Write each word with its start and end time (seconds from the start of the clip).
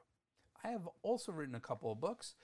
I 0.63 0.69
have 0.69 0.89
also 1.03 1.31
written 1.31 1.55
a 1.55 1.59
couple 1.59 1.91
of 1.91 1.99
books. 1.99 2.35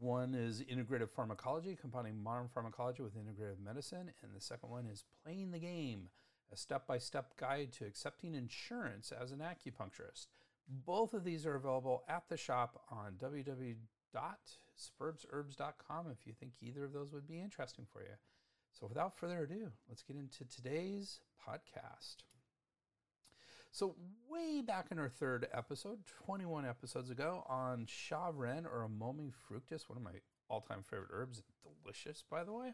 One 0.00 0.34
is 0.34 0.62
Integrative 0.62 1.10
Pharmacology, 1.10 1.76
combining 1.80 2.22
modern 2.22 2.48
pharmacology 2.48 3.02
with 3.02 3.16
integrative 3.16 3.60
medicine. 3.64 4.10
And 4.22 4.34
the 4.34 4.40
second 4.40 4.70
one 4.70 4.86
is 4.86 5.04
Playing 5.24 5.50
the 5.50 5.58
Game, 5.58 6.10
a 6.52 6.56
step 6.56 6.86
by 6.86 6.98
step 6.98 7.36
guide 7.36 7.72
to 7.72 7.86
accepting 7.86 8.34
insurance 8.34 9.12
as 9.12 9.32
an 9.32 9.40
acupuncturist. 9.40 10.28
Both 10.68 11.14
of 11.14 11.24
these 11.24 11.46
are 11.46 11.56
available 11.56 12.04
at 12.08 12.28
the 12.28 12.36
shop 12.36 12.84
on 12.90 13.14
www.spurbsherbs.com 14.14 16.06
if 16.10 16.26
you 16.26 16.32
think 16.32 16.52
either 16.60 16.84
of 16.84 16.92
those 16.92 17.12
would 17.12 17.26
be 17.26 17.40
interesting 17.40 17.86
for 17.92 18.00
you. 18.02 18.16
So, 18.72 18.86
without 18.86 19.16
further 19.16 19.42
ado, 19.42 19.72
let's 19.88 20.02
get 20.02 20.16
into 20.16 20.44
today's 20.44 21.20
podcast. 21.46 22.16
So, 23.70 23.96
way 24.30 24.60
back 24.60 24.86
in 24.90 24.98
our 24.98 25.08
third 25.08 25.48
episode, 25.52 25.98
21 26.24 26.64
episodes 26.66 27.10
ago, 27.10 27.44
on 27.48 27.86
Sha 27.86 28.30
Ren 28.32 28.66
or 28.66 28.88
Amomi 28.88 29.32
fructus, 29.32 29.88
one 29.88 29.98
of 29.98 30.04
my 30.04 30.12
all 30.48 30.60
time 30.60 30.82
favorite 30.82 31.10
herbs, 31.12 31.42
delicious 31.82 32.24
by 32.30 32.44
the 32.44 32.52
way, 32.52 32.72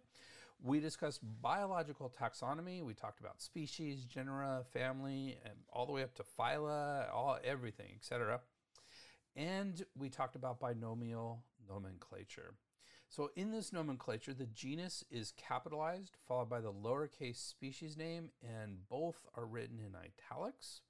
we 0.63 0.81
discussed 0.81 1.21
biological 1.43 2.11
taxonomy. 2.11 2.83
We 2.83 2.95
talked 2.95 3.21
about 3.21 3.43
species, 3.43 4.05
genera, 4.05 4.65
family, 4.73 5.39
and 5.45 5.55
all 5.73 5.87
the 5.87 5.93
way 5.93 6.03
up 6.03 6.15
to 6.17 6.25
phyla, 6.39 7.13
all 7.13 7.39
everything, 7.45 7.93
etc. 7.97 8.41
And 9.37 9.85
we 9.97 10.09
talked 10.09 10.37
about 10.37 10.61
binomial 10.61 11.43
nomenclature. 11.69 12.55
So 13.09 13.31
in 13.37 13.51
this 13.51 13.73
nomenclature, 13.73 14.35
the 14.35 14.47
genus 14.47 15.05
is 15.11 15.33
capitalized, 15.37 16.17
followed 16.27 16.49
by 16.49 16.61
the 16.61 16.73
lowercase 16.73 17.37
species 17.37 17.97
name, 17.97 18.31
and 18.43 18.89
both 18.89 19.27
are 19.37 19.47
written 19.47 19.79
in 19.79 19.95
italics. 19.95 20.81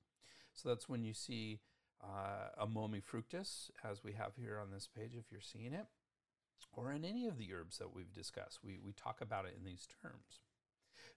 So 0.52 0.68
that's 0.68 0.88
when 0.88 1.04
you 1.04 1.12
see 1.12 1.60
uh, 2.02 2.64
Amomi 2.64 3.02
fructus, 3.02 3.70
as 3.82 4.04
we 4.04 4.12
have 4.12 4.32
here 4.36 4.58
on 4.60 4.70
this 4.70 4.88
page, 4.88 5.12
if 5.16 5.30
you're 5.30 5.40
seeing 5.40 5.72
it 5.72 5.86
or 6.76 6.92
in 6.92 7.04
any 7.04 7.26
of 7.26 7.38
the 7.38 7.52
herbs 7.52 7.78
that 7.78 7.94
we've 7.94 8.12
discussed. 8.12 8.60
We, 8.64 8.78
we 8.84 8.92
talk 8.92 9.20
about 9.20 9.44
it 9.44 9.54
in 9.56 9.64
these 9.64 9.86
terms. 10.02 10.40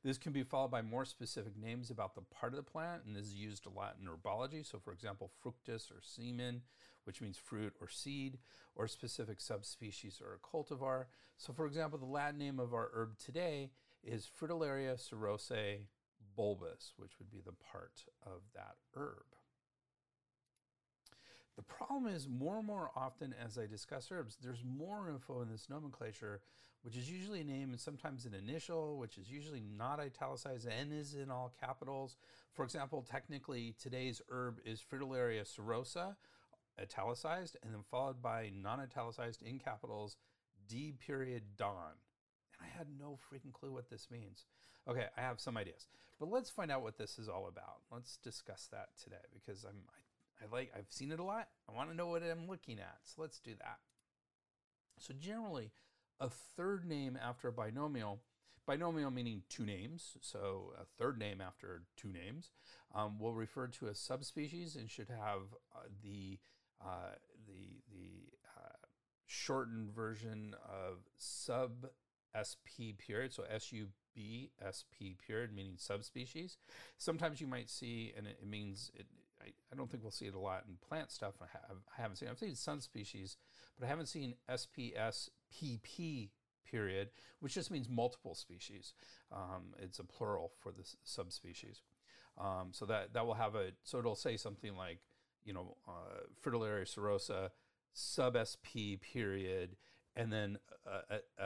This 0.04 0.18
can 0.18 0.32
be 0.32 0.44
followed 0.44 0.72
by 0.72 0.82
more 0.82 1.06
specific 1.06 1.58
names 1.58 1.90
about 1.90 2.16
the 2.16 2.22
part 2.22 2.54
of 2.54 2.58
the 2.58 2.64
plant, 2.64 3.04
and 3.06 3.16
this 3.16 3.26
is 3.26 3.34
used 3.34 3.66
a 3.66 3.70
lot 3.70 3.96
in 4.00 4.08
herbology. 4.08 4.66
So, 4.66 4.80
for 4.80 4.94
example, 4.94 5.32
fructus 5.42 5.92
or 5.92 6.02
semen, 6.02 6.62
which 7.08 7.22
means 7.22 7.38
fruit 7.38 7.74
or 7.80 7.88
seed, 7.88 8.38
or 8.76 8.86
specific 8.86 9.40
subspecies 9.40 10.22
or 10.22 10.34
a 10.34 10.46
cultivar. 10.46 11.06
So, 11.38 11.54
for 11.54 11.66
example, 11.66 11.98
the 11.98 12.06
Latin 12.06 12.38
name 12.38 12.60
of 12.60 12.74
our 12.74 12.90
herb 12.94 13.18
today 13.18 13.72
is 14.04 14.30
Fritillaria 14.40 15.00
cirrhosae 15.00 15.86
bulbus, 16.38 16.92
which 16.98 17.18
would 17.18 17.32
be 17.32 17.42
the 17.44 17.54
part 17.72 18.04
of 18.26 18.42
that 18.54 18.76
herb. 18.94 19.24
The 21.56 21.64
problem 21.64 22.14
is 22.14 22.28
more 22.28 22.58
and 22.58 22.68
more 22.68 22.92
often 22.96 23.34
as 23.44 23.58
I 23.58 23.66
discuss 23.66 24.10
herbs, 24.12 24.38
there's 24.44 24.64
more 24.64 25.10
info 25.10 25.42
in 25.42 25.50
this 25.50 25.70
nomenclature, 25.70 26.42
which 26.84 26.96
is 26.96 27.10
usually 27.10 27.42
a 27.42 27.46
name 27.46 27.72
and 27.72 27.80
sometimes 27.80 28.26
an 28.26 28.36
initial, 28.36 28.98
which 29.00 29.18
is 29.18 29.32
usually 29.32 29.64
not 29.76 30.00
italicized 30.00 30.68
and 30.68 30.94
is 30.94 31.16
in 31.16 31.32
all 31.32 31.56
capitals. 31.60 32.18
For 32.54 32.64
example, 32.64 33.02
technically 33.10 33.74
today's 33.82 34.22
herb 34.30 34.60
is 34.66 34.82
Fritillaria 34.82 35.48
cirrhosa, 35.48 36.16
italicized, 36.80 37.58
and 37.64 37.74
then 37.74 37.82
followed 37.90 38.22
by 38.22 38.52
non-italicized 38.54 39.42
in 39.42 39.60
capitals, 39.60 40.18
D 40.68 40.94
period 41.06 41.44
Don. 41.58 41.96
And 42.60 42.68
I 42.68 42.78
had 42.78 42.88
no 43.00 43.18
freaking 43.18 43.54
clue 43.54 43.74
what 43.74 43.90
this 43.90 44.08
means. 44.12 44.46
Okay, 44.88 45.06
I 45.18 45.22
have 45.22 45.40
some 45.40 45.58
ideas, 45.58 45.88
but 46.20 46.30
let's 46.30 46.50
find 46.50 46.72
out 46.72 46.82
what 46.82 46.98
this 46.98 47.20
is 47.20 47.28
all 47.28 47.48
about. 47.48 47.82
Let's 47.92 48.18
discuss 48.18 48.68
that 48.72 48.90
today 49.02 49.16
because 49.34 49.64
I'm, 49.64 49.84
I 49.90 50.00
I 50.42 50.56
like 50.56 50.72
I've 50.78 50.90
seen 50.90 51.12
it 51.12 51.20
a 51.20 51.24
lot. 51.24 51.48
I 51.70 51.76
want 51.76 51.90
to 51.90 51.96
know 51.96 52.08
what 52.08 52.24
I'm 52.24 52.48
looking 52.48 52.80
at. 52.80 52.98
So 53.04 53.22
let's 53.22 53.40
do 53.40 53.52
that. 53.60 53.80
So 55.00 55.14
generally, 55.20 55.72
a 56.20 56.30
third 56.30 56.86
name 56.86 57.18
after 57.22 57.48
a 57.48 57.52
binomial, 57.52 58.20
binomial 58.66 59.12
meaning 59.12 59.44
two 59.50 59.66
names, 59.66 60.18
so 60.22 60.74
a 60.80 60.86
third 60.98 61.20
name 61.20 61.42
after 61.42 61.84
two 61.96 62.12
names, 62.12 62.52
um, 62.94 63.20
will 63.20 63.34
refer 63.34 63.68
to 63.68 63.88
a 63.88 63.96
subspecies 63.96 64.76
and 64.76 64.90
should 64.90 65.10
have 65.10 65.42
uh, 65.76 65.88
the 66.04 66.40
uh, 66.82 67.16
the 67.48 67.82
the 67.92 68.34
uh, 68.58 68.88
shortened 69.26 69.92
version 69.92 70.56
of 70.68 71.00
sub 71.18 71.88
SP 72.38 72.98
period, 72.98 73.34
so 73.34 73.44
SUB 73.44 74.50
SP 74.62 75.18
period, 75.26 75.54
meaning 75.54 75.76
subspecies. 75.78 76.58
Sometimes 76.98 77.42
you 77.42 77.48
might 77.48 77.70
see, 77.70 78.14
and 78.18 78.28
it, 78.28 78.40
it 78.42 78.48
means 78.48 78.92
it, 78.96 79.08
I, 79.42 79.48
I 79.72 79.76
don't 79.76 79.90
think 79.90 80.04
we'll 80.04 80.12
see 80.12 80.26
it 80.26 80.36
a 80.36 80.40
lot 80.40 80.64
in 80.68 80.76
plant 80.88 81.12
stuff. 81.12 81.36
I, 81.42 81.46
have, 81.68 81.78
I 81.98 82.02
haven't 82.02 82.18
seen. 82.18 82.30
I've 82.30 82.40
seen 82.40 82.56
some 82.56 82.82
species, 82.82 83.38
but 83.78 83.86
I 83.86 83.90
haven't 83.90 84.08
seen 84.08 84.36
SPSPP 84.50 86.30
period, 86.70 87.10
which 87.40 87.54
just 87.54 87.72
means 87.72 87.88
multiple 87.90 88.36
species. 88.36 88.94
Um, 89.32 89.74
it's 89.80 90.00
a 90.00 90.04
plural 90.04 90.52
for 90.60 90.72
the 90.72 90.84
subspecies. 91.04 91.82
Um, 92.40 92.70
so 92.72 92.86
that 92.86 93.14
that 93.14 93.26
will 93.26 93.34
have 93.34 93.56
a 93.56 93.72
so 93.84 93.98
it'll 93.98 94.16
say 94.16 94.38
something 94.38 94.76
like 94.76 95.00
you 95.48 95.54
know 95.54 95.78
uh, 95.88 96.26
Fritillaria 96.44 96.86
cirrhosa 96.86 97.50
sub 97.94 98.38
SP 98.38 99.02
period, 99.02 99.78
and 100.16 100.32
then 100.32 100.58
a, 100.86 101.16
a, 101.40 101.44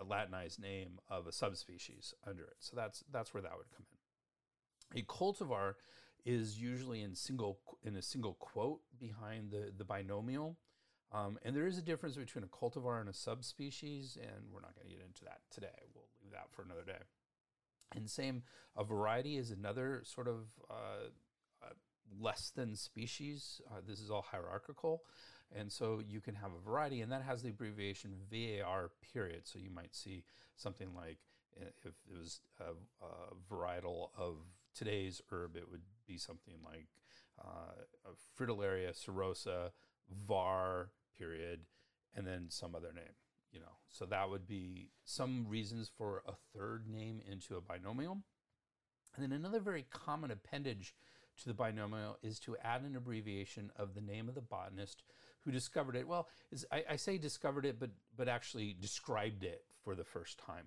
a, 0.00 0.04
Latinized 0.04 0.60
name 0.60 1.00
of 1.08 1.26
a 1.26 1.32
subspecies 1.32 2.14
under 2.26 2.44
it. 2.44 2.56
So 2.60 2.76
that's 2.76 3.04
that's 3.12 3.34
where 3.34 3.42
that 3.42 3.52
would 3.56 3.70
come 3.76 3.84
in. 3.92 5.00
A 5.00 5.04
cultivar 5.04 5.74
is 6.24 6.60
usually 6.60 7.02
in 7.02 7.14
single 7.14 7.58
in 7.84 7.96
a 7.96 8.02
single 8.02 8.34
quote 8.34 8.80
behind 8.98 9.50
the 9.50 9.72
the 9.76 9.84
binomial. 9.84 10.56
Um, 11.10 11.38
and 11.42 11.56
there 11.56 11.66
is 11.66 11.78
a 11.78 11.82
difference 11.82 12.16
between 12.16 12.44
a 12.44 12.48
cultivar 12.48 13.00
and 13.00 13.08
a 13.08 13.14
subspecies, 13.14 14.18
and 14.20 14.52
we're 14.52 14.60
not 14.60 14.74
going 14.74 14.88
to 14.88 14.94
get 14.94 15.04
into 15.04 15.24
that 15.24 15.40
today. 15.50 15.86
We'll 15.94 16.04
leave 16.22 16.32
that 16.32 16.50
for 16.50 16.62
another 16.62 16.84
day. 16.84 17.02
And 17.94 18.10
same, 18.10 18.42
a 18.76 18.84
variety 18.84 19.38
is 19.38 19.50
another 19.50 20.02
sort 20.04 20.28
of 20.28 20.48
uh, 20.70 21.08
uh, 21.62 21.72
less 22.20 22.50
than 22.54 22.76
species. 22.76 23.60
Uh, 23.70 23.80
this 23.86 24.00
is 24.00 24.10
all 24.10 24.22
hierarchical. 24.22 25.02
And 25.54 25.72
so 25.72 26.00
you 26.06 26.20
can 26.20 26.34
have 26.34 26.50
a 26.52 26.70
variety, 26.70 27.00
and 27.00 27.10
that 27.12 27.22
has 27.22 27.42
the 27.42 27.50
abbreviation 27.50 28.12
VAR 28.30 28.90
period. 29.12 29.46
So 29.46 29.58
you 29.58 29.70
might 29.70 29.94
see 29.94 30.24
something 30.56 30.94
like 30.94 31.18
If 31.56 31.86
it 31.86 31.94
was 32.10 32.40
a, 32.60 32.70
a 33.04 33.34
varietal 33.50 34.10
of 34.16 34.36
today's 34.74 35.20
herb, 35.30 35.56
it 35.56 35.68
would 35.70 35.82
be 36.06 36.18
something 36.18 36.54
like 36.64 36.86
uh, 37.44 38.12
Fritillaria 38.38 38.92
cirrhosa 38.92 39.70
var 40.26 40.90
period, 41.16 41.60
and 42.14 42.26
then 42.26 42.46
some 42.48 42.74
other 42.74 42.92
name. 42.94 43.16
You 43.52 43.60
know, 43.60 43.76
so 43.88 44.06
that 44.06 44.28
would 44.30 44.46
be 44.46 44.90
some 45.04 45.46
reasons 45.48 45.90
for 45.96 46.22
a 46.26 46.34
third 46.54 46.86
name 46.86 47.20
into 47.30 47.56
a 47.56 47.60
binomial. 47.60 48.18
And 49.14 49.24
then 49.24 49.32
another 49.32 49.58
very 49.60 49.86
common 49.90 50.30
appendage 50.30 50.94
to 51.38 51.48
the 51.48 51.54
binomial 51.54 52.18
is 52.22 52.38
to 52.40 52.56
add 52.62 52.82
an 52.82 52.96
abbreviation 52.96 53.70
of 53.76 53.94
the 53.94 54.00
name 54.00 54.28
of 54.28 54.34
the 54.34 54.40
botanist 54.40 55.02
who 55.44 55.50
discovered 55.50 55.96
it. 55.96 56.06
Well, 56.06 56.28
I, 56.70 56.84
I, 56.90 56.96
say 56.96 57.18
discovered 57.18 57.64
it, 57.64 57.78
but 57.78 57.90
but 58.16 58.28
actually 58.28 58.76
described 58.78 59.44
it 59.44 59.64
for 59.84 59.94
the 59.94 60.04
first 60.04 60.38
time. 60.38 60.66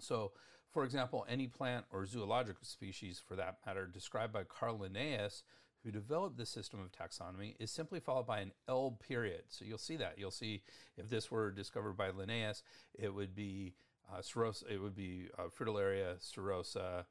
So, 0.00 0.32
for 0.70 0.84
example, 0.84 1.24
any 1.28 1.46
plant 1.46 1.86
or 1.92 2.06
zoological 2.06 2.64
species, 2.64 3.20
for 3.26 3.36
that 3.36 3.58
matter, 3.66 3.86
described 3.86 4.32
by 4.32 4.44
Carl 4.44 4.78
Linnaeus, 4.78 5.42
who 5.82 5.90
developed 5.90 6.36
this 6.36 6.50
system 6.50 6.80
of 6.80 6.92
taxonomy, 6.92 7.54
is 7.58 7.70
simply 7.70 8.00
followed 8.00 8.26
by 8.26 8.40
an 8.40 8.52
L 8.68 8.98
period. 9.06 9.42
So 9.48 9.64
you'll 9.64 9.78
see 9.78 9.96
that. 9.96 10.14
You'll 10.18 10.30
see 10.30 10.62
if 10.96 11.08
this 11.08 11.30
were 11.30 11.50
discovered 11.50 11.94
by 11.94 12.10
Linnaeus, 12.10 12.62
it 12.94 13.14
would 13.14 13.34
be 13.34 13.74
uh, 14.12 14.22
it 14.70 14.80
would 14.80 14.94
be 14.94 15.28
uh, 15.38 15.42
Fritillaria 15.56 16.16
cirrhosa 16.18 17.04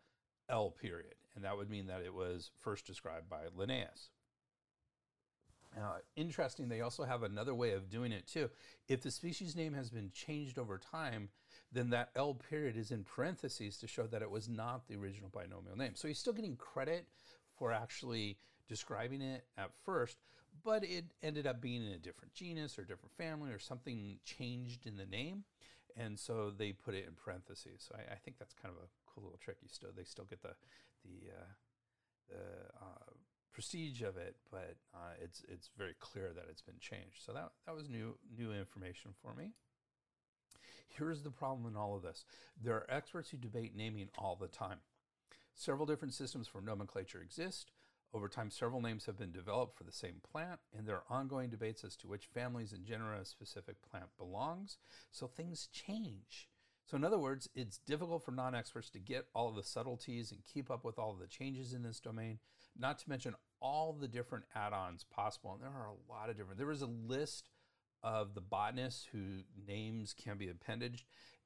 L 0.49 0.71
period, 0.71 1.15
and 1.35 1.43
that 1.43 1.57
would 1.57 1.69
mean 1.69 1.87
that 1.87 2.01
it 2.03 2.13
was 2.13 2.51
first 2.59 2.85
described 2.85 3.29
by 3.29 3.41
Linnaeus. 3.55 4.09
Now, 5.75 5.95
interesting, 6.15 6.69
they 6.69 6.81
also 6.81 7.03
have 7.03 7.23
another 7.23 7.53
way 7.53 7.73
of 7.73 7.89
doing 7.89 8.11
it 8.11 8.25
too. 8.25 8.49
If 8.87 9.01
the 9.01 9.11
species 9.11 9.55
name 9.55 9.73
has 9.73 9.89
been 9.89 10.11
changed 10.11 10.57
over 10.57 10.77
time, 10.77 11.29
then 11.71 11.89
that 11.91 12.09
L 12.15 12.33
period 12.33 12.77
is 12.77 12.91
in 12.91 13.03
parentheses 13.03 13.77
to 13.77 13.87
show 13.87 14.07
that 14.07 14.21
it 14.21 14.31
was 14.31 14.47
not 14.47 14.87
the 14.87 14.95
original 14.95 15.29
binomial 15.29 15.77
name. 15.77 15.95
So 15.95 16.07
he's 16.07 16.19
still 16.19 16.33
getting 16.33 16.55
credit 16.55 17.05
for 17.57 17.71
actually 17.71 18.37
describing 18.67 19.21
it 19.21 19.45
at 19.57 19.71
first, 19.83 20.17
but 20.63 20.83
it 20.83 21.05
ended 21.21 21.45
up 21.45 21.61
being 21.61 21.85
in 21.85 21.91
a 21.91 21.97
different 21.97 22.33
genus 22.33 22.79
or 22.79 22.83
different 22.83 23.15
family 23.17 23.51
or 23.51 23.59
something 23.59 24.17
changed 24.23 24.87
in 24.87 24.97
the 24.97 25.05
name. 25.05 25.43
And 25.95 26.17
so 26.17 26.51
they 26.55 26.71
put 26.71 26.93
it 26.93 27.05
in 27.07 27.13
parentheses. 27.13 27.85
So 27.87 27.95
I, 27.95 28.13
I 28.13 28.15
think 28.15 28.37
that's 28.37 28.53
kind 28.53 28.73
of 28.75 28.83
a 28.83 29.06
cool 29.17 29.25
little 29.25 29.39
trick. 29.39 29.57
You 29.61 29.69
still 29.71 29.89
they 29.95 30.03
still 30.03 30.25
get 30.25 30.41
the 30.41 30.53
the 31.03 31.31
uh, 31.31 31.51
the 32.29 32.85
uh, 32.85 33.13
prestige 33.53 34.01
of 34.01 34.17
it, 34.17 34.35
but 34.51 34.75
uh, 34.93 35.13
it's 35.21 35.43
it's 35.49 35.69
very 35.77 35.95
clear 35.99 36.31
that 36.35 36.45
it's 36.49 36.61
been 36.61 36.79
changed. 36.79 37.23
So 37.25 37.33
that 37.33 37.49
that 37.65 37.75
was 37.75 37.89
new 37.89 38.17
new 38.37 38.53
information 38.53 39.11
for 39.21 39.33
me. 39.33 39.51
Here's 40.89 41.23
the 41.23 41.31
problem 41.31 41.67
in 41.67 41.75
all 41.75 41.95
of 41.95 42.03
this: 42.03 42.25
there 42.61 42.75
are 42.75 42.85
experts 42.89 43.29
who 43.29 43.37
debate 43.37 43.75
naming 43.75 44.09
all 44.17 44.35
the 44.35 44.47
time. 44.47 44.79
Several 45.55 45.87
different 45.87 46.13
systems 46.13 46.47
for 46.47 46.61
nomenclature 46.61 47.21
exist. 47.21 47.71
Over 48.13 48.29
time, 48.29 48.51
several 48.51 48.81
names 48.81 49.05
have 49.05 49.17
been 49.17 49.33
developed 49.33 49.77
for 49.77 49.83
the 49.83 49.91
same 49.91 50.21
plant, 50.31 50.61
and 50.75 50.87
there 50.87 50.95
are 50.95 51.03
ongoing 51.09 51.49
debates 51.49 51.83
as 51.83 51.97
to 51.97 52.07
which 52.07 52.25
families 52.25 52.71
and 52.71 52.85
genera 52.85 53.19
a 53.19 53.25
specific 53.25 53.75
plant 53.81 54.05
belongs. 54.17 54.77
So 55.11 55.27
things 55.27 55.67
change. 55.67 56.47
So, 56.87 56.95
in 56.95 57.03
other 57.03 57.19
words, 57.19 57.49
it's 57.53 57.79
difficult 57.79 58.23
for 58.23 58.31
non 58.31 58.55
experts 58.55 58.89
to 58.91 58.99
get 58.99 59.27
all 59.35 59.49
of 59.49 59.55
the 59.55 59.63
subtleties 59.63 60.31
and 60.31 60.39
keep 60.45 60.71
up 60.71 60.85
with 60.85 60.97
all 60.97 61.11
of 61.11 61.19
the 61.19 61.27
changes 61.27 61.73
in 61.73 61.83
this 61.83 61.99
domain, 61.99 62.39
not 62.79 62.99
to 62.99 63.09
mention 63.09 63.35
all 63.59 63.91
the 63.91 64.07
different 64.07 64.45
add 64.55 64.71
ons 64.71 65.03
possible. 65.03 65.51
And 65.53 65.61
there 65.61 65.69
are 65.69 65.89
a 65.89 66.11
lot 66.11 66.29
of 66.29 66.37
different. 66.37 66.57
There 66.57 66.67
was 66.67 66.81
a 66.81 66.87
list 66.87 67.49
of 68.03 68.35
the 68.35 68.41
botanists 68.41 69.05
whose 69.11 69.43
names 69.67 70.13
can 70.13 70.37
be 70.37 70.47
appended, 70.47 71.01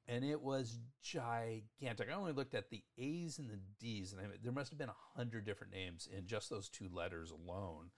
and 0.06 0.24
it 0.24 0.40
was 0.40 0.78
gigantic. 1.02 2.08
I 2.08 2.14
only 2.14 2.32
looked 2.32 2.54
at 2.54 2.70
the 2.70 2.84
A's 2.96 3.38
and 3.38 3.50
the 3.50 3.58
D's, 3.80 4.12
and 4.12 4.20
I, 4.20 4.24
there 4.44 4.52
must 4.52 4.70
have 4.70 4.78
been 4.78 4.90
a 4.90 5.18
hundred 5.18 5.44
different 5.44 5.72
names 5.72 6.08
in 6.16 6.26
just 6.28 6.50
those 6.50 6.68
two 6.68 6.88
letters 6.92 7.32
alone. 7.32 7.90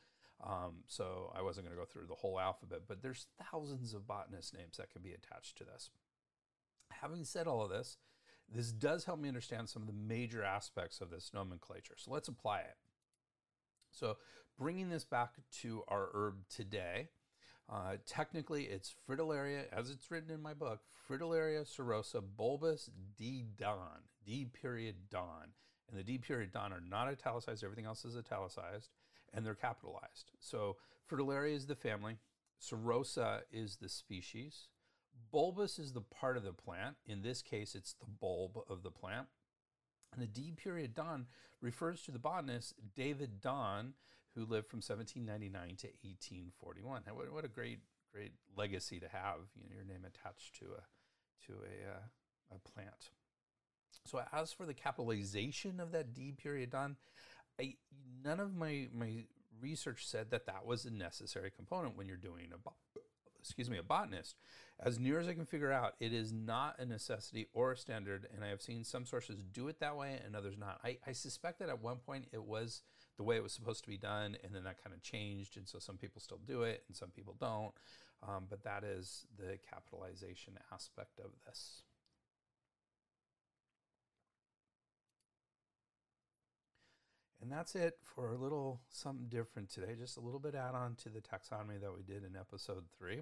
Um, 0.43 0.85
so 0.87 1.31
I 1.37 1.43
wasn't 1.43 1.67
going 1.67 1.77
to 1.77 1.83
go 1.83 1.87
through 1.87 2.07
the 2.07 2.15
whole 2.15 2.41
alphabet, 2.41 2.81
but 2.89 3.03
there's 3.03 3.27
thousands 3.51 3.93
of 3.93 4.07
botanist 4.07 4.55
names 4.55 4.79
that 4.79 4.91
can 4.91 5.03
be 5.03 5.13
attached 5.13 5.59
to 5.59 5.65
this. 5.65 5.91
Having 7.05 7.25
said 7.27 7.47
all 7.47 7.63
of 7.63 7.69
this, 7.69 7.99
this 8.51 8.73
does 8.73 9.05
help 9.05 9.21
me 9.21 9.29
understand 9.29 9.69
some 9.69 9.83
of 9.83 9.89
the 9.89 9.93
major 9.93 10.43
aspects 10.43 11.03
of 11.03 11.11
this 11.11 11.33
nomenclature. 11.35 11.97
So 11.99 12.11
let's 12.11 12.29
apply 12.29 12.61
it. 12.61 12.77
So 13.91 14.17
bringing 14.59 14.89
this 14.89 15.05
back 15.05 15.35
to 15.61 15.83
our 15.87 16.09
herb 16.15 16.37
today, 16.49 17.11
uh, 17.71 17.97
technically 18.07 18.65
it's 18.65 18.95
Fritillaria, 19.07 19.65
as 19.71 19.91
it's 19.91 20.11
written 20.11 20.31
in 20.31 20.41
my 20.41 20.55
book, 20.55 20.81
Fritillaria 21.07 21.67
cirrhosa 21.71 22.23
bulbus 22.23 22.89
D 23.19 23.45
don, 23.59 24.01
D 24.25 24.47
period 24.47 24.97
don. 25.11 25.53
And 25.91 25.99
the 25.99 26.05
D 26.05 26.17
period 26.17 26.53
don 26.53 26.73
are 26.73 26.81
not 26.81 27.07
italicized, 27.09 27.63
everything 27.63 27.85
else 27.85 28.07
is 28.07 28.17
italicized, 28.17 28.89
and 29.35 29.45
they're 29.45 29.55
capitalized. 29.55 30.31
So 30.41 30.79
Fritillaria 31.11 31.55
is 31.55 31.67
the 31.67 31.75
family, 31.75 32.17
cirrhosa 32.59 33.41
is 33.53 33.77
the 33.77 33.91
species, 33.91 34.69
bulbus 35.33 35.79
is 35.79 35.93
the 35.93 36.01
part 36.01 36.37
of 36.37 36.45
the 36.45 36.53
plant. 36.53 36.97
In 37.07 37.23
this 37.23 37.43
case, 37.43 37.75
it's 37.75 37.95
the 37.95 38.07
bulb 38.07 38.59
of 38.69 38.83
the 38.83 38.91
plant. 38.91 39.27
And 40.13 40.23
the 40.23 40.27
D 40.27 40.53
period 40.53 40.95
Don 40.95 41.27
refers 41.61 42.03
to 42.03 42.13
the 42.13 42.19
botanist 42.19 42.75
David 42.95 43.41
Don, 43.41 43.95
who 44.35 44.45
lived 44.45 44.69
from 44.69 44.79
1799 44.79 45.77
to 45.77 45.87
1841. 46.03 47.03
What, 47.13 47.33
what 47.33 47.45
a 47.45 47.49
great, 47.49 47.81
great 48.13 48.33
legacy 48.57 49.01
to 49.01 49.09
have, 49.09 49.39
you 49.57 49.69
know, 49.69 49.75
your 49.75 49.85
name 49.85 50.05
attached 50.07 50.57
to 50.61 50.67
a, 50.67 51.47
to 51.47 51.53
a, 51.53 51.91
uh, 51.91 52.57
a 52.57 52.69
plant. 52.73 53.11
So 54.05 54.23
as 54.33 54.53
for 54.53 54.67
the 54.67 54.75
capitalization 54.75 55.81
of 55.81 55.93
that 55.93 56.15
D 56.15 56.33
period 56.33 56.71
Don, 56.71 56.97
I, 57.61 57.75
none 58.25 58.41
of 58.41 58.55
my, 58.55 58.89
my 58.93 59.25
research 59.61 60.07
said 60.07 60.31
that 60.31 60.47
that 60.47 60.67
was 60.67 60.85
a 60.85 60.91
necessary 60.91 61.51
component 61.51 61.97
when 61.97 62.07
you're 62.07 62.17
doing 62.17 62.49
a 62.53 62.71
excuse 63.41 63.69
me, 63.69 63.79
a 63.79 63.83
botanist. 63.83 64.37
As 64.81 64.99
near 64.99 65.21
as 65.21 65.29
I 65.29 65.35
can 65.35 65.47
figure 65.47 65.71
out, 65.73 65.95
it 66.01 66.13
is 66.13 66.33
not 66.33 66.79
a 66.79 66.85
necessity 66.85 67.47
or 67.53 67.73
a 67.73 67.77
standard, 67.77 68.27
and 68.35 68.45
I 68.45 68.49
have 68.49 68.61
seen 68.61 68.83
some 68.85 69.07
sources 69.07 69.43
do 69.53 69.69
it 69.69 69.79
that 69.81 69.97
way 69.97 70.19
and 70.25 70.35
others 70.35 70.57
not. 70.59 70.81
I, 70.85 70.99
I 71.07 71.13
suspect 71.13 71.61
that 71.61 71.69
at 71.69 71.81
one 71.81 71.99
point 71.99 72.27
it 72.33 72.43
was 72.43 72.83
the 73.17 73.23
way 73.23 73.37
it 73.37 73.43
was 73.43 73.53
supposed 73.53 73.85
to 73.85 73.91
be 73.91 73.97
done, 73.97 74.37
and 74.43 74.53
then 74.53 74.65
that 74.65 74.83
kind 74.83 74.95
of 74.95 75.01
changed, 75.01 75.57
and 75.57 75.69
so 75.69 75.79
some 75.79 75.97
people 75.97 76.21
still 76.21 76.41
do 76.45 76.63
it 76.63 76.83
and 76.89 76.97
some 76.97 77.11
people 77.11 77.37
don't. 77.39 77.73
Um, 78.27 78.47
but 78.49 78.65
that 78.65 78.85
is 78.85 79.27
the 79.39 79.59
capitalization 79.71 80.55
aspect 80.73 81.21
of 81.21 81.31
this. 81.47 81.83
And 87.41 87.53
that's 87.53 87.75
it 87.75 87.99
for 88.03 88.31
a 88.31 88.37
little 88.37 88.81
something 88.89 89.27
different 89.29 89.69
today, 89.69 89.95
just 89.99 90.17
a 90.17 90.21
little 90.21 90.41
bit 90.41 90.55
add 90.55 90.75
on 90.75 90.95
to 91.03 91.11
the 91.11 91.21
taxonomy 91.21 91.79
that 91.83 91.95
we 91.95 92.03
did 92.03 92.25
in 92.25 92.37
episode 92.37 92.85
three. 92.99 93.21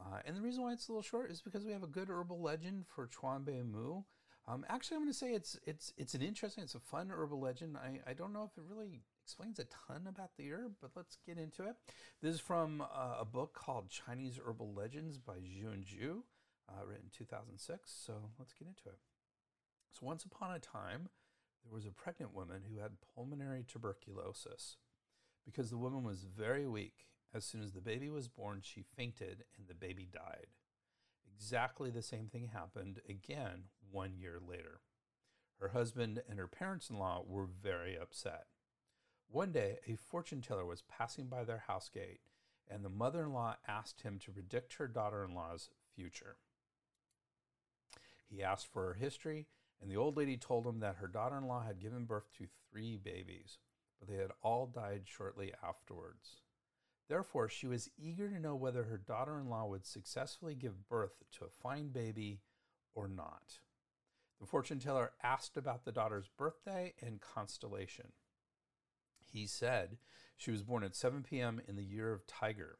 Uh, 0.00 0.20
and 0.24 0.36
the 0.36 0.40
reason 0.40 0.62
why 0.62 0.72
it's 0.72 0.88
a 0.88 0.92
little 0.92 1.02
short 1.02 1.30
is 1.30 1.42
because 1.42 1.64
we 1.64 1.72
have 1.72 1.82
a 1.82 1.88
good 1.88 2.08
herbal 2.08 2.40
legend 2.40 2.86
for 2.86 3.06
Chuanbei 3.06 3.64
Mu. 3.70 4.02
Um, 4.48 4.64
actually, 4.68 4.96
I'm 4.96 5.02
going 5.02 5.12
to 5.12 5.18
say 5.18 5.32
it's 5.32 5.58
it's 5.66 5.92
it's 5.96 6.14
an 6.14 6.22
interesting, 6.22 6.64
it's 6.64 6.74
a 6.74 6.80
fun 6.80 7.10
herbal 7.10 7.40
legend. 7.40 7.76
I, 7.76 8.00
I 8.08 8.14
don't 8.14 8.32
know 8.32 8.42
if 8.42 8.56
it 8.56 8.64
really 8.68 9.02
explains 9.22 9.58
a 9.58 9.64
ton 9.64 10.06
about 10.08 10.30
the 10.36 10.50
herb, 10.50 10.72
but 10.80 10.90
let's 10.96 11.18
get 11.26 11.38
into 11.38 11.64
it. 11.64 11.76
This 12.22 12.34
is 12.34 12.40
from 12.40 12.80
uh, 12.80 13.16
a 13.20 13.24
book 13.24 13.54
called 13.54 13.90
Chinese 13.90 14.40
Herbal 14.44 14.74
Legends 14.74 15.18
by 15.18 15.34
Jun 15.34 15.84
Zhu, 15.84 16.22
uh, 16.68 16.84
written 16.86 17.04
in 17.04 17.10
2006. 17.16 17.92
So 18.04 18.14
let's 18.38 18.52
get 18.52 18.66
into 18.66 18.88
it. 18.88 18.98
So 19.92 20.06
once 20.06 20.24
upon 20.24 20.52
a 20.52 20.58
time, 20.58 21.10
there 21.64 21.74
was 21.74 21.86
a 21.86 21.90
pregnant 21.90 22.34
woman 22.34 22.62
who 22.68 22.80
had 22.80 22.92
pulmonary 23.14 23.64
tuberculosis. 23.66 24.76
Because 25.44 25.70
the 25.70 25.78
woman 25.78 26.04
was 26.04 26.24
very 26.24 26.66
weak, 26.66 27.06
as 27.34 27.44
soon 27.44 27.62
as 27.62 27.72
the 27.72 27.80
baby 27.80 28.08
was 28.08 28.28
born, 28.28 28.60
she 28.62 28.82
fainted 28.82 29.44
and 29.56 29.68
the 29.68 29.74
baby 29.74 30.08
died. 30.10 30.46
Exactly 31.34 31.90
the 31.90 32.02
same 32.02 32.26
thing 32.26 32.48
happened 32.52 33.00
again 33.08 33.64
one 33.90 34.16
year 34.16 34.38
later. 34.46 34.80
Her 35.60 35.68
husband 35.68 36.22
and 36.28 36.38
her 36.38 36.48
parents 36.48 36.90
in 36.90 36.98
law 36.98 37.22
were 37.26 37.46
very 37.46 37.98
upset. 37.98 38.46
One 39.28 39.52
day, 39.52 39.78
a 39.86 39.94
fortune 39.94 40.40
teller 40.40 40.64
was 40.64 40.82
passing 40.82 41.26
by 41.26 41.44
their 41.44 41.64
house 41.68 41.88
gate, 41.88 42.20
and 42.68 42.84
the 42.84 42.88
mother 42.88 43.22
in 43.22 43.32
law 43.32 43.56
asked 43.68 44.02
him 44.02 44.18
to 44.20 44.32
predict 44.32 44.74
her 44.74 44.88
daughter 44.88 45.24
in 45.24 45.34
law's 45.34 45.70
future. 45.94 46.36
He 48.28 48.42
asked 48.42 48.66
for 48.72 48.86
her 48.86 48.94
history 48.94 49.46
and 49.80 49.90
the 49.90 49.96
old 49.96 50.16
lady 50.16 50.36
told 50.36 50.66
him 50.66 50.80
that 50.80 50.96
her 50.96 51.06
daughter 51.06 51.38
in 51.38 51.46
law 51.46 51.62
had 51.62 51.80
given 51.80 52.04
birth 52.04 52.30
to 52.36 52.46
three 52.70 52.96
babies, 52.96 53.58
but 53.98 54.08
they 54.08 54.16
had 54.16 54.32
all 54.42 54.66
died 54.66 55.02
shortly 55.04 55.52
afterwards. 55.66 56.42
Therefore, 57.10 57.48
she 57.48 57.66
was 57.66 57.90
eager 57.98 58.28
to 58.30 58.38
know 58.38 58.54
whether 58.54 58.84
her 58.84 58.96
daughter 58.96 59.36
in 59.40 59.50
law 59.50 59.66
would 59.66 59.84
successfully 59.84 60.54
give 60.54 60.88
birth 60.88 61.24
to 61.32 61.44
a 61.44 61.48
fine 61.60 61.88
baby 61.88 62.38
or 62.94 63.08
not. 63.08 63.58
The 64.40 64.46
fortune 64.46 64.78
teller 64.78 65.10
asked 65.20 65.56
about 65.56 65.84
the 65.84 65.90
daughter's 65.90 66.28
birthday 66.28 66.94
and 67.02 67.20
constellation. 67.20 68.12
He 69.18 69.48
said 69.48 69.98
she 70.36 70.52
was 70.52 70.62
born 70.62 70.84
at 70.84 70.94
7 70.94 71.24
p.m. 71.24 71.60
in 71.66 71.74
the 71.74 71.82
year 71.82 72.12
of 72.12 72.28
Tiger. 72.28 72.78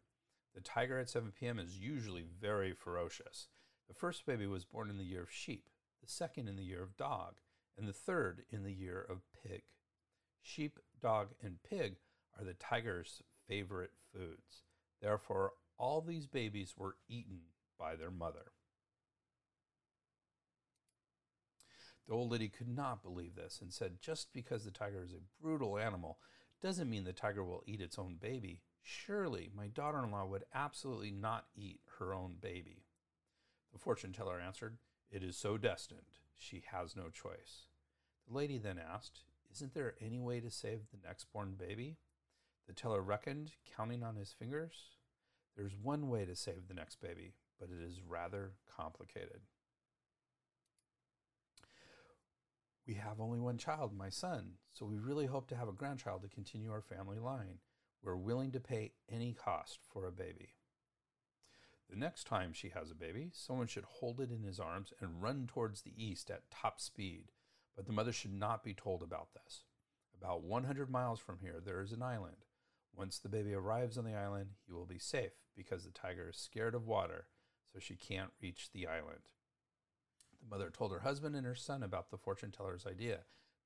The 0.54 0.60
tiger 0.60 1.00
at 1.00 1.10
7 1.10 1.32
p.m. 1.32 1.58
is 1.58 1.80
usually 1.80 2.24
very 2.40 2.72
ferocious. 2.72 3.48
The 3.88 3.94
first 3.94 4.26
baby 4.26 4.46
was 4.46 4.64
born 4.64 4.90
in 4.90 4.96
the 4.96 5.04
year 5.04 5.22
of 5.22 5.32
sheep. 5.32 5.68
the 6.00 6.08
second 6.08 6.48
in 6.48 6.54
the 6.54 6.62
year 6.62 6.84
of 6.84 6.96
dog, 6.96 7.40
and 7.76 7.88
the 7.88 7.92
third 7.92 8.44
in 8.50 8.62
the 8.62 8.72
year 8.72 9.04
of 9.10 9.26
pig. 9.42 9.62
Sheep, 10.40 10.78
dog, 11.02 11.30
and 11.42 11.60
pig 11.68 11.96
are 12.38 12.44
the 12.44 12.54
tiger's 12.54 13.22
favorite 13.50 13.90
foods. 14.12 14.62
Therefore, 15.02 15.52
all 15.76 16.00
these 16.00 16.26
babies 16.26 16.74
were 16.76 16.96
eaten 17.08 17.40
by 17.78 17.96
their 17.96 18.10
mother. 18.10 18.52
The 22.06 22.14
old 22.14 22.30
lady 22.30 22.48
could 22.48 22.68
not 22.68 23.02
believe 23.02 23.34
this 23.34 23.60
and 23.60 23.72
said, 23.72 24.00
Just 24.00 24.32
because 24.32 24.64
the 24.64 24.70
tiger 24.70 25.02
is 25.02 25.12
a 25.12 25.42
brutal 25.42 25.78
animal 25.78 26.18
doesn't 26.62 26.90
mean 26.90 27.04
the 27.04 27.12
tiger 27.12 27.44
will 27.44 27.62
eat 27.66 27.80
its 27.80 27.98
own 27.98 28.16
baby. 28.20 28.62
Surely 28.82 29.50
my 29.54 29.66
daughter 29.66 30.02
in 30.04 30.10
law 30.10 30.26
would 30.26 30.44
absolutely 30.54 31.10
not 31.10 31.46
eat 31.56 31.80
her 31.98 32.14
own 32.14 32.36
baby. 32.40 32.84
The 33.72 33.78
fortune 33.78 34.12
teller 34.12 34.40
answered, 34.40 34.78
It 35.10 35.22
is 35.22 35.36
so 35.36 35.56
destined. 35.56 36.00
She 36.36 36.62
has 36.72 36.96
no 36.96 37.10
choice. 37.10 37.66
The 38.28 38.34
lady 38.34 38.58
then 38.58 38.78
asked, 38.78 39.20
Isn't 39.52 39.74
there 39.74 39.94
any 40.00 40.18
way 40.18 40.40
to 40.40 40.50
save 40.50 40.80
the 40.90 41.06
next 41.06 41.32
born 41.32 41.54
baby? 41.58 41.96
The 42.66 42.74
teller 42.74 43.02
reckoned, 43.02 43.52
counting 43.76 44.02
on 44.02 44.16
his 44.16 44.32
fingers. 44.32 44.74
There's 45.56 45.76
one 45.76 46.08
way 46.08 46.24
to 46.24 46.36
save 46.36 46.68
the 46.68 46.74
next 46.74 47.00
baby, 47.00 47.34
but 47.58 47.68
it 47.68 47.84
is 47.84 48.00
rather 48.06 48.52
complicated. 48.76 49.40
We 52.86 52.94
have 52.94 53.20
only 53.20 53.38
one 53.38 53.58
child, 53.58 53.96
my 53.96 54.08
son, 54.08 54.54
so 54.72 54.86
we 54.86 54.98
really 54.98 55.26
hope 55.26 55.48
to 55.48 55.56
have 55.56 55.68
a 55.68 55.72
grandchild 55.72 56.22
to 56.22 56.28
continue 56.28 56.72
our 56.72 56.80
family 56.80 57.18
line. 57.18 57.58
We're 58.02 58.16
willing 58.16 58.50
to 58.52 58.60
pay 58.60 58.92
any 59.08 59.32
cost 59.32 59.80
for 59.92 60.06
a 60.06 60.12
baby. 60.12 60.54
The 61.90 61.96
next 61.96 62.24
time 62.24 62.52
she 62.52 62.70
has 62.70 62.90
a 62.90 62.94
baby, 62.94 63.30
someone 63.32 63.66
should 63.66 63.84
hold 63.84 64.20
it 64.20 64.30
in 64.30 64.42
his 64.42 64.60
arms 64.60 64.92
and 65.00 65.22
run 65.22 65.46
towards 65.46 65.82
the 65.82 65.92
east 65.96 66.30
at 66.30 66.50
top 66.50 66.80
speed, 66.80 67.32
but 67.76 67.86
the 67.86 67.92
mother 67.92 68.12
should 68.12 68.32
not 68.32 68.64
be 68.64 68.74
told 68.74 69.02
about 69.02 69.34
this. 69.34 69.64
About 70.16 70.42
100 70.42 70.90
miles 70.90 71.18
from 71.18 71.38
here, 71.40 71.60
there 71.64 71.80
is 71.80 71.92
an 71.92 72.02
island. 72.02 72.44
Once 73.00 73.18
the 73.18 73.30
baby 73.30 73.54
arrives 73.54 73.96
on 73.96 74.04
the 74.04 74.14
island, 74.14 74.50
he 74.66 74.74
will 74.74 74.84
be 74.84 74.98
safe 74.98 75.32
because 75.56 75.84
the 75.84 75.90
tiger 75.90 76.28
is 76.28 76.36
scared 76.36 76.74
of 76.74 76.86
water, 76.86 77.28
so 77.72 77.78
she 77.78 77.96
can't 77.96 78.28
reach 78.42 78.68
the 78.74 78.86
island. 78.86 79.20
The 80.38 80.54
mother 80.54 80.68
told 80.68 80.92
her 80.92 80.98
husband 80.98 81.34
and 81.34 81.46
her 81.46 81.54
son 81.54 81.82
about 81.82 82.10
the 82.10 82.18
fortune 82.18 82.50
teller's 82.50 82.86
idea. 82.86 83.20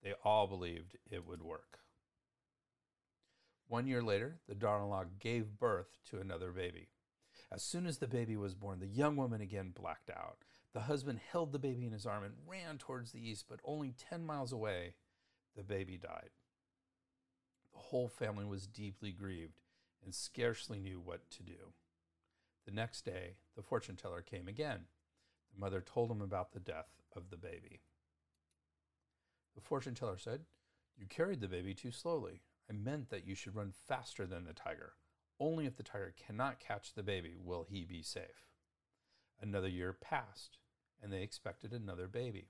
They 0.04 0.14
all 0.24 0.46
believed 0.46 0.98
it 1.10 1.26
would 1.26 1.42
work. 1.42 1.80
One 3.66 3.88
year 3.88 4.04
later, 4.04 4.38
the 4.46 4.54
law 4.54 5.02
gave 5.18 5.58
birth 5.58 5.98
to 6.10 6.20
another 6.20 6.52
baby. 6.52 6.90
As 7.50 7.64
soon 7.64 7.86
as 7.86 7.98
the 7.98 8.06
baby 8.06 8.36
was 8.36 8.54
born, 8.54 8.78
the 8.78 8.86
young 8.86 9.16
woman 9.16 9.40
again 9.40 9.72
blacked 9.74 10.10
out. 10.10 10.44
The 10.74 10.82
husband 10.82 11.18
held 11.32 11.50
the 11.50 11.58
baby 11.58 11.86
in 11.86 11.92
his 11.92 12.06
arm 12.06 12.22
and 12.22 12.34
ran 12.46 12.78
towards 12.78 13.10
the 13.10 13.28
east, 13.28 13.46
but 13.48 13.58
only 13.64 13.96
10 13.98 14.24
miles 14.24 14.52
away, 14.52 14.94
the 15.56 15.64
baby 15.64 15.98
died. 15.98 16.30
The 17.74 17.80
whole 17.80 18.08
family 18.08 18.44
was 18.44 18.66
deeply 18.66 19.12
grieved 19.12 19.60
and 20.04 20.14
scarcely 20.14 20.78
knew 20.78 21.00
what 21.00 21.30
to 21.30 21.42
do. 21.42 21.72
The 22.66 22.72
next 22.72 23.04
day, 23.04 23.36
the 23.56 23.62
fortune 23.62 23.96
teller 23.96 24.22
came 24.22 24.48
again. 24.48 24.86
The 25.52 25.60
mother 25.60 25.80
told 25.80 26.10
him 26.10 26.22
about 26.22 26.52
the 26.52 26.60
death 26.60 27.02
of 27.14 27.30
the 27.30 27.36
baby. 27.36 27.80
The 29.54 29.60
fortune 29.60 29.94
teller 29.94 30.18
said, 30.18 30.40
You 30.96 31.06
carried 31.06 31.40
the 31.40 31.48
baby 31.48 31.74
too 31.74 31.92
slowly. 31.92 32.42
I 32.68 32.72
meant 32.72 33.10
that 33.10 33.26
you 33.26 33.34
should 33.34 33.54
run 33.54 33.72
faster 33.72 34.26
than 34.26 34.44
the 34.44 34.52
tiger. 34.52 34.94
Only 35.38 35.66
if 35.66 35.76
the 35.76 35.82
tiger 35.82 36.14
cannot 36.16 36.60
catch 36.60 36.94
the 36.94 37.02
baby 37.02 37.34
will 37.36 37.66
he 37.68 37.84
be 37.84 38.02
safe. 38.02 38.48
Another 39.40 39.68
year 39.68 39.92
passed, 39.92 40.58
and 41.02 41.12
they 41.12 41.22
expected 41.22 41.72
another 41.72 42.06
baby. 42.06 42.48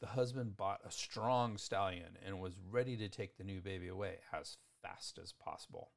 The 0.00 0.08
husband 0.08 0.56
bought 0.56 0.80
a 0.84 0.90
strong 0.90 1.58
stallion 1.58 2.16
and 2.24 2.40
was 2.40 2.60
ready 2.70 2.96
to 2.96 3.08
take 3.08 3.36
the 3.36 3.44
new 3.44 3.60
baby 3.60 3.88
away 3.88 4.16
as 4.32 4.56
fast 4.82 5.18
as 5.22 5.32
possible. 5.32 5.90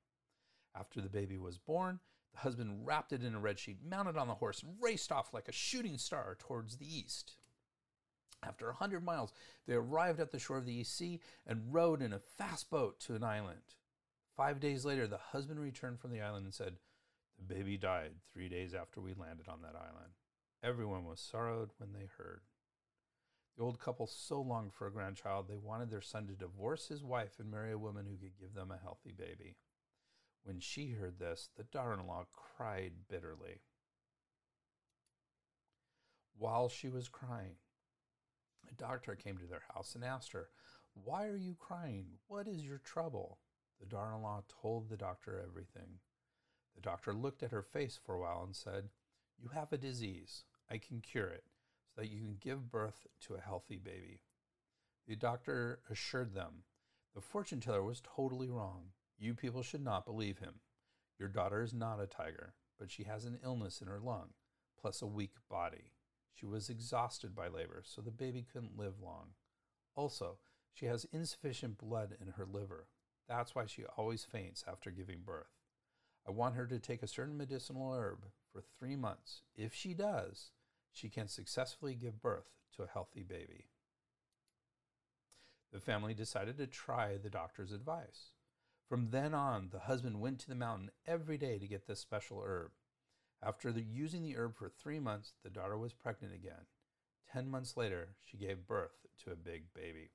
After 0.76 1.00
the 1.00 1.10
baby 1.10 1.38
was 1.38 1.58
born, 1.58 2.00
the 2.34 2.40
husband 2.40 2.86
wrapped 2.86 3.14
it 3.14 3.24
in 3.24 3.36
a 3.36 3.40
red 3.40 3.60
sheet, 3.60 3.78
mounted 3.88 4.18
on 4.18 4.28
the 4.28 4.36
horse, 4.36 4.62
and 4.62 4.76
raced 4.82 5.12
off 5.12 5.34
like 5.34 5.48
a 5.48 5.54
shooting 5.54 5.98
star 5.98 6.36
towards 6.38 6.78
the 6.78 6.98
east. 6.98 7.38
After 8.46 8.70
a 8.70 8.76
hundred 8.76 9.06
miles, 9.06 9.32
they 9.68 9.74
arrived 9.74 10.20
at 10.20 10.32
the 10.32 10.40
shore 10.40 10.58
of 10.58 10.66
the 10.66 10.74
East 10.74 10.98
Sea 10.98 11.22
and 11.48 11.74
rowed 11.74 12.02
in 12.02 12.12
a 12.12 12.20
fast 12.20 12.70
boat 12.70 13.00
to 13.02 13.16
an 13.16 13.24
island. 13.24 13.62
Five 14.36 14.60
days 14.60 14.84
later, 14.84 15.08
the 15.08 15.18
husband 15.18 15.62
returned 15.62 16.00
from 16.00 16.12
the 16.12 16.22
island 16.22 16.46
and 16.46 16.54
said, 16.54 16.76
The 17.38 17.54
baby 17.54 17.78
died 17.78 18.12
three 18.34 18.50
days 18.50 18.74
after 18.74 19.00
we 19.00 19.14
landed 19.14 19.48
on 19.48 19.62
that 19.62 19.76
island. 19.76 20.14
Everyone 20.62 21.06
was 21.06 21.22
sorrowed 21.22 21.70
when 21.78 21.94
they 21.94 22.10
heard. 22.18 22.42
The 23.58 23.64
old 23.64 23.80
couple 23.80 24.08
so 24.08 24.42
longed 24.42 24.74
for 24.74 24.88
a 24.88 24.92
grandchild, 24.92 25.48
they 25.48 25.58
wanted 25.58 25.92
their 25.92 26.02
son 26.02 26.26
to 26.28 26.34
divorce 26.34 26.88
his 26.88 27.04
wife 27.04 27.40
and 27.40 27.52
marry 27.52 27.72
a 27.72 27.78
woman 27.78 28.06
who 28.06 28.18
could 28.18 28.40
give 28.40 28.56
them 28.56 28.72
a 28.72 28.82
healthy 28.82 29.12
baby. 29.12 29.58
When 30.44 30.60
she 30.60 30.92
heard 30.92 31.20
this, 31.20 31.50
the 31.56 31.64
daughter 31.64 31.94
in 31.94 32.08
law 32.08 32.26
cried 32.34 32.94
bitterly. 33.08 33.62
While 36.36 36.68
she 36.68 36.90
was 36.90 37.08
crying, 37.08 37.58
a 38.70 38.74
doctor 38.74 39.16
came 39.16 39.38
to 39.38 39.46
their 39.46 39.64
house 39.74 39.94
and 39.94 40.04
asked 40.04 40.32
her, 40.32 40.50
Why 40.96 41.28
are 41.28 41.38
you 41.38 41.56
crying? 41.60 42.18
What 42.28 42.48
is 42.48 42.66
your 42.66 42.80
trouble? 42.80 43.38
The 43.80 43.86
daughter 43.86 44.16
in 44.16 44.24
law 44.24 44.44
told 44.62 44.90
the 44.90 44.98
doctor 44.98 45.40
everything. 45.48 46.00
The 46.74 46.82
doctor 46.82 47.14
looked 47.14 47.44
at 47.44 47.52
her 47.52 47.62
face 47.62 48.00
for 48.04 48.16
a 48.16 48.20
while 48.20 48.44
and 48.44 48.56
said, 48.56 48.90
You 49.38 49.50
have 49.50 49.72
a 49.72 49.78
disease. 49.78 50.44
I 50.72 50.80
can 50.80 51.02
cure 51.02 51.28
it 51.28 51.44
so 51.94 52.02
that 52.02 52.10
you 52.10 52.20
can 52.20 52.38
give 52.40 52.72
birth 52.72 53.08
to 53.22 53.36
a 53.36 53.42
healthy 53.42 53.78
baby. 53.78 54.22
The 55.08 55.16
doctor 55.16 55.80
assured 55.90 56.34
them 56.34 56.64
the 57.14 57.22
fortune 57.22 57.60
teller 57.60 57.84
was 57.84 58.02
totally 58.02 58.50
wrong. 58.50 58.92
You 59.20 59.36
people 59.36 59.62
should 59.62 59.84
not 59.84 60.06
believe 60.06 60.40
him. 60.40 60.56
Your 61.20 61.30
daughter 61.30 61.62
is 61.62 61.74
not 61.74 62.02
a 62.02 62.08
tiger, 62.08 62.56
but 62.80 62.90
she 62.90 63.04
has 63.04 63.26
an 63.26 63.38
illness 63.44 63.82
in 63.82 63.88
her 63.88 64.00
lung, 64.00 64.30
plus 64.82 65.02
a 65.02 65.08
weak 65.08 65.36
body. 65.50 65.92
She 66.34 66.48
was 66.48 66.70
exhausted 66.70 67.36
by 67.36 67.48
labor, 67.48 67.84
so 67.86 68.02
the 68.02 68.10
baby 68.10 68.46
couldn't 68.52 68.78
live 68.78 69.00
long. 69.00 69.30
Also, 69.96 70.40
she 70.74 70.88
has 70.88 71.06
insufficient 71.12 71.78
blood 71.78 72.18
in 72.20 72.30
her 72.30 72.46
liver. 72.46 72.88
That's 73.28 73.54
why 73.54 73.68
she 73.68 73.86
always 73.96 74.24
faints 74.24 74.64
after 74.68 74.90
giving 74.90 75.20
birth. 75.24 75.54
I 76.28 76.32
want 76.32 76.56
her 76.56 76.66
to 76.66 76.80
take 76.80 77.04
a 77.04 77.08
certain 77.08 77.38
medicinal 77.38 77.94
herb 77.94 78.26
for 78.52 78.62
three 78.62 78.96
months. 78.96 79.44
If 79.56 79.74
she 79.76 79.94
does, 79.94 80.50
she 80.94 81.10
can 81.10 81.28
successfully 81.28 81.96
give 81.96 82.22
birth 82.22 82.50
to 82.76 82.84
a 82.84 82.88
healthy 82.88 83.24
baby. 83.24 83.66
The 85.74 85.80
family 85.80 86.14
decided 86.14 86.58
to 86.58 86.68
try 86.68 87.18
the 87.18 87.32
doctor's 87.32 87.72
advice. 87.72 88.32
From 88.88 89.10
then 89.10 89.34
on, 89.34 89.70
the 89.72 89.80
husband 89.80 90.22
went 90.22 90.40
to 90.40 90.48
the 90.48 90.56
mountain 90.56 90.92
every 91.08 91.38
day 91.38 91.58
to 91.58 91.68
get 91.68 91.88
this 91.88 92.00
special 92.00 92.44
herb. 92.46 92.72
After 93.42 93.72
the, 93.72 93.82
using 93.82 94.24
the 94.24 94.38
herb 94.38 94.56
for 94.56 94.70
three 94.70 95.00
months, 95.00 95.34
the 95.44 95.50
daughter 95.50 95.78
was 95.78 95.92
pregnant 95.92 96.34
again. 96.34 96.68
Ten 97.32 97.50
months 97.50 97.76
later, 97.76 98.10
she 98.24 98.38
gave 98.38 98.68
birth 98.68 99.08
to 99.24 99.32
a 99.32 99.36
big 99.36 99.74
baby. 99.74 100.12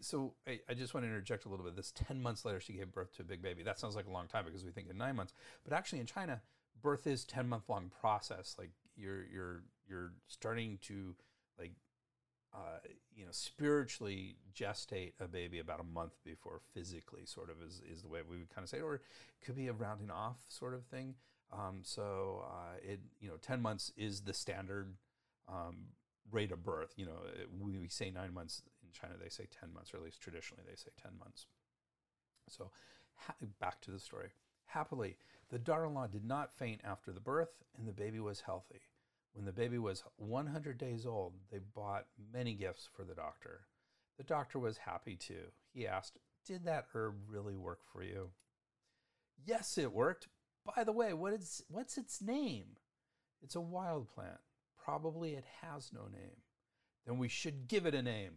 So 0.00 0.34
I, 0.46 0.60
I, 0.68 0.74
just 0.74 0.94
want 0.94 1.04
to 1.04 1.08
interject 1.08 1.44
a 1.44 1.48
little 1.48 1.64
bit. 1.64 1.74
This 1.74 1.90
10 1.90 2.22
months 2.22 2.44
later, 2.44 2.60
she 2.60 2.74
gave 2.74 2.92
birth 2.92 3.16
to 3.16 3.22
a 3.22 3.24
big 3.24 3.42
baby. 3.42 3.64
That 3.64 3.80
sounds 3.80 3.96
like 3.96 4.06
a 4.06 4.12
long 4.12 4.28
time 4.28 4.44
because 4.44 4.64
we 4.64 4.70
think 4.70 4.88
in 4.88 4.96
nine 4.96 5.16
months. 5.16 5.32
But 5.64 5.72
actually, 5.72 5.98
in 5.98 6.06
China, 6.06 6.40
birth 6.80 7.06
is 7.06 7.24
10 7.24 7.48
month 7.48 7.68
long 7.68 7.90
process. 8.00 8.54
Like 8.58 8.70
you're, 8.94 9.24
you're, 9.26 9.62
you're 9.88 10.12
starting 10.26 10.78
to 10.82 11.14
like, 11.58 11.72
uh, 12.54 12.78
you 13.14 13.24
know, 13.24 13.30
spiritually 13.32 14.36
gestate 14.54 15.12
a 15.20 15.28
baby 15.28 15.58
about 15.58 15.80
a 15.80 15.84
month 15.84 16.12
before 16.24 16.60
physically 16.74 17.24
sort 17.24 17.50
of 17.50 17.56
is, 17.66 17.80
is 17.90 18.02
the 18.02 18.08
way 18.08 18.20
we 18.28 18.38
would 18.38 18.50
kind 18.54 18.64
of 18.64 18.68
say 18.68 18.78
it. 18.78 18.82
Or 18.82 18.94
it 18.96 19.02
could 19.44 19.56
be 19.56 19.68
a 19.68 19.72
rounding 19.72 20.10
off 20.10 20.36
sort 20.48 20.74
of 20.74 20.84
thing. 20.86 21.14
Um, 21.52 21.80
so 21.82 22.44
uh, 22.46 22.76
it, 22.82 23.00
you 23.20 23.28
know, 23.28 23.36
10 23.40 23.60
months 23.60 23.92
is 23.96 24.22
the 24.22 24.32
standard 24.32 24.94
um, 25.48 25.88
rate 26.30 26.52
of 26.52 26.64
birth. 26.64 26.94
You 26.96 27.06
know, 27.06 27.18
we, 27.60 27.78
we 27.78 27.88
say 27.88 28.10
nine 28.10 28.32
months 28.32 28.62
in 28.82 28.88
China, 28.92 29.14
they 29.22 29.28
say 29.28 29.46
10 29.60 29.72
months, 29.72 29.92
or 29.92 29.98
at 29.98 30.02
least 30.02 30.20
traditionally 30.20 30.62
they 30.66 30.76
say 30.76 30.90
10 31.02 31.12
months. 31.18 31.46
So 32.48 32.70
ha- 33.16 33.34
back 33.60 33.80
to 33.82 33.90
the 33.90 33.98
story. 33.98 34.30
Happily, 34.66 35.16
the 35.50 35.58
daughter 35.58 35.84
in 35.84 35.94
law 35.94 36.06
did 36.06 36.24
not 36.24 36.52
faint 36.52 36.80
after 36.84 37.12
the 37.12 37.20
birth, 37.20 37.50
and 37.76 37.86
the 37.86 37.92
baby 37.92 38.20
was 38.20 38.40
healthy. 38.40 38.80
When 39.32 39.44
the 39.46 39.52
baby 39.52 39.78
was 39.78 40.04
100 40.16 40.78
days 40.78 41.06
old, 41.06 41.34
they 41.50 41.58
bought 41.58 42.06
many 42.32 42.54
gifts 42.54 42.88
for 42.94 43.04
the 43.04 43.14
doctor. 43.14 43.62
The 44.18 44.24
doctor 44.24 44.58
was 44.58 44.76
happy 44.76 45.16
too. 45.16 45.50
He 45.72 45.86
asked, 45.86 46.18
Did 46.46 46.64
that 46.64 46.86
herb 46.92 47.14
really 47.28 47.56
work 47.56 47.80
for 47.92 48.02
you? 48.02 48.30
Yes, 49.44 49.78
it 49.78 49.92
worked. 49.92 50.28
By 50.76 50.84
the 50.84 50.92
way, 50.92 51.12
what 51.14 51.32
is, 51.32 51.62
what's 51.68 51.96
its 51.96 52.20
name? 52.20 52.76
It's 53.42 53.56
a 53.56 53.60
wild 53.60 54.08
plant. 54.08 54.38
Probably 54.84 55.32
it 55.32 55.44
has 55.62 55.92
no 55.92 56.02
name. 56.02 56.42
Then 57.06 57.18
we 57.18 57.28
should 57.28 57.68
give 57.68 57.86
it 57.86 57.94
a 57.94 58.02
name. 58.02 58.34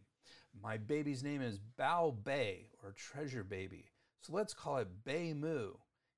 My 0.60 0.78
baby's 0.78 1.24
name 1.24 1.42
is 1.42 1.60
Bao 1.78 2.16
Bei 2.24 2.68
or 2.82 2.94
treasure 2.94 3.44
baby. 3.44 3.92
So 4.22 4.34
let's 4.34 4.54
call 4.54 4.78
it 4.78 5.04
Bei 5.04 5.34
Mu. 5.34 5.74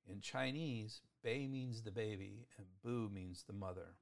In 0.10 0.22
Chinese, 0.22 1.02
Bei 1.24 1.48
means 1.48 1.82
the 1.82 1.92
baby 1.92 2.48
and 2.58 2.68
Bu 2.84 3.10
means 3.14 3.44
the 3.44 3.54
mother. 3.54 3.96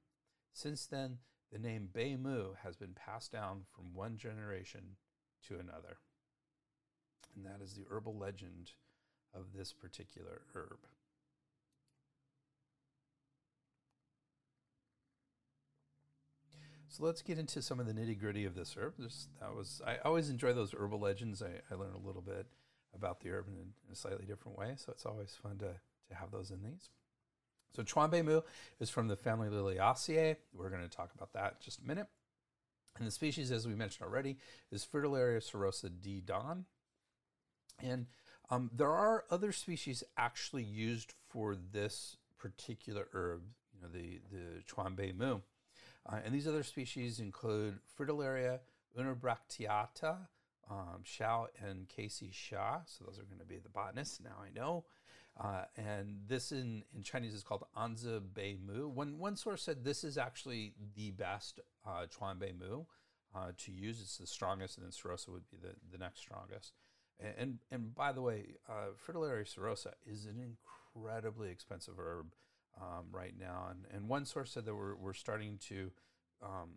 Since 0.56 0.86
then, 0.86 1.18
the 1.52 1.58
name 1.58 1.90
Bei 1.92 2.16
Mu 2.16 2.54
has 2.64 2.76
been 2.76 2.94
passed 2.94 3.30
down 3.30 3.64
from 3.68 3.92
one 3.92 4.16
generation 4.16 4.96
to 5.48 5.58
another. 5.58 5.98
And 7.34 7.44
that 7.44 7.62
is 7.62 7.74
the 7.74 7.84
herbal 7.90 8.16
legend 8.16 8.72
of 9.34 9.52
this 9.54 9.74
particular 9.74 10.40
herb. 10.54 10.78
So 16.88 17.04
let's 17.04 17.20
get 17.20 17.38
into 17.38 17.60
some 17.60 17.78
of 17.78 17.86
the 17.86 17.92
nitty 17.92 18.18
gritty 18.18 18.46
of 18.46 18.54
this 18.54 18.74
herb. 18.78 18.94
That 19.40 19.54
was 19.54 19.82
I 19.86 19.98
always 20.06 20.30
enjoy 20.30 20.54
those 20.54 20.72
herbal 20.72 21.00
legends. 21.00 21.42
I, 21.42 21.60
I 21.70 21.74
learn 21.76 21.92
a 21.92 22.06
little 22.06 22.22
bit 22.22 22.46
about 22.94 23.20
the 23.20 23.28
herb 23.28 23.48
in, 23.48 23.56
in 23.56 23.92
a 23.92 23.94
slightly 23.94 24.24
different 24.24 24.56
way, 24.56 24.72
so 24.76 24.90
it's 24.90 25.04
always 25.04 25.34
fun 25.34 25.58
to, 25.58 25.74
to 26.08 26.14
have 26.14 26.30
those 26.30 26.50
in 26.50 26.62
these. 26.62 26.88
So 27.76 27.82
Chuan 27.82 28.08
Bei 28.08 28.22
Mu 28.22 28.40
is 28.80 28.88
from 28.88 29.06
the 29.06 29.16
family 29.16 29.50
Liliaceae. 29.50 30.36
We're 30.54 30.70
going 30.70 30.82
to 30.82 30.88
talk 30.88 31.10
about 31.14 31.34
that 31.34 31.52
in 31.52 31.56
just 31.62 31.80
a 31.80 31.86
minute. 31.86 32.06
And 32.96 33.06
the 33.06 33.10
species, 33.10 33.52
as 33.52 33.68
we 33.68 33.74
mentioned 33.74 34.08
already, 34.08 34.38
is 34.72 34.86
Fritillaria 34.90 35.42
cirrhosa 35.42 35.90
D. 36.00 36.22
Don. 36.24 36.64
And 37.78 38.06
um, 38.48 38.70
there 38.74 38.90
are 38.90 39.24
other 39.30 39.52
species 39.52 40.02
actually 40.16 40.62
used 40.62 41.12
for 41.28 41.54
this 41.54 42.16
particular 42.38 43.08
herb, 43.12 43.42
you 43.74 43.82
know, 43.82 43.88
the, 43.92 44.20
the 44.32 44.62
Chuan 44.64 44.94
Bei 44.94 45.12
Mu. 45.12 45.40
Uh, 46.10 46.20
and 46.24 46.34
these 46.34 46.48
other 46.48 46.62
species 46.62 47.20
include 47.20 47.78
Fritillaria 47.98 48.60
unibracteata, 48.98 50.16
um, 50.70 51.02
Xiao 51.04 51.48
and 51.62 51.86
K.C. 51.90 52.30
Xia. 52.32 52.80
So 52.86 53.04
those 53.04 53.18
are 53.18 53.24
going 53.24 53.40
to 53.40 53.44
be 53.44 53.58
the 53.58 53.68
botanists. 53.68 54.18
Now 54.18 54.36
I 54.42 54.48
know. 54.58 54.86
Uh, 55.38 55.64
and 55.76 56.20
this 56.26 56.50
in, 56.50 56.82
in 56.94 57.02
Chinese 57.02 57.34
is 57.34 57.42
called 57.42 57.64
Anzi 57.76 58.20
Bei 58.32 58.56
Mu. 58.64 58.88
One, 58.88 59.18
one 59.18 59.36
source 59.36 59.62
said 59.62 59.84
this 59.84 60.02
is 60.02 60.16
actually 60.16 60.72
the 60.94 61.10
best 61.10 61.60
uh, 61.86 62.06
Chuan 62.06 62.38
Bei 62.38 62.52
Mu 62.58 62.84
uh, 63.34 63.52
to 63.58 63.72
use. 63.72 64.00
It's 64.00 64.16
the 64.16 64.26
strongest, 64.26 64.78
and 64.78 64.86
then 64.86 64.92
Cirrhosa 64.92 65.28
would 65.28 65.48
be 65.50 65.58
the, 65.60 65.74
the 65.92 65.98
next 65.98 66.20
strongest. 66.20 66.72
And, 67.20 67.34
and, 67.38 67.58
and 67.70 67.94
by 67.94 68.12
the 68.12 68.22
way, 68.22 68.56
uh, 68.68 68.92
Fritillaria 68.96 69.44
cirrhosa 69.44 69.92
is 70.06 70.26
an 70.26 70.40
incredibly 70.40 71.50
expensive 71.50 71.94
herb 71.98 72.32
um, 72.80 73.06
right 73.12 73.34
now. 73.38 73.68
And, 73.70 73.84
and 73.92 74.08
one 74.08 74.24
source 74.24 74.52
said 74.52 74.64
that 74.66 74.74
we're, 74.74 74.96
we're 74.96 75.14
starting 75.14 75.58
to 75.68 75.90
um, 76.42 76.70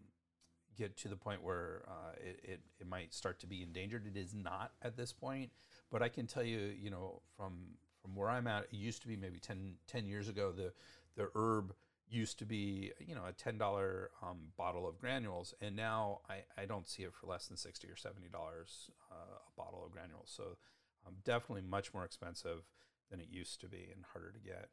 get 0.78 0.98
to 0.98 1.08
the 1.10 1.16
point 1.16 1.44
where 1.44 1.84
uh, 1.88 2.14
it, 2.18 2.40
it, 2.44 2.60
it 2.80 2.88
might 2.88 3.14
start 3.14 3.40
to 3.42 3.48
be 3.48 3.62
endangered. 3.62 4.06
It 4.08 4.18
is 4.18 4.34
not 4.34 4.72
at 4.82 4.96
this 4.96 5.12
point, 5.12 5.52
but 5.92 6.02
I 6.02 6.10
can 6.10 6.28
tell 6.28 6.44
you, 6.44 6.74
you 6.82 6.90
know, 6.90 7.22
from 7.36 7.76
from 8.02 8.16
where 8.16 8.30
I'm 8.30 8.48
at, 8.48 8.66
it 8.72 8.76
used 8.76 9.02
to 9.02 9.08
be 9.08 9.16
maybe 9.16 9.40
10, 9.40 9.76
10 9.88 10.06
years 10.06 10.30
ago, 10.30 10.52
the, 10.52 10.74
the 11.16 11.30
herb 11.36 11.74
used 12.10 12.40
to 12.40 12.46
be, 12.46 12.92
you 13.00 13.14
know, 13.14 13.26
a 13.28 13.34
$10 13.34 14.08
um, 14.24 14.38
bottle 14.58 14.88
of 14.88 15.00
granules. 15.00 15.54
And 15.62 15.76
now 15.76 16.22
I, 16.30 16.62
I 16.62 16.66
don't 16.66 16.88
see 16.88 17.04
it 17.04 17.14
for 17.14 17.28
less 17.28 17.48
than 17.48 17.58
60 17.58 17.88
or 17.88 17.96
$70 17.96 18.00
uh, 18.02 19.16
a 19.16 19.62
bottle 19.62 19.84
of 19.86 19.92
granules. 19.92 20.32
So 20.36 20.58
um, 21.06 21.16
definitely 21.24 21.62
much 21.62 21.94
more 21.94 22.06
expensive 22.06 22.64
than 23.12 23.20
it 23.20 23.28
used 23.30 23.62
to 23.62 23.68
be 23.68 23.90
and 23.94 24.04
harder 24.12 24.32
to 24.32 24.40
get. 24.40 24.70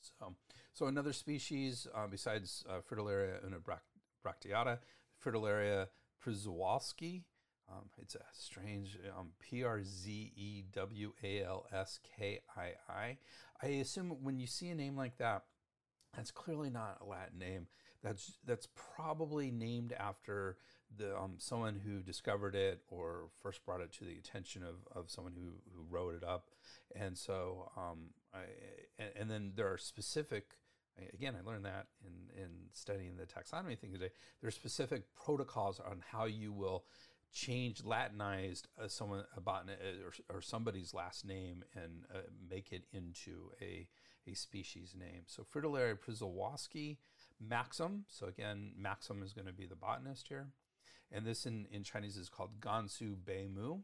So, 0.00 0.34
so 0.72 0.86
another 0.86 1.12
species 1.12 1.86
uh, 1.94 2.06
besides 2.08 2.64
uh, 2.68 2.80
Fritillaria 2.80 3.40
unibracteata, 3.44 4.78
Fritillaria 5.24 5.86
przewalski. 6.20 7.22
Um, 7.70 7.84
it's 8.00 8.14
a 8.14 8.24
strange 8.32 8.98
um, 9.18 9.28
P 9.38 9.64
R 9.64 9.82
Z 9.82 10.32
E 10.36 10.64
W 10.72 11.12
A 11.22 11.42
L 11.42 11.66
S 11.72 12.00
K 12.16 12.40
I 12.56 12.72
I. 12.88 13.16
I 13.62 13.66
assume 13.66 14.16
when 14.22 14.38
you 14.38 14.46
see 14.46 14.68
a 14.68 14.74
name 14.74 14.96
like 14.96 15.16
that, 15.18 15.44
that's 16.14 16.30
clearly 16.30 16.70
not 16.70 16.98
a 17.00 17.08
Latin 17.08 17.38
name. 17.38 17.66
That's 18.02 18.32
that's 18.44 18.68
probably 18.74 19.50
named 19.50 19.92
after 19.92 20.56
the 20.96 21.16
um, 21.16 21.34
someone 21.38 21.80
who 21.84 22.00
discovered 22.00 22.54
it 22.54 22.82
or 22.88 23.28
first 23.42 23.64
brought 23.64 23.80
it 23.80 23.92
to 23.92 24.04
the 24.04 24.12
attention 24.12 24.62
of, 24.62 24.76
of 24.94 25.10
someone 25.10 25.34
who, 25.34 25.52
who 25.74 25.84
wrote 25.90 26.14
it 26.14 26.24
up. 26.24 26.48
And 26.94 27.16
so, 27.16 27.70
um, 27.76 28.10
I, 28.34 28.40
and, 28.98 29.10
and, 29.20 29.30
then 29.30 29.52
there 29.56 29.72
are 29.72 29.78
specific, 29.78 30.56
again, 31.14 31.34
I 31.38 31.48
learned 31.48 31.64
that 31.64 31.86
in, 32.04 32.42
in 32.42 32.50
studying 32.72 33.16
the 33.16 33.24
taxonomy 33.24 33.78
thing 33.78 33.92
today. 33.92 34.10
There 34.40 34.48
are 34.48 34.52
specific 34.52 35.04
protocols 35.14 35.80
on 35.80 36.02
how 36.10 36.26
you 36.26 36.52
will 36.52 36.84
change 37.32 37.82
Latinized 37.82 38.68
uh, 38.82 38.88
someone 38.88 39.24
a 39.36 39.40
botanist 39.40 39.80
uh, 39.80 40.06
or, 40.32 40.36
or, 40.36 40.40
somebody's 40.42 40.92
last 40.92 41.24
name 41.24 41.64
and 41.74 42.04
uh, 42.14 42.18
make 42.50 42.72
it 42.72 42.84
into 42.92 43.50
a, 43.60 43.88
a 44.26 44.34
species 44.34 44.94
name. 44.98 45.22
So 45.26 45.42
Fritillaria 45.42 45.96
przewalski, 45.98 46.98
Maxim. 47.40 48.04
So 48.08 48.26
again, 48.26 48.72
Maxim 48.76 49.22
is 49.22 49.32
going 49.32 49.46
to 49.46 49.52
be 49.52 49.66
the 49.66 49.76
botanist 49.76 50.28
here. 50.28 50.48
And 51.10 51.26
this 51.26 51.46
in, 51.46 51.66
in 51.70 51.82
Chinese 51.82 52.16
is 52.16 52.28
called 52.28 52.60
Gansu 52.60 53.16
Beimu. 53.16 53.80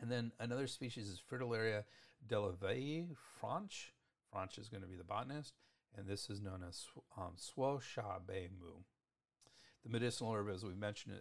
And 0.00 0.10
then 0.10 0.32
another 0.38 0.66
species 0.66 1.08
is 1.08 1.20
Fritillaria 1.20 1.84
delavayi 2.26 3.08
Franche. 3.40 3.90
Franche 4.32 4.58
is 4.58 4.68
going 4.68 4.82
to 4.82 4.88
be 4.88 4.96
the 4.96 5.04
botanist. 5.04 5.54
And 5.96 6.06
this 6.06 6.30
is 6.30 6.40
known 6.40 6.62
as 6.66 6.86
um, 7.16 7.32
Suo 7.36 7.80
Sha 7.80 8.18
Bei 8.24 8.48
Mu. 8.60 8.82
The 9.84 9.90
medicinal 9.90 10.32
herb, 10.32 10.48
as 10.52 10.64
we 10.64 10.74
mentioned, 10.74 11.14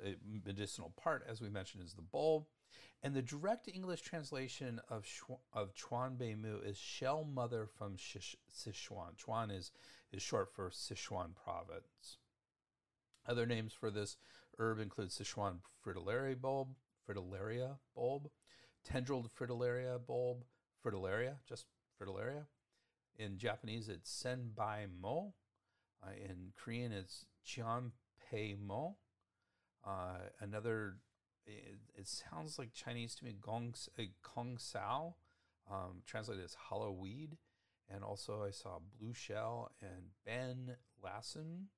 medicinal 0.46 0.94
part, 1.02 1.26
as 1.30 1.42
we 1.42 1.50
mentioned, 1.50 1.84
is 1.84 1.94
the 1.94 2.02
bulb. 2.02 2.46
And 3.04 3.14
the 3.14 3.22
direct 3.22 3.68
English 3.68 4.02
translation 4.02 4.82
of, 4.90 5.06
of 5.54 5.76
Chuan 5.76 6.16
Bei 6.16 6.34
Mu 6.34 6.60
is 6.60 6.78
shell 6.78 7.24
mother 7.24 7.68
from 7.78 7.96
Sichuan. 7.96 9.16
Chuan 9.18 9.52
is, 9.52 9.72
is 10.12 10.24
short 10.24 10.52
for 10.54 10.72
Sichuan 10.72 11.36
province. 11.36 12.18
Other 13.28 13.46
names 13.46 13.74
for 13.74 13.92
this 13.92 14.18
herb 14.58 14.80
include 14.80 15.10
Sichuan 15.10 15.60
fritillaria 15.86 16.40
bulb, 16.40 16.70
fritillaria 17.08 17.78
bulb, 17.96 18.30
tendrilled 18.84 19.30
fritillaria 19.30 20.00
bulb, 20.06 20.44
fritillaria, 20.84 21.36
just 21.48 21.66
fritillaria. 22.02 22.46
In 23.20 23.38
Japanese, 23.38 23.90
it's 23.90 24.12
senbai 24.12 24.88
mo. 25.00 25.34
Uh, 26.04 26.12
in 26.12 26.54
Korean, 26.56 26.92
it's 26.92 27.26
chian 27.44 27.92
pei 28.30 28.56
mo. 28.60 28.98
Uh, 29.86 30.30
another, 30.42 30.96
it, 31.46 31.78
it, 31.96 32.08
sounds 32.08 32.60
like 32.60 32.74
Chinese 32.74 33.16
to 33.16 33.26
me, 33.26 33.36
gong, 33.40 33.74
uh, 33.98 34.04
kong 34.22 34.58
sao, 34.58 35.16
um, 35.72 36.02
translated 36.06 36.44
as 36.44 36.54
hollow 36.54 36.92
weed. 36.92 37.38
And 37.90 38.04
also, 38.04 38.44
I 38.44 38.52
saw 38.52 38.80
blue 39.00 39.14
shell 39.14 39.72
and 39.82 40.10
Ben 40.26 40.76
Lassen 41.02 41.70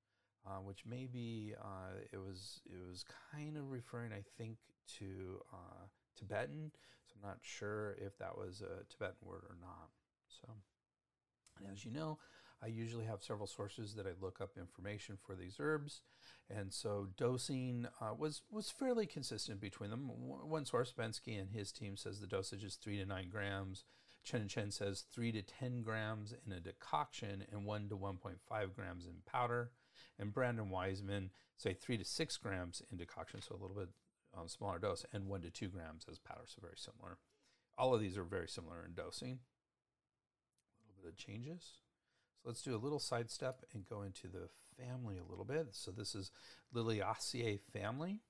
uh, 0.48 0.60
which 0.64 0.84
maybe 0.86 1.54
uh, 1.62 2.00
it 2.12 2.18
was 2.18 2.62
it 2.66 2.80
was 2.88 3.04
kind 3.32 3.58
of 3.58 3.72
referring, 3.72 4.12
I 4.12 4.24
think, 4.38 4.58
to 5.00 5.40
uh, 5.54 5.86
Tibetan. 6.18 6.72
So 7.06 7.16
I'm 7.16 7.28
not 7.28 7.40
sure 7.42 7.96
if 8.00 8.18
that 8.20 8.38
was 8.38 8.62
a 8.62 8.86
Tibetan 8.92 9.16
word 9.22 9.44
or 9.50 9.58
not. 9.60 9.90
So, 10.28 10.54
and 11.58 11.68
as 11.72 11.86
you 11.86 11.92
know, 11.92 12.18
I 12.62 12.67
usually 12.67 13.06
have 13.06 13.24
several 13.24 13.48
sources 13.48 13.95
that 13.95 14.06
I 14.06 14.12
look 14.22 14.41
up 14.41 14.58
information 14.58 15.17
for 15.26 15.36
these 15.36 15.56
herbs, 15.60 16.02
and 16.50 16.74
so 16.74 17.08
dosing 17.17 17.88
uh, 18.02 18.13
was 18.17 18.41
was 18.50 18.69
fairly 18.69 19.06
consistent 19.06 19.62
between 19.62 19.89
them. 19.89 20.10
One 20.10 20.65
source, 20.65 20.93
Bensky 20.98 21.39
and 21.39 21.50
his 21.52 21.72
team 21.72 21.95
says 21.95 22.19
the 22.19 22.28
dosage 22.28 22.63
is 22.63 22.76
three 22.76 22.98
to 22.98 23.06
nine 23.06 23.30
grams. 23.30 23.86
Chen 24.24 24.41
and 24.41 24.50
Chen 24.50 24.72
says 24.72 25.06
three 25.13 25.32
to 25.32 25.41
ten 25.41 25.82
grams 25.82 26.34
in 26.45 26.52
a 26.52 26.60
decoction 26.60 27.45
and 27.52 27.65
one 27.65 27.88
to 27.89 27.95
one 27.95 28.17
point 28.17 28.39
five 28.48 28.76
grams 28.76 29.06
in 29.06 29.22
powder 29.26 29.72
and 30.19 30.34
Brand 30.34 30.60
and 30.60 30.69
Wiseman 30.69 31.32
say 31.58 31.74
three 31.74 31.98
to 31.98 32.06
six 32.06 32.38
grams 32.38 32.82
in 32.91 32.98
decoction, 32.98 33.41
so 33.41 33.56
a 33.56 33.62
little 33.62 33.76
bit 33.76 33.89
um, 34.38 34.48
smaller 34.48 34.80
dose, 34.80 35.06
and 35.13 35.28
one 35.28 35.41
to 35.41 35.50
two 35.50 35.69
grams 35.69 36.06
as 36.10 36.19
powder, 36.19 36.41
so 36.45 36.60
very 36.62 36.78
similar. 36.78 37.17
All 37.78 37.93
of 37.93 38.02
these 38.02 38.17
are 38.17 38.24
very 38.24 38.48
similar 38.48 38.84
in 38.86 38.93
dosing. 38.93 39.39
A 40.78 40.88
little 40.88 41.04
bit 41.04 41.13
of 41.13 41.17
changes. 41.17 41.80
So 42.41 42.49
let's 42.49 42.62
do 42.62 42.75
a 42.75 42.78
little 42.78 42.99
sidestep 42.99 43.65
and 43.73 43.88
go 43.88 44.02
into 44.02 44.28
the 44.28 44.49
family 44.82 45.17
a 45.17 45.30
little 45.30 45.45
bit. 45.45 45.67
So 45.71 45.91
this 45.91 46.15
is 46.15 46.32
Liliaceae 46.73 47.60
family. 47.73 48.21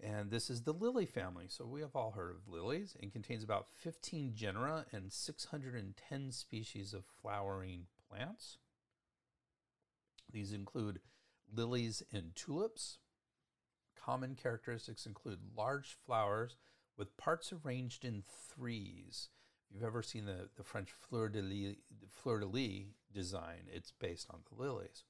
And 0.00 0.30
this 0.30 0.48
is 0.48 0.62
the 0.62 0.72
lily 0.72 1.06
family. 1.06 1.46
So 1.48 1.66
we 1.66 1.80
have 1.80 1.96
all 1.96 2.12
heard 2.12 2.36
of 2.36 2.48
lilies. 2.48 2.96
and 3.00 3.12
contains 3.12 3.42
about 3.42 3.68
15 3.68 4.34
genera 4.34 4.86
and 4.92 5.12
610 5.12 6.32
species 6.32 6.94
of 6.94 7.04
flowering 7.20 7.86
plants. 8.08 8.58
These 10.30 10.52
include 10.52 11.00
lilies 11.52 12.02
and 12.12 12.36
tulips. 12.36 12.98
Common 13.96 14.36
characteristics 14.36 15.04
include 15.04 15.40
large 15.56 15.96
flowers 16.06 16.56
with 16.96 17.16
parts 17.16 17.52
arranged 17.52 18.04
in 18.04 18.22
threes. 18.22 19.30
If 19.68 19.76
you've 19.76 19.84
ever 19.84 20.02
seen 20.02 20.24
the, 20.24 20.48
the 20.56 20.64
French 20.64 20.90
fleur 20.90 21.28
de, 21.28 21.42
lis, 21.42 22.84
design, 23.12 23.68
it's 23.72 23.92
based 23.92 24.26
on 24.30 24.40
the 24.48 24.62
lilies. 24.62 25.04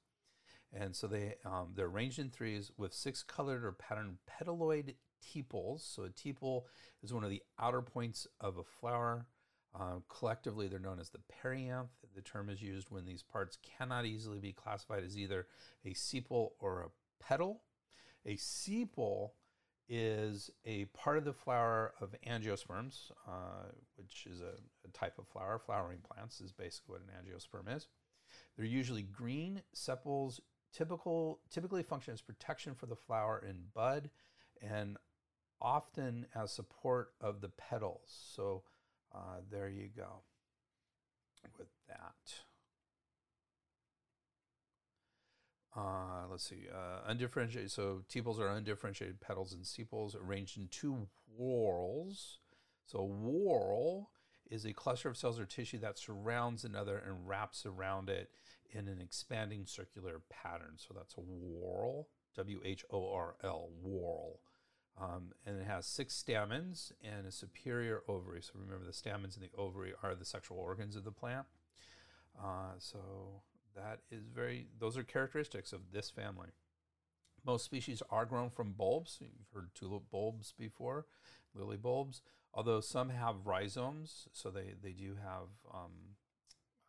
And 0.73 0.95
so 0.95 1.07
they, 1.07 1.35
um, 1.45 1.69
they're 1.75 1.87
arranged 1.87 2.19
in 2.19 2.29
threes 2.29 2.71
with 2.77 2.93
six 2.93 3.23
colored 3.23 3.63
or 3.63 3.71
patterned 3.71 4.17
petaloid 4.29 4.95
tepals. 5.23 5.81
So 5.81 6.03
a 6.03 6.09
tepal 6.09 6.63
is 7.01 7.13
one 7.13 7.23
of 7.23 7.29
the 7.29 7.41
outer 7.57 7.81
points 7.81 8.27
of 8.39 8.57
a 8.57 8.63
flower. 8.63 9.25
Uh, 9.73 9.99
collectively, 10.07 10.67
they're 10.67 10.79
known 10.79 10.99
as 10.99 11.09
the 11.09 11.19
perianth. 11.43 11.89
The 12.15 12.21
term 12.21 12.49
is 12.49 12.61
used 12.61 12.89
when 12.89 13.05
these 13.05 13.23
parts 13.23 13.57
cannot 13.77 14.05
easily 14.05 14.39
be 14.39 14.51
classified 14.51 15.03
as 15.03 15.17
either 15.17 15.47
a 15.85 15.93
sepal 15.93 16.51
or 16.59 16.81
a 16.81 17.23
petal. 17.23 17.61
A 18.25 18.35
sepal 18.35 19.31
is 19.89 20.51
a 20.65 20.85
part 20.85 21.17
of 21.17 21.25
the 21.25 21.33
flower 21.33 21.93
of 21.99 22.15
angiosperms, 22.27 23.11
uh, 23.27 23.71
which 23.95 24.27
is 24.29 24.39
a, 24.39 24.53
a, 24.87 24.91
type 24.93 25.17
of 25.17 25.27
flower. 25.27 25.59
Flowering 25.59 25.97
plants 25.99 26.39
is 26.41 26.51
basically 26.51 26.93
what 26.93 27.01
an 27.01 27.09
angiosperm 27.09 27.75
is. 27.75 27.87
They're 28.55 28.65
usually 28.65 29.01
green. 29.01 29.63
Sepals 29.73 30.39
typical, 30.71 31.39
typically 31.49 31.81
function 31.81 32.13
as 32.13 32.21
protection 32.21 32.75
for 32.75 32.85
the 32.85 32.95
flower 32.95 33.43
in 33.47 33.63
bud 33.73 34.11
and 34.61 34.97
often 35.61 36.27
as 36.35 36.51
support 36.51 37.13
of 37.19 37.41
the 37.41 37.49
petals. 37.49 38.15
So 38.35 38.63
uh, 39.13 39.41
there 39.51 39.69
you 39.69 39.89
go 39.95 40.21
with 41.57 41.67
that. 41.87 42.33
Uh, 45.79 46.27
let's 46.29 46.43
see, 46.49 46.67
uh, 46.73 46.99
undifferentiated. 47.07 47.71
So 47.71 48.01
tepals 48.09 48.39
are 48.39 48.49
undifferentiated 48.49 49.21
petals 49.21 49.53
and 49.53 49.65
sepals 49.65 50.15
arranged 50.15 50.57
in 50.57 50.67
two 50.67 51.07
whorls. 51.37 52.39
So 52.85 52.99
a 52.99 53.05
whorl 53.05 54.09
is 54.49 54.65
a 54.65 54.73
cluster 54.73 55.09
of 55.09 55.15
cells 55.15 55.39
or 55.39 55.45
tissue 55.45 55.79
that 55.79 55.97
surrounds 55.97 56.65
another 56.65 56.97
and 56.97 57.27
wraps 57.27 57.65
around 57.65 58.09
it 58.09 58.29
in 58.71 58.87
an 58.87 58.99
expanding 58.99 59.65
circular 59.65 60.21
pattern. 60.29 60.73
So 60.75 60.93
that's 60.95 61.15
a 61.15 61.21
whorl, 61.21 62.09
W 62.35 62.59
H 62.65 62.83
O 62.91 63.13
R 63.13 63.35
L, 63.43 63.69
whorl. 63.81 64.39
Um, 65.01 65.31
and 65.45 65.61
it 65.61 65.65
has 65.65 65.85
six 65.85 66.13
stamens 66.13 66.91
and 67.01 67.25
a 67.25 67.31
superior 67.31 68.01
ovary. 68.09 68.41
So 68.41 68.51
remember, 68.55 68.85
the 68.85 68.91
stamens 68.91 69.37
and 69.37 69.45
the 69.45 69.57
ovary 69.57 69.93
are 70.03 70.13
the 70.13 70.25
sexual 70.25 70.57
organs 70.57 70.97
of 70.97 71.05
the 71.05 71.11
plant. 71.11 71.45
Uh, 72.37 72.73
so 72.79 73.41
that 73.79 73.99
is 74.11 74.27
very, 74.27 74.67
those 74.79 74.97
are 74.97 75.03
characteristics 75.03 75.73
of 75.73 75.91
this 75.91 76.09
family. 76.09 76.49
Most 77.45 77.65
species 77.65 78.03
are 78.09 78.25
grown 78.25 78.49
from 78.49 78.73
bulbs. 78.73 79.17
You've 79.21 79.53
heard 79.53 79.73
tulip 79.73 80.03
bulbs 80.11 80.53
before, 80.57 81.05
lily 81.55 81.77
bulbs, 81.77 82.21
although 82.53 82.81
some 82.81 83.09
have 83.09 83.45
rhizomes. 83.45 84.27
So 84.33 84.51
they, 84.51 84.73
they 84.81 84.91
do 84.91 85.15
have, 85.23 85.47
um, 85.73 86.17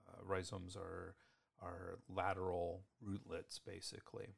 uh, 0.09 0.23
rhizomes 0.25 0.77
are, 0.77 1.15
are 1.63 1.99
lateral 2.09 2.83
rootlets, 3.01 3.59
basically. 3.59 4.29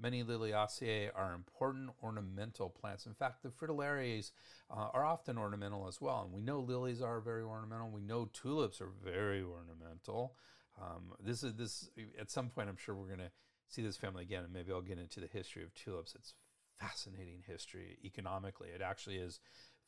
Many 0.00 0.24
Liliaceae 0.24 1.10
are 1.14 1.34
important 1.34 1.90
ornamental 2.02 2.70
plants. 2.70 3.04
In 3.04 3.12
fact, 3.12 3.42
the 3.42 3.50
fritillarias 3.50 4.32
uh, 4.70 4.88
are 4.94 5.04
often 5.04 5.36
ornamental 5.36 5.86
as 5.86 6.00
well. 6.00 6.22
And 6.24 6.32
we 6.32 6.40
know 6.40 6.60
lilies 6.60 7.02
are 7.02 7.20
very 7.20 7.42
ornamental. 7.42 7.90
We 7.90 8.00
know 8.00 8.30
tulips 8.32 8.80
are 8.80 8.88
very 9.04 9.42
ornamental. 9.42 10.36
Um, 10.80 11.12
this 11.22 11.42
is 11.42 11.54
this 11.54 11.90
at 12.18 12.30
some 12.30 12.48
point. 12.48 12.68
I'm 12.68 12.76
sure 12.76 12.94
we're 12.94 13.06
going 13.06 13.18
to 13.18 13.30
see 13.68 13.82
this 13.82 13.96
family 13.96 14.22
again, 14.22 14.44
and 14.44 14.52
maybe 14.52 14.72
I'll 14.72 14.80
get 14.80 14.98
into 14.98 15.20
the 15.20 15.26
history 15.26 15.62
of 15.62 15.74
tulips. 15.74 16.14
It's 16.14 16.34
fascinating 16.78 17.42
history 17.46 17.98
economically. 18.04 18.68
It 18.74 18.80
actually 18.82 19.16
is 19.16 19.40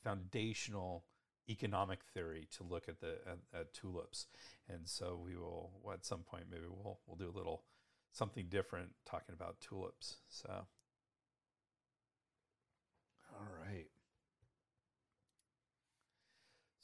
foundational 0.05 1.05
economic 1.49 2.01
theory 2.15 2.47
to 2.57 2.65
look 2.65 2.89
at 2.89 3.01
the 3.01 3.19
at, 3.27 3.61
at 3.61 3.73
tulips, 3.75 4.27
and 4.69 4.89
so 4.89 5.21
we 5.23 5.37
will 5.37 5.71
at 5.93 6.05
some 6.05 6.21
point 6.21 6.45
maybe 6.51 6.65
we'll 6.69 7.01
we'll 7.07 7.17
do 7.17 7.31
a 7.31 7.37
little 7.37 7.65
something 8.13 8.47
different 8.49 8.91
talking 9.07 9.35
about 9.35 9.61
tulips. 9.61 10.19
So, 10.29 10.67
all 13.33 13.49
right. 13.67 13.87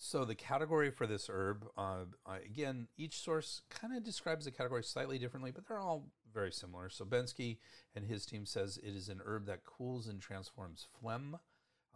So 0.01 0.25
the 0.25 0.37
category 0.37 0.91
for 0.91 1.09
this 1.09 1.29
herb, 1.29 1.67
uh, 1.77 2.05
again, 2.25 2.87
each 2.97 3.19
source 3.19 3.63
kind 3.69 3.97
of 3.97 4.05
describes 4.05 4.45
the 4.45 4.53
category 4.53 4.85
slightly 4.85 5.19
differently, 5.19 5.51
but 5.51 5.67
they're 5.67 5.81
all 5.81 6.05
very 6.33 6.53
similar. 6.53 6.89
So 6.89 7.05
Bensky 7.05 7.59
and 7.97 8.07
his 8.07 8.25
team 8.25 8.47
says 8.47 8.79
it 8.79 8.95
is 8.95 9.09
an 9.09 9.21
herb 9.27 9.47
that 9.47 9.65
cools 9.65 10.07
and 10.07 10.21
transforms 10.21 10.87
phlegm. 11.01 11.39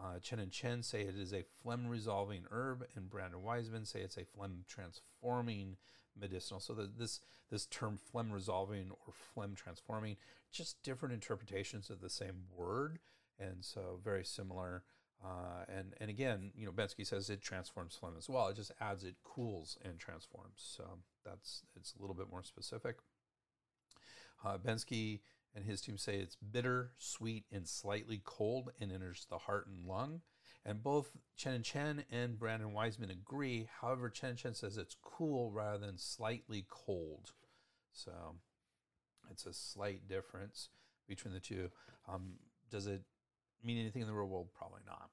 Uh, 0.01 0.19
Chen 0.19 0.41
and 0.41 0.51
Chen 0.51 0.83
say 0.83 1.03
it 1.03 1.15
is 1.17 1.33
a 1.33 1.45
phlegm 1.63 1.87
resolving 1.87 2.45
herb, 2.51 2.85
and 2.97 3.09
Brand 3.09 3.35
and 3.35 3.43
Wiseman 3.45 3.85
say 3.85 4.01
it's 4.01 4.17
a 4.17 4.25
phlegm 4.25 4.65
transforming 4.67 5.77
medicinal. 6.19 6.59
So 6.59 6.75
that 6.75 6.99
this 6.99 7.21
this 7.51 7.67
term 7.67 7.99
phlegm 8.11 8.33
resolving 8.33 8.91
or 8.91 9.13
phlegm 9.33 9.55
transforming, 9.55 10.17
just 10.51 10.83
different 10.83 11.15
interpretations 11.15 11.89
of 11.89 12.01
the 12.01 12.11
same 12.11 12.47
word, 12.53 12.99
and 13.39 13.65
so 13.65 14.01
very 14.03 14.25
similar. 14.25 14.83
Uh, 15.25 15.65
and 15.69 15.95
and 16.01 16.11
again, 16.11 16.51
you 16.55 16.67
know, 16.67 16.73
Bensky 16.73 17.07
says 17.07 17.31
it 17.31 17.43
transforms 17.43 17.97
phlegm 17.99 18.15
as 18.19 18.29
well. 18.29 18.49
It 18.49 18.57
just 18.57 18.73
adds 18.81 19.05
it 19.05 19.15
cools 19.23 19.79
and 19.85 19.99
transforms. 19.99 20.57
So 20.57 20.85
that's 21.25 21.63
it's 21.77 21.95
a 21.97 22.01
little 22.01 22.17
bit 22.17 22.31
more 22.31 22.43
specific. 22.43 22.97
Uh, 24.45 24.59
Bensky 24.59 25.21
and 25.55 25.65
his 25.65 25.81
team 25.81 25.97
say 25.97 26.17
it's 26.17 26.37
bitter, 26.37 26.93
sweet, 26.99 27.45
and 27.53 27.69
slightly 27.69 28.21
cold 28.25 28.71
and 28.81 28.91
enters 28.91 29.27
the 29.31 29.39
heart 29.39 29.69
and 29.69 29.87
lung. 29.87 30.23
And 30.65 30.83
both 30.83 31.11
Chen 31.37 31.55
and 31.55 31.65
Chen 31.65 32.05
and 32.11 32.39
Brand 32.39 32.63
and 32.63 32.75
Wiseman 32.75 33.11
agree. 33.11 33.69
However, 33.81 34.09
Chen 34.09 34.31
and 34.31 34.39
Chen 34.39 34.55
says 34.55 34.77
it's 34.77 34.97
cool 35.03 35.51
rather 35.51 35.79
than 35.79 35.99
slightly 35.99 36.67
cold. 36.69 37.33
So 37.93 38.13
it's 39.31 39.47
a 39.47 39.53
slight 39.53 40.09
difference 40.09 40.69
between 41.09 41.35
the 41.35 41.41
two. 41.41 41.71
Um, 42.09 42.35
does 42.71 42.87
it 42.87 43.03
mean 43.65 43.79
anything 43.79 44.03
in 44.03 44.09
the 44.09 44.15
real 44.15 44.29
world? 44.29 44.49
Probably 44.57 44.81
not. 44.87 45.11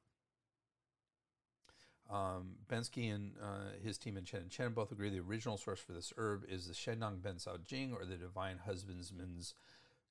Um, 2.10 2.56
Bensky 2.68 3.14
and 3.14 3.34
uh, 3.42 3.78
his 3.84 4.00
team 4.00 4.18
and 4.18 4.26
Chen 4.26 4.42
and 4.42 4.50
Chen 4.50 4.74
both 4.74 4.92
agree 4.92 5.10
the 5.10 5.20
original 5.20 5.58
source 5.58 5.80
for 5.80 5.92
this 5.92 6.12
herb 6.18 6.44
is 6.50 6.68
the 6.68 6.74
Shennong 6.74 7.22
Ben 7.22 7.36
Cao 7.36 7.64
Jing 7.64 7.94
or 7.94 8.04
the 8.04 8.16
Divine 8.16 8.58
Husbandman's 8.66 9.54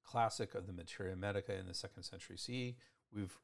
classic 0.05 0.55
of 0.55 0.67
the 0.67 0.73
Materia 0.73 1.17
Medica 1.17 1.59
in 1.59 1.67
the 1.67 1.75
second 1.75 2.05
century 2.05 2.37
CE. 2.37 2.77
We've 3.13 3.37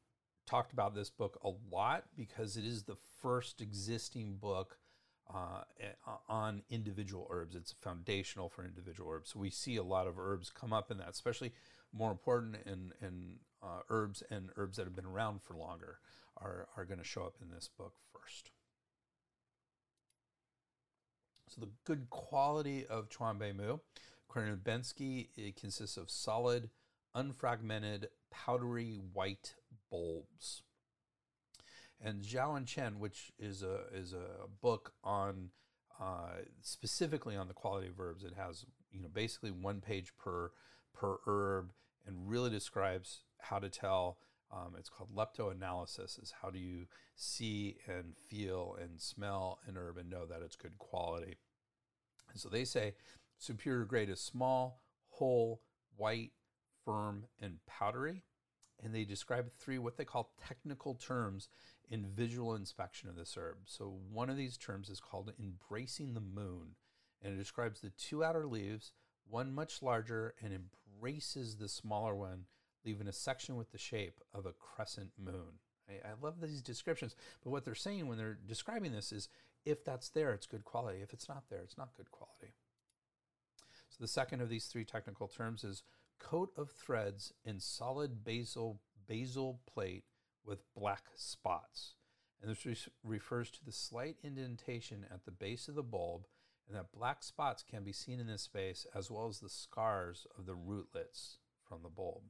talked 0.45 0.71
about 0.71 0.95
this 0.95 1.09
book 1.09 1.37
a 1.43 1.51
lot 1.69 2.05
because 2.15 2.55
it 2.55 2.63
is 2.63 2.83
the 2.83 2.95
first 3.21 3.59
existing 3.59 4.35
book 4.35 4.77
uh, 5.33 5.63
on 6.29 6.61
individual 6.69 7.27
herbs. 7.29 7.55
It's 7.55 7.73
foundational 7.81 8.49
for 8.49 8.63
individual 8.63 9.09
herbs. 9.11 9.31
So 9.31 9.39
we 9.39 9.49
see 9.49 9.75
a 9.77 9.83
lot 9.83 10.07
of 10.07 10.19
herbs 10.19 10.49
come 10.49 10.73
up 10.73 10.91
in 10.91 10.97
that, 10.99 11.09
especially 11.09 11.53
more 11.93 12.11
important 12.11 12.57
in, 12.65 12.93
in 13.01 13.37
uh, 13.63 13.81
herbs 13.89 14.21
and 14.29 14.49
herbs 14.55 14.77
that 14.77 14.85
have 14.85 14.95
been 14.95 15.05
around 15.05 15.41
for 15.41 15.55
longer 15.55 15.99
are, 16.37 16.67
are 16.75 16.85
going 16.85 16.99
to 16.99 17.05
show 17.05 17.23
up 17.23 17.35
in 17.41 17.49
this 17.49 17.69
book 17.77 17.93
first. 18.13 18.51
So 21.49 21.61
the 21.61 21.69
good 21.85 22.09
quality 22.09 22.85
of 22.85 23.09
Chuan 23.09 23.37
Bei 23.37 23.53
Mu, 23.53 23.77
according 24.29 24.51
to 24.51 24.57
Bensky, 24.57 25.29
it 25.37 25.55
consists 25.55 25.95
of 25.95 26.09
solid, 26.09 26.69
unfragmented, 27.15 28.05
powdery 28.29 28.99
white 29.13 29.55
bulbs. 29.89 30.63
And 32.03 32.21
Zhao 32.21 32.57
and 32.57 32.67
Chen, 32.67 32.99
which 32.99 33.31
is 33.39 33.63
a 33.63 33.83
is 33.93 34.13
a 34.13 34.47
book 34.61 34.93
on 35.03 35.49
uh, 35.99 36.41
specifically 36.61 37.35
on 37.35 37.47
the 37.47 37.53
quality 37.53 37.87
of 37.87 37.99
herbs, 37.99 38.23
it 38.23 38.33
has 38.35 38.65
you 38.91 39.01
know 39.01 39.09
basically 39.11 39.51
one 39.51 39.81
page 39.81 40.13
per 40.17 40.51
per 40.93 41.17
herb, 41.25 41.71
and 42.05 42.29
really 42.29 42.49
describes 42.49 43.23
how 43.39 43.59
to 43.59 43.69
tell. 43.69 44.17
Um, 44.53 44.75
it's 44.77 44.89
called 44.89 45.09
leptoanalysis. 45.15 46.21
Is 46.21 46.33
how 46.41 46.49
do 46.49 46.59
you 46.59 46.85
see 47.15 47.77
and 47.87 48.15
feel 48.29 48.77
and 48.79 49.01
smell 49.01 49.59
an 49.67 49.75
herb 49.77 49.97
and 49.97 50.09
know 50.09 50.25
that 50.25 50.41
it's 50.43 50.55
good 50.55 50.77
quality. 50.77 51.37
And 52.31 52.39
so 52.39 52.49
they 52.49 52.65
say 52.65 52.93
superior 53.37 53.85
grade 53.85 54.09
is 54.09 54.21
small, 54.21 54.81
whole, 55.09 55.61
white, 55.95 56.31
firm, 56.83 57.25
and 57.41 57.57
powdery 57.65 58.23
and 58.83 58.93
they 58.93 59.03
describe 59.03 59.51
three 59.57 59.77
what 59.77 59.97
they 59.97 60.05
call 60.05 60.31
technical 60.47 60.95
terms 60.95 61.49
in 61.89 62.05
visual 62.05 62.55
inspection 62.55 63.09
of 63.09 63.15
this 63.15 63.35
herb. 63.37 63.57
So 63.65 63.97
one 64.11 64.29
of 64.29 64.37
these 64.37 64.57
terms 64.57 64.89
is 64.89 64.99
called 64.99 65.33
embracing 65.39 66.13
the 66.13 66.21
moon, 66.21 66.75
and 67.21 67.33
it 67.33 67.37
describes 67.37 67.79
the 67.79 67.91
two 67.91 68.23
outer 68.23 68.45
leaves, 68.45 68.91
one 69.27 69.53
much 69.53 69.81
larger 69.81 70.33
and 70.41 70.53
embraces 70.53 71.57
the 71.57 71.69
smaller 71.69 72.15
one, 72.15 72.45
leaving 72.85 73.07
a 73.07 73.13
section 73.13 73.55
with 73.55 73.71
the 73.71 73.77
shape 73.77 74.19
of 74.33 74.45
a 74.45 74.53
crescent 74.53 75.11
moon. 75.17 75.59
I, 75.89 76.09
I 76.09 76.13
love 76.21 76.41
these 76.41 76.61
descriptions, 76.61 77.15
but 77.43 77.49
what 77.49 77.65
they're 77.65 77.75
saying 77.75 78.07
when 78.07 78.17
they're 78.17 78.37
describing 78.47 78.91
this 78.91 79.11
is 79.11 79.29
if 79.65 79.83
that's 79.83 80.09
there, 80.09 80.31
it's 80.31 80.45
good 80.45 80.63
quality. 80.63 80.99
If 81.01 81.13
it's 81.13 81.27
not 81.27 81.43
there, 81.49 81.61
it's 81.61 81.77
not 81.77 81.95
good 81.95 82.11
quality. 82.11 82.53
So 83.89 83.97
the 83.99 84.07
second 84.07 84.41
of 84.41 84.49
these 84.49 84.65
three 84.65 84.85
technical 84.85 85.27
terms 85.27 85.63
is 85.63 85.83
coat 86.19 86.51
of 86.57 86.69
threads 86.69 87.33
in 87.43 87.59
solid 87.59 88.23
basal, 88.23 88.79
basal 89.07 89.61
plate 89.71 90.03
with 90.45 90.63
black 90.75 91.03
spots. 91.15 91.95
And 92.41 92.51
this 92.51 92.65
re 92.65 92.75
refers 93.03 93.49
to 93.51 93.65
the 93.65 93.71
slight 93.71 94.17
indentation 94.23 95.05
at 95.11 95.25
the 95.25 95.31
base 95.31 95.67
of 95.67 95.75
the 95.75 95.83
bulb, 95.83 96.25
and 96.67 96.77
that 96.77 96.91
black 96.91 97.23
spots 97.23 97.63
can 97.63 97.83
be 97.83 97.93
seen 97.93 98.19
in 98.19 98.27
this 98.27 98.43
space 98.43 98.85
as 98.93 99.09
well 99.09 99.27
as 99.27 99.39
the 99.39 99.49
scars 99.49 100.27
of 100.37 100.45
the 100.45 100.55
rootlets 100.55 101.39
from 101.67 101.81
the 101.81 101.89
bulb. 101.89 102.23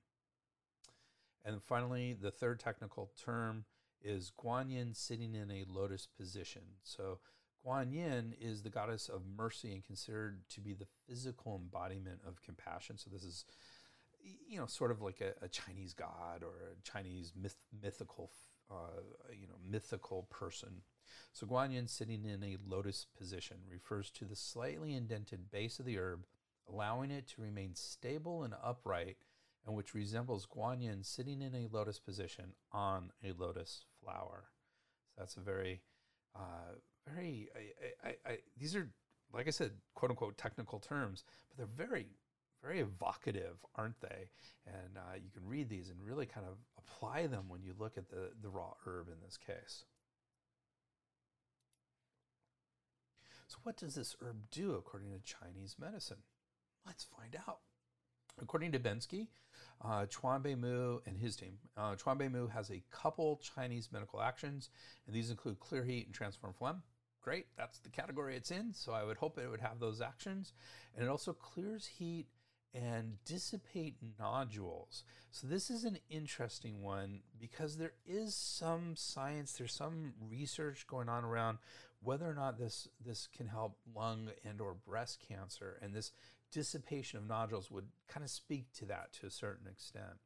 And 1.44 1.62
finally, 1.62 2.14
the 2.20 2.32
third 2.32 2.60
technical 2.60 3.12
term 3.24 3.66
is 4.02 4.32
guanyin 4.38 4.96
sitting 4.96 5.36
in 5.36 5.52
a 5.52 5.66
lotus 5.68 6.08
position. 6.08 6.62
So 6.84 7.20
Guanyin 7.66 8.34
is 8.40 8.62
the 8.62 8.70
goddess 8.70 9.10
of 9.10 9.22
mercy 9.26 9.74
and 9.74 9.84
considered 9.84 10.42
to 10.50 10.62
be 10.62 10.74
the 10.74 10.88
physical 11.08 11.60
embodiment 11.62 12.20
of 12.28 12.42
compassion. 12.42 12.98
So 12.98 13.10
this 13.12 13.24
is, 13.24 13.46
you 14.48 14.60
know, 14.60 14.66
sort 14.66 14.92
of 14.92 15.02
like 15.02 15.22
a, 15.22 15.34
a 15.44 15.48
Chinese 15.48 15.94
god 15.94 16.44
or 16.44 16.54
a 16.72 16.82
Chinese 16.84 17.34
myth, 17.40 17.58
mythical, 17.82 18.32
uh, 18.72 19.02
you 19.32 19.48
know, 19.48 19.56
mythical 19.70 20.24
person. 20.30 20.82
So 21.34 21.46
Guanyin 21.46 21.90
sitting 21.90 22.26
in 22.26 22.44
a 22.44 22.58
lotus 22.68 23.08
position 23.18 23.58
refers 23.70 24.10
to 24.12 24.26
the 24.26 24.36
slightly 24.36 24.94
indented 24.94 25.52
base 25.52 25.80
of 25.80 25.86
the 25.86 25.98
herb, 25.98 26.26
allowing 26.70 27.12
it 27.12 27.28
to 27.30 27.42
remain 27.42 27.76
stable 27.76 28.44
and 28.44 28.54
upright, 28.64 29.18
and 29.66 29.76
which 29.76 29.94
resembles 29.94 30.48
Guanyin 30.48 31.06
sitting 31.06 31.42
in 31.42 31.56
a 31.56 31.68
lotus 31.72 32.00
position 32.00 32.54
on 32.72 33.12
a 33.24 33.34
lotus 33.34 33.86
flower. 34.02 34.46
So 35.10 35.22
that's 35.22 35.38
a 35.38 35.42
very 35.42 35.82
uh, 36.36 36.76
very 37.08 37.50
I, 37.56 38.08
I, 38.10 38.16
I, 38.32 38.38
these 38.58 38.76
are 38.76 38.90
like 39.34 39.48
I 39.48 39.52
said, 39.52 39.72
quote 39.94 40.12
unquote 40.12 40.38
technical 40.38 40.80
terms, 40.80 41.24
but 41.50 41.58
they're 41.58 41.88
very 41.88 42.08
very 42.66 42.80
evocative, 42.80 43.58
aren't 43.76 44.00
they? 44.02 44.30
And 44.66 44.98
uh, 44.98 45.16
you 45.16 45.30
can 45.32 45.48
read 45.48 45.70
these 45.70 45.90
and 45.90 45.98
really 46.04 46.26
kind 46.26 46.46
of 46.48 46.56
apply 46.78 47.28
them 47.28 47.46
when 47.48 47.62
you 47.62 47.74
look 47.78 47.98
at 47.98 48.10
the, 48.10 48.32
the 48.42 48.50
raw 48.50 48.74
herb 48.86 49.08
in 49.08 49.16
this 49.24 49.38
case. 49.38 49.86
So, 53.48 53.58
what 53.64 53.78
does 53.78 53.96
this 53.96 54.16
herb 54.22 54.38
do 54.52 54.74
according 54.74 55.12
to 55.12 55.20
Chinese 55.20 55.76
medicine? 55.80 56.18
Let's 56.86 57.06
find 57.18 57.36
out. 57.48 57.60
According 58.42 58.74
to 58.74 58.80
Bensky, 58.80 59.28
uh, 59.84 60.08
Chuan 60.08 60.42
Bei 60.42 60.56
Mu 60.56 61.00
and 61.06 61.18
his 61.18 61.36
team, 61.36 61.58
uh, 61.78 61.96
Chuan 61.96 62.18
Bei 62.18 62.28
Mu 62.28 62.48
has 62.48 62.70
a 62.70 62.84
couple 62.92 63.40
Chinese 63.56 63.90
medical 63.92 64.22
actions, 64.22 64.70
and 65.06 65.16
these 65.16 65.30
include 65.30 65.60
clear 65.60 65.84
heat 65.84 66.06
and 66.08 66.14
transform 66.14 66.54
phlegm. 66.54 66.82
Great, 67.22 67.46
that's 67.58 67.80
the 67.80 67.90
category 67.90 68.36
it's 68.36 68.52
in, 68.52 68.74
so 68.74 68.92
I 68.92 69.04
would 69.04 69.18
hope 69.18 69.38
it 69.38 69.50
would 69.50 69.62
have 69.62 69.80
those 69.80 70.02
actions. 70.02 70.54
And 70.96 71.06
it 71.06 71.10
also 71.10 71.34
clears 71.34 71.86
heat 71.86 72.28
and 72.76 73.24
dissipate 73.24 73.96
nodules. 74.20 75.04
So 75.32 75.48
this 75.48 75.70
is 75.70 75.86
an 75.86 75.98
interesting 76.10 76.82
one 76.82 77.22
because 77.40 77.78
there 77.78 77.94
is 78.06 78.36
some 78.36 78.96
science, 78.96 79.54
there's 79.54 79.74
some 79.74 80.14
research 80.30 80.86
going 80.88 81.08
on 81.08 81.24
around 81.24 81.60
whether 82.04 82.30
or 82.30 82.34
not 82.34 82.60
this 82.60 82.88
this 83.04 83.28
can 83.36 83.48
help 83.48 83.78
lung 83.96 84.30
and 84.44 84.62
or 84.62 84.76
breast 84.88 85.24
cancer 85.28 85.80
and 85.82 85.94
this 85.94 86.12
dissipation 86.52 87.18
of 87.18 87.28
nodules 87.28 87.72
would 87.72 87.88
kind 88.08 88.24
of 88.24 88.30
speak 88.30 88.72
to 88.74 88.86
that 88.86 89.12
to 89.14 89.26
a 89.26 89.32
certain 89.32 89.68
extent. 89.68 90.20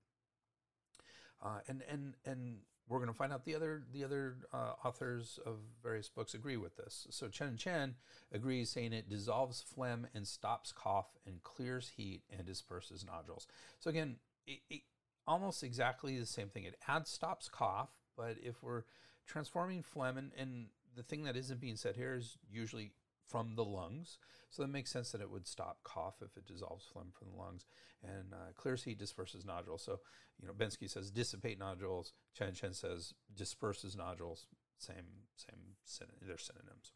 Uh, 1.41 1.59
and 1.67 1.83
and 1.89 2.15
and 2.25 2.57
we're 2.89 2.97
going 2.97 3.09
to 3.09 3.15
find 3.15 3.31
out 3.31 3.45
the 3.45 3.55
other 3.55 3.83
the 3.93 4.03
other 4.03 4.37
uh, 4.51 4.73
authors 4.83 5.39
of 5.45 5.57
various 5.81 6.09
books 6.09 6.33
agree 6.33 6.57
with 6.57 6.75
this. 6.75 7.07
So 7.11 7.27
Chen 7.27 7.49
and 7.49 7.57
Chen 7.57 7.95
agrees, 8.33 8.71
saying 8.71 8.93
it 8.93 9.09
dissolves 9.09 9.61
phlegm 9.61 10.07
and 10.13 10.27
stops 10.27 10.71
cough 10.71 11.07
and 11.25 11.41
clears 11.43 11.91
heat 11.95 12.23
and 12.35 12.45
disperses 12.45 13.05
nodules. 13.05 13.47
So 13.79 13.91
again, 13.91 14.17
it, 14.47 14.59
it, 14.69 14.81
almost 15.27 15.63
exactly 15.63 16.19
the 16.19 16.25
same 16.25 16.49
thing. 16.49 16.63
It 16.63 16.75
adds 16.87 17.11
stops 17.11 17.47
cough, 17.47 17.91
but 18.17 18.37
if 18.41 18.63
we're 18.63 18.83
transforming 19.27 19.83
phlegm, 19.83 20.17
and, 20.17 20.31
and 20.35 20.65
the 20.95 21.03
thing 21.03 21.23
that 21.23 21.37
isn't 21.37 21.61
being 21.61 21.75
said 21.75 21.95
here 21.95 22.15
is 22.15 22.37
usually 22.51 22.91
from 23.29 23.55
the 23.55 23.63
lungs. 23.63 24.17
So 24.49 24.63
that 24.63 24.69
makes 24.69 24.91
sense 24.91 25.11
that 25.11 25.21
it 25.21 25.29
would 25.29 25.47
stop 25.47 25.83
cough 25.83 26.15
if 26.21 26.35
it 26.35 26.47
dissolves 26.47 26.85
phlegm 26.91 27.11
from 27.17 27.29
the 27.31 27.37
lungs. 27.37 27.65
And 28.03 28.33
uh, 28.33 28.53
clears 28.55 28.83
heat 28.83 28.97
disperses 28.97 29.45
nodules. 29.45 29.83
So, 29.83 29.99
you 30.41 30.47
know, 30.47 30.53
Bensky 30.53 30.89
says 30.89 31.11
dissipate 31.11 31.59
nodules. 31.59 32.13
Chen 32.33 32.53
Chen 32.53 32.73
says 32.73 33.13
disperses 33.35 33.95
nodules. 33.95 34.47
Same, 34.77 35.25
same, 35.35 36.07
they're 36.25 36.37
synonyms. 36.37 36.93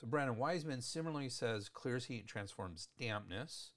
So 0.00 0.06
Brand 0.06 0.30
and 0.30 0.38
Wiseman 0.38 0.80
similarly 0.80 1.28
says 1.28 1.68
clears 1.68 2.06
heat 2.06 2.26
transforms 2.26 2.88
dampness 2.98 3.72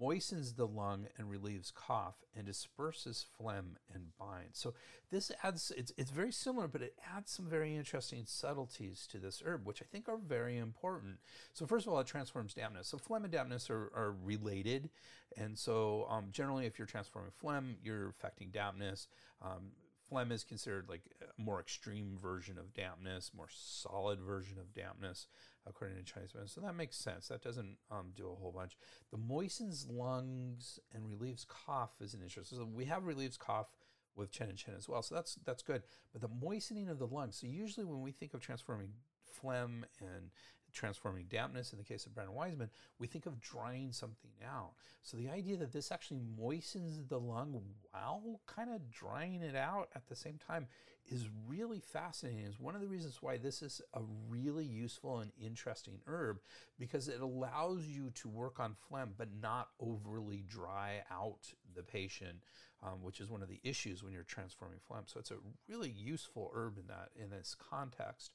moistens 0.00 0.54
the 0.54 0.66
lung 0.66 1.06
and 1.16 1.30
relieves 1.30 1.70
cough 1.70 2.16
and 2.36 2.46
disperses 2.46 3.24
phlegm 3.36 3.76
and 3.92 4.16
binds. 4.18 4.58
So 4.58 4.74
this 5.10 5.30
adds 5.42 5.72
it's 5.76 5.92
it's 5.96 6.10
very 6.10 6.32
similar, 6.32 6.68
but 6.68 6.82
it 6.82 6.96
adds 7.14 7.30
some 7.30 7.46
very 7.46 7.76
interesting 7.76 8.24
subtleties 8.26 9.06
to 9.10 9.18
this 9.18 9.42
herb, 9.44 9.66
which 9.66 9.82
I 9.82 9.86
think 9.90 10.08
are 10.08 10.18
very 10.18 10.58
important. 10.58 11.18
So 11.52 11.66
first 11.66 11.86
of 11.86 11.92
all, 11.92 12.00
it 12.00 12.06
transforms 12.06 12.54
dampness. 12.54 12.88
So 12.88 12.98
phlegm 12.98 13.24
and 13.24 13.32
dampness 13.32 13.70
are, 13.70 13.90
are 13.94 14.14
related, 14.24 14.90
and 15.36 15.58
so 15.58 16.06
um, 16.08 16.26
generally, 16.32 16.66
if 16.66 16.78
you're 16.78 16.86
transforming 16.86 17.32
phlegm, 17.38 17.76
you're 17.82 18.08
affecting 18.08 18.50
dampness. 18.50 19.08
Um, 19.42 19.72
phlegm 20.08 20.32
is 20.32 20.44
considered 20.44 20.88
like 20.88 21.02
a 21.22 21.40
more 21.40 21.60
extreme 21.60 22.18
version 22.20 22.58
of 22.58 22.74
dampness, 22.74 23.30
more 23.34 23.48
solid 23.50 24.20
version 24.20 24.58
of 24.58 24.74
dampness 24.74 25.26
according 25.66 25.96
to 25.96 26.02
Chinese 26.02 26.34
medicine. 26.34 26.62
So 26.62 26.66
that 26.66 26.74
makes 26.74 26.96
sense. 26.96 27.28
That 27.28 27.42
doesn't 27.42 27.76
um, 27.90 28.12
do 28.16 28.30
a 28.30 28.34
whole 28.34 28.52
bunch. 28.52 28.76
The 29.10 29.18
moistens 29.18 29.86
lungs 29.88 30.78
and 30.92 31.08
relieves 31.08 31.46
cough 31.48 31.92
is 32.00 32.14
an 32.14 32.22
interest. 32.22 32.50
So 32.50 32.64
we 32.64 32.86
have 32.86 33.04
relieves 33.04 33.36
cough 33.36 33.68
with 34.16 34.30
Chen 34.30 34.48
and 34.48 34.58
Chen 34.58 34.74
as 34.76 34.88
well. 34.88 35.02
So 35.02 35.14
that's 35.14 35.36
that's 35.44 35.62
good. 35.62 35.82
But 36.12 36.20
the 36.20 36.28
moistening 36.28 36.88
of 36.88 36.98
the 36.98 37.06
lungs. 37.06 37.36
So 37.36 37.46
usually 37.46 37.86
when 37.86 38.02
we 38.02 38.12
think 38.12 38.34
of 38.34 38.40
transforming 38.40 38.90
phlegm 39.24 39.84
and 40.00 40.30
transforming 40.72 41.26
dampness 41.28 41.72
in 41.72 41.78
the 41.78 41.84
case 41.84 42.06
of 42.06 42.14
Brand 42.14 42.28
and 42.28 42.36
Wiseman, 42.36 42.70
we 42.98 43.06
think 43.06 43.26
of 43.26 43.40
drying 43.40 43.92
something 43.92 44.30
out. 44.44 44.72
So 45.02 45.16
the 45.16 45.30
idea 45.30 45.56
that 45.58 45.72
this 45.72 45.92
actually 45.92 46.20
moistens 46.38 47.06
the 47.08 47.18
lung 47.18 47.60
while 47.90 48.40
kind 48.46 48.70
of 48.70 48.90
drying 48.90 49.42
it 49.42 49.56
out 49.56 49.88
at 49.94 50.08
the 50.08 50.16
same 50.16 50.38
time 50.38 50.66
is 51.10 51.28
really 51.46 51.80
fascinating. 51.80 52.44
Is 52.44 52.60
one 52.60 52.74
of 52.74 52.80
the 52.80 52.88
reasons 52.88 53.18
why 53.20 53.36
this 53.36 53.62
is 53.62 53.80
a 53.94 54.00
really 54.28 54.64
useful 54.64 55.18
and 55.18 55.32
interesting 55.40 56.00
herb 56.06 56.38
because 56.78 57.08
it 57.08 57.20
allows 57.20 57.84
you 57.84 58.10
to 58.14 58.28
work 58.28 58.60
on 58.60 58.76
phlegm 58.88 59.14
but 59.16 59.28
not 59.40 59.68
overly 59.80 60.44
dry 60.48 61.02
out 61.10 61.52
the 61.74 61.82
patient, 61.82 62.44
um, 62.82 63.02
which 63.02 63.20
is 63.20 63.30
one 63.30 63.42
of 63.42 63.48
the 63.48 63.60
issues 63.64 64.02
when 64.02 64.12
you're 64.12 64.22
transforming 64.22 64.78
phlegm. 64.86 65.04
So 65.06 65.18
it's 65.18 65.30
a 65.30 65.36
really 65.68 65.90
useful 65.90 66.50
herb 66.54 66.78
in 66.78 66.86
that 66.86 67.10
in 67.16 67.30
this 67.30 67.56
context. 67.58 68.32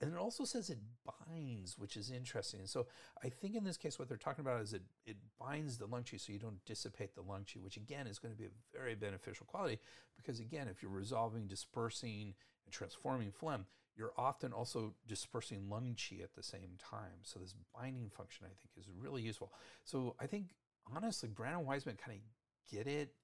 And 0.00 0.12
it 0.12 0.18
also 0.18 0.44
says 0.44 0.70
it 0.70 0.78
binds, 1.04 1.78
which 1.78 1.96
is 1.96 2.10
interesting. 2.10 2.60
So 2.66 2.86
I 3.24 3.28
think 3.28 3.54
in 3.54 3.64
this 3.64 3.76
case, 3.76 3.98
what 3.98 4.08
they're 4.08 4.16
talking 4.16 4.44
about 4.44 4.62
is 4.62 4.72
it, 4.72 4.82
it 5.04 5.16
binds 5.38 5.78
the 5.78 5.86
lung 5.86 6.02
qi 6.02 6.20
so 6.20 6.32
you 6.32 6.38
don't 6.38 6.64
dissipate 6.64 7.14
the 7.14 7.22
lung 7.22 7.44
qi, 7.44 7.62
which 7.62 7.76
again 7.76 8.06
is 8.06 8.18
going 8.18 8.32
to 8.32 8.38
be 8.38 8.46
a 8.46 8.76
very 8.78 8.94
beneficial 8.94 9.46
quality 9.46 9.78
because, 10.16 10.40
again, 10.40 10.68
if 10.68 10.82
you're 10.82 10.90
resolving, 10.90 11.46
dispersing, 11.46 12.34
and 12.64 12.72
transforming 12.72 13.30
phlegm, 13.30 13.66
you're 13.96 14.12
often 14.18 14.52
also 14.52 14.94
dispersing 15.08 15.68
lung 15.70 15.94
qi 15.96 16.22
at 16.22 16.34
the 16.34 16.42
same 16.42 16.76
time. 16.78 17.22
So 17.22 17.40
this 17.40 17.54
binding 17.74 18.10
function, 18.10 18.44
I 18.44 18.48
think, 18.48 18.70
is 18.76 18.86
really 18.98 19.22
useful. 19.22 19.52
So 19.84 20.16
I 20.20 20.26
think, 20.26 20.54
honestly, 20.94 21.28
Brand 21.28 21.56
and 21.56 21.66
Wiseman 21.66 21.96
kind 21.96 22.18
of 22.18 22.76
get 22.76 22.86
it 22.86 23.14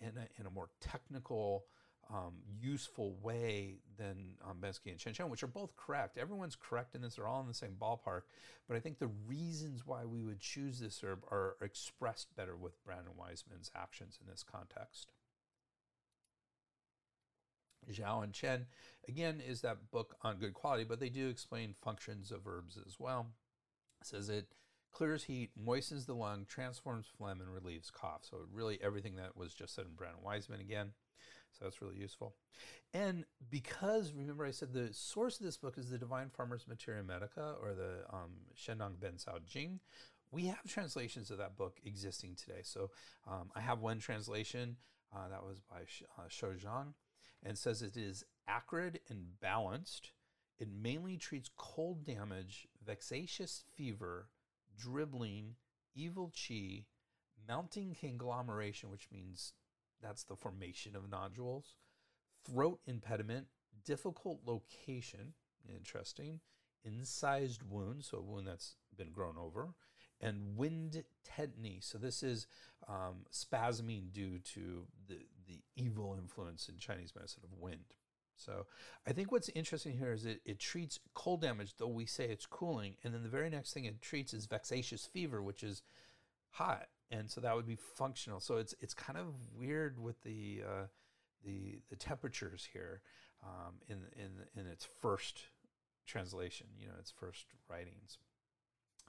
in 0.00 0.12
a, 0.16 0.40
in 0.40 0.46
a 0.46 0.50
more 0.50 0.70
technical, 0.80 1.66
um, 2.12 2.34
useful 2.60 3.16
way 3.22 3.78
than 3.96 4.34
um, 4.48 4.58
Bensky 4.60 4.90
and 4.90 4.98
Chen 4.98 5.14
Chen, 5.14 5.30
which 5.30 5.42
are 5.42 5.48
both 5.48 5.76
correct. 5.76 6.18
Everyone's 6.18 6.56
correct 6.56 6.94
in 6.94 7.02
this; 7.02 7.16
they're 7.16 7.26
all 7.26 7.40
in 7.40 7.48
the 7.48 7.54
same 7.54 7.76
ballpark. 7.80 8.22
But 8.68 8.76
I 8.76 8.80
think 8.80 8.98
the 8.98 9.10
reasons 9.26 9.86
why 9.86 10.04
we 10.04 10.22
would 10.22 10.40
choose 10.40 10.80
this 10.80 11.02
herb 11.04 11.24
are 11.30 11.56
expressed 11.60 12.34
better 12.36 12.56
with 12.56 12.82
Brand 12.84 13.06
and 13.06 13.16
Wiseman's 13.16 13.70
actions 13.74 14.18
in 14.20 14.30
this 14.30 14.42
context. 14.42 15.12
Zhao 17.92 18.24
and 18.24 18.32
Chen, 18.32 18.66
again, 19.08 19.42
is 19.46 19.60
that 19.60 19.90
book 19.90 20.16
on 20.22 20.38
good 20.38 20.54
quality, 20.54 20.84
but 20.84 21.00
they 21.00 21.10
do 21.10 21.28
explain 21.28 21.74
functions 21.82 22.30
of 22.30 22.46
herbs 22.46 22.78
as 22.86 22.98
well. 22.98 23.26
It 24.00 24.06
says 24.06 24.28
it 24.28 24.48
clears 24.92 25.24
heat, 25.24 25.50
moistens 25.56 26.06
the 26.06 26.14
lung, 26.14 26.46
transforms 26.48 27.06
phlegm, 27.18 27.40
and 27.40 27.52
relieves 27.52 27.90
cough. 27.90 28.22
So 28.22 28.38
really 28.52 28.78
everything 28.82 29.16
that 29.16 29.36
was 29.36 29.52
just 29.52 29.74
said 29.74 29.86
in 29.86 29.94
Brand 29.94 30.14
and 30.16 30.24
Wiseman 30.24 30.60
again. 30.60 30.92
So 31.56 31.64
that's 31.64 31.80
really 31.80 31.96
useful. 31.96 32.34
And 32.92 33.24
because, 33.50 34.12
remember 34.12 34.44
I 34.44 34.50
said 34.50 34.72
the 34.72 34.92
source 34.92 35.38
of 35.38 35.46
this 35.46 35.56
book 35.56 35.78
is 35.78 35.90
the 35.90 35.98
Divine 35.98 36.30
Farmers 36.30 36.66
Materia 36.68 37.02
Medica 37.02 37.54
or 37.62 37.74
the 37.74 38.04
um, 38.12 38.30
Shennong 38.56 39.00
Ben 39.00 39.14
Cao 39.14 39.44
Jing, 39.46 39.80
we 40.30 40.46
have 40.46 40.64
translations 40.68 41.30
of 41.30 41.38
that 41.38 41.56
book 41.56 41.78
existing 41.84 42.34
today. 42.34 42.60
So 42.62 42.90
um, 43.28 43.50
I 43.54 43.60
have 43.60 43.80
one 43.80 44.00
translation 44.00 44.76
uh, 45.14 45.28
that 45.28 45.44
was 45.44 45.60
by 45.60 45.82
uh, 46.18 46.28
Shou 46.28 46.54
Zhang 46.54 46.94
and 47.44 47.56
says 47.56 47.82
it 47.82 47.96
is 47.96 48.24
acrid 48.48 49.00
and 49.08 49.40
balanced. 49.40 50.12
It 50.58 50.68
mainly 50.70 51.16
treats 51.16 51.50
cold 51.56 52.04
damage, 52.04 52.66
vexatious 52.84 53.64
fever, 53.76 54.28
dribbling, 54.76 55.54
evil 55.94 56.32
chi, 56.32 56.86
mounting 57.46 57.96
conglomeration, 57.98 58.90
which 58.90 59.08
means 59.12 59.52
that's 60.04 60.24
the 60.24 60.36
formation 60.36 60.94
of 60.94 61.10
nodules. 61.10 61.76
Throat 62.44 62.80
impediment, 62.86 63.46
difficult 63.84 64.40
lactation, 64.46 65.32
interesting. 65.68 66.40
Incised 66.84 67.62
wound, 67.62 68.04
so 68.04 68.18
a 68.18 68.22
wound 68.22 68.46
that's 68.46 68.76
been 68.96 69.10
grown 69.10 69.36
over. 69.38 69.70
And 70.20 70.56
wind 70.56 71.02
tetany. 71.26 71.82
So 71.82 71.98
this 71.98 72.22
is 72.22 72.46
um, 72.88 73.24
spasming 73.32 74.12
due 74.12 74.38
to 74.38 74.86
the, 75.08 75.18
the 75.46 75.60
evil 75.76 76.16
influence 76.20 76.68
in 76.68 76.76
Chinese 76.76 77.14
medicine 77.16 77.42
of 77.44 77.58
wind. 77.58 77.94
So 78.36 78.66
I 79.06 79.12
think 79.12 79.32
what's 79.32 79.48
interesting 79.50 79.96
here 79.96 80.12
is 80.12 80.24
it, 80.24 80.40
it 80.44 80.58
treats 80.58 80.98
cold 81.14 81.40
damage, 81.40 81.74
though 81.78 81.88
we 81.88 82.06
say 82.06 82.24
it's 82.24 82.46
cooling. 82.46 82.96
And 83.02 83.14
then 83.14 83.22
the 83.22 83.28
very 83.28 83.48
next 83.48 83.72
thing 83.72 83.84
it 83.84 84.02
treats 84.02 84.34
is 84.34 84.46
vexatious 84.46 85.06
fever, 85.06 85.42
which 85.42 85.62
is 85.62 85.82
hot. 86.50 86.88
And 87.14 87.30
so 87.30 87.40
that 87.40 87.54
would 87.54 87.66
be 87.66 87.76
functional. 87.76 88.40
So 88.40 88.56
it's 88.56 88.74
it's 88.80 88.94
kind 88.94 89.18
of 89.18 89.26
weird 89.56 90.02
with 90.02 90.20
the 90.22 90.62
uh, 90.66 90.86
the 91.44 91.78
the 91.90 91.96
temperatures 91.96 92.68
here 92.72 93.00
um, 93.42 93.74
in 93.88 93.98
in 94.16 94.60
in 94.60 94.66
its 94.66 94.88
first 95.00 95.42
translation, 96.06 96.66
you 96.78 96.86
know, 96.88 96.94
its 96.98 97.12
first 97.12 97.46
writings. 97.70 98.18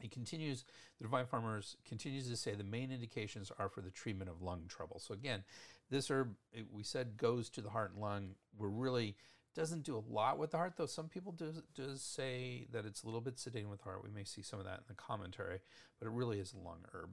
He 0.01 0.09
continues, 0.09 0.65
the 0.97 1.05
Divine 1.05 1.25
Farmers 1.25 1.77
continues 1.85 2.29
to 2.29 2.35
say 2.35 2.53
the 2.53 2.65
main 2.65 2.91
indications 2.91 3.49
are 3.57 3.69
for 3.69 3.79
the 3.79 3.91
treatment 3.91 4.29
of 4.29 4.41
lung 4.41 4.63
trouble. 4.67 4.99
So 4.99 5.13
again, 5.13 5.45
this 5.89 6.11
herb 6.11 6.35
we 6.71 6.83
said 6.83 7.17
goes 7.17 7.49
to 7.51 7.61
the 7.61 7.69
heart 7.69 7.93
and 7.93 8.01
lung. 8.01 8.35
We're 8.57 8.67
really 8.67 9.15
doesn't 9.55 9.83
do 9.83 9.97
a 9.97 10.13
lot 10.13 10.37
with 10.37 10.51
the 10.51 10.57
heart, 10.57 10.73
though. 10.75 10.85
Some 10.85 11.07
people 11.07 11.31
do 11.31 11.53
does 11.73 12.01
say 12.01 12.67
that 12.71 12.85
it's 12.85 13.03
a 13.03 13.05
little 13.05 13.21
bit 13.21 13.37
sedating 13.37 13.69
with 13.69 13.79
the 13.79 13.85
heart. 13.85 14.03
We 14.03 14.11
may 14.11 14.25
see 14.25 14.41
some 14.41 14.59
of 14.59 14.65
that 14.65 14.79
in 14.79 14.83
the 14.89 14.95
commentary, 14.95 15.59
but 15.97 16.07
it 16.07 16.11
really 16.11 16.39
is 16.39 16.53
a 16.53 16.57
lung 16.57 16.83
herb. 16.93 17.11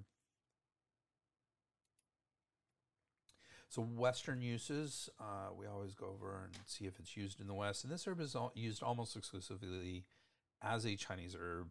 So 3.72 3.80
Western 3.80 4.42
uses, 4.42 5.08
uh, 5.18 5.48
we 5.58 5.66
always 5.66 5.94
go 5.94 6.08
over 6.12 6.42
and 6.44 6.54
see 6.66 6.84
if 6.84 6.98
it's 6.98 7.16
used 7.16 7.40
in 7.40 7.46
the 7.46 7.54
West. 7.54 7.84
And 7.84 7.90
this 7.90 8.06
herb 8.06 8.20
is 8.20 8.36
all, 8.36 8.52
used 8.54 8.82
almost 8.82 9.16
exclusively 9.16 10.04
as 10.60 10.84
a 10.84 10.94
Chinese 10.94 11.34
herb. 11.40 11.70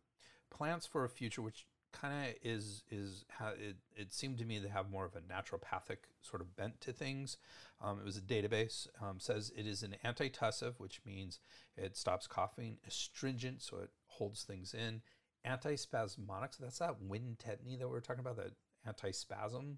Plants 0.49 0.87
for 0.87 1.05
a 1.05 1.09
future, 1.09 1.43
which 1.43 1.67
kind 1.93 2.29
of 2.29 2.35
is 2.41 2.83
is 2.89 3.23
ha- 3.37 3.53
it, 3.55 3.75
it 3.95 4.13
seemed 4.13 4.39
to 4.39 4.45
me 4.45 4.59
to 4.59 4.67
have 4.67 4.89
more 4.89 5.05
of 5.05 5.15
a 5.15 5.21
naturopathic 5.21 5.97
sort 6.23 6.41
of 6.41 6.55
bent 6.55 6.81
to 6.81 6.91
things. 6.91 7.37
Um, 7.79 7.99
it 7.99 8.05
was 8.05 8.17
a 8.17 8.21
database 8.21 8.87
um, 8.99 9.19
says 9.19 9.51
it 9.55 9.67
is 9.67 9.83
an 9.83 9.95
antitussive, 10.03 10.79
which 10.79 11.01
means 11.05 11.39
it 11.77 11.95
stops 11.95 12.25
coughing, 12.25 12.77
astringent, 12.87 13.61
so 13.61 13.77
it 13.77 13.91
holds 14.07 14.41
things 14.41 14.73
in, 14.73 15.03
antispasmodic, 15.45 16.55
so 16.55 16.63
that's 16.63 16.79
that 16.79 16.99
wind 16.99 17.37
tetany 17.37 17.77
that 17.77 17.87
we 17.87 17.93
were 17.93 18.01
talking 18.01 18.21
about, 18.21 18.37
that 18.37 18.53
antispasm 18.87 19.77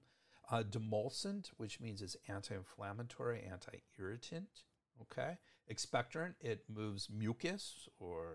uh, 0.52 0.64
demulcent, 0.64 1.52
which 1.58 1.80
means 1.80 2.02
it's 2.02 2.18
anti-inflammatory, 2.28 3.44
anti-irritant. 3.50 4.64
Okay, 5.02 5.38
expectorant, 5.72 6.36
it 6.40 6.64
moves 6.74 7.10
mucus 7.10 7.90
or 8.00 8.28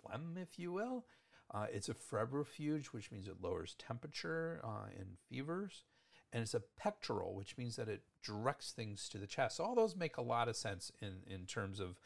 phlegm, 0.00 0.36
if 0.40 0.58
you 0.58 0.72
will. 0.72 1.04
Uh, 1.52 1.66
it's 1.72 1.88
a 1.88 1.94
febrifuge, 1.94 2.86
which 2.86 3.10
means 3.10 3.26
it 3.26 3.42
lowers 3.42 3.74
temperature 3.78 4.60
uh, 4.62 4.86
in 4.96 5.16
fevers. 5.28 5.84
And 6.32 6.42
it's 6.42 6.54
a 6.54 6.62
pectoral, 6.78 7.34
which 7.34 7.58
means 7.58 7.74
that 7.74 7.88
it 7.88 8.02
directs 8.24 8.70
things 8.70 9.08
to 9.08 9.18
the 9.18 9.26
chest. 9.26 9.56
So 9.56 9.64
all 9.64 9.74
those 9.74 9.96
make 9.96 10.16
a 10.16 10.22
lot 10.22 10.48
of 10.48 10.56
sense 10.56 10.92
in, 11.02 11.22
in 11.26 11.44
terms 11.44 11.80
of 11.80 11.98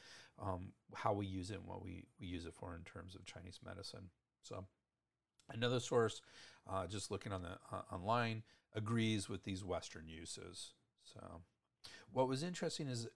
um, 0.42 0.72
how 0.94 1.12
we 1.12 1.26
use 1.26 1.50
it 1.50 1.58
and 1.58 1.66
what 1.66 1.84
we, 1.84 2.06
we 2.18 2.26
use 2.26 2.46
it 2.46 2.54
for 2.54 2.74
in 2.74 2.82
terms 2.84 3.14
of 3.14 3.26
Chinese 3.26 3.60
medicine. 3.64 4.08
So 4.42 4.64
another 5.50 5.78
source, 5.78 6.22
uh, 6.70 6.86
just 6.86 7.10
looking 7.10 7.32
on 7.32 7.42
the 7.42 7.58
uh, 7.70 7.82
online, 7.92 8.42
agrees 8.74 9.28
with 9.28 9.44
these 9.44 9.64
Western 9.64 10.08
uses. 10.08 10.72
So, 11.02 11.42
what 12.12 12.28
was 12.28 12.42
interesting 12.42 12.88
is 12.88 13.08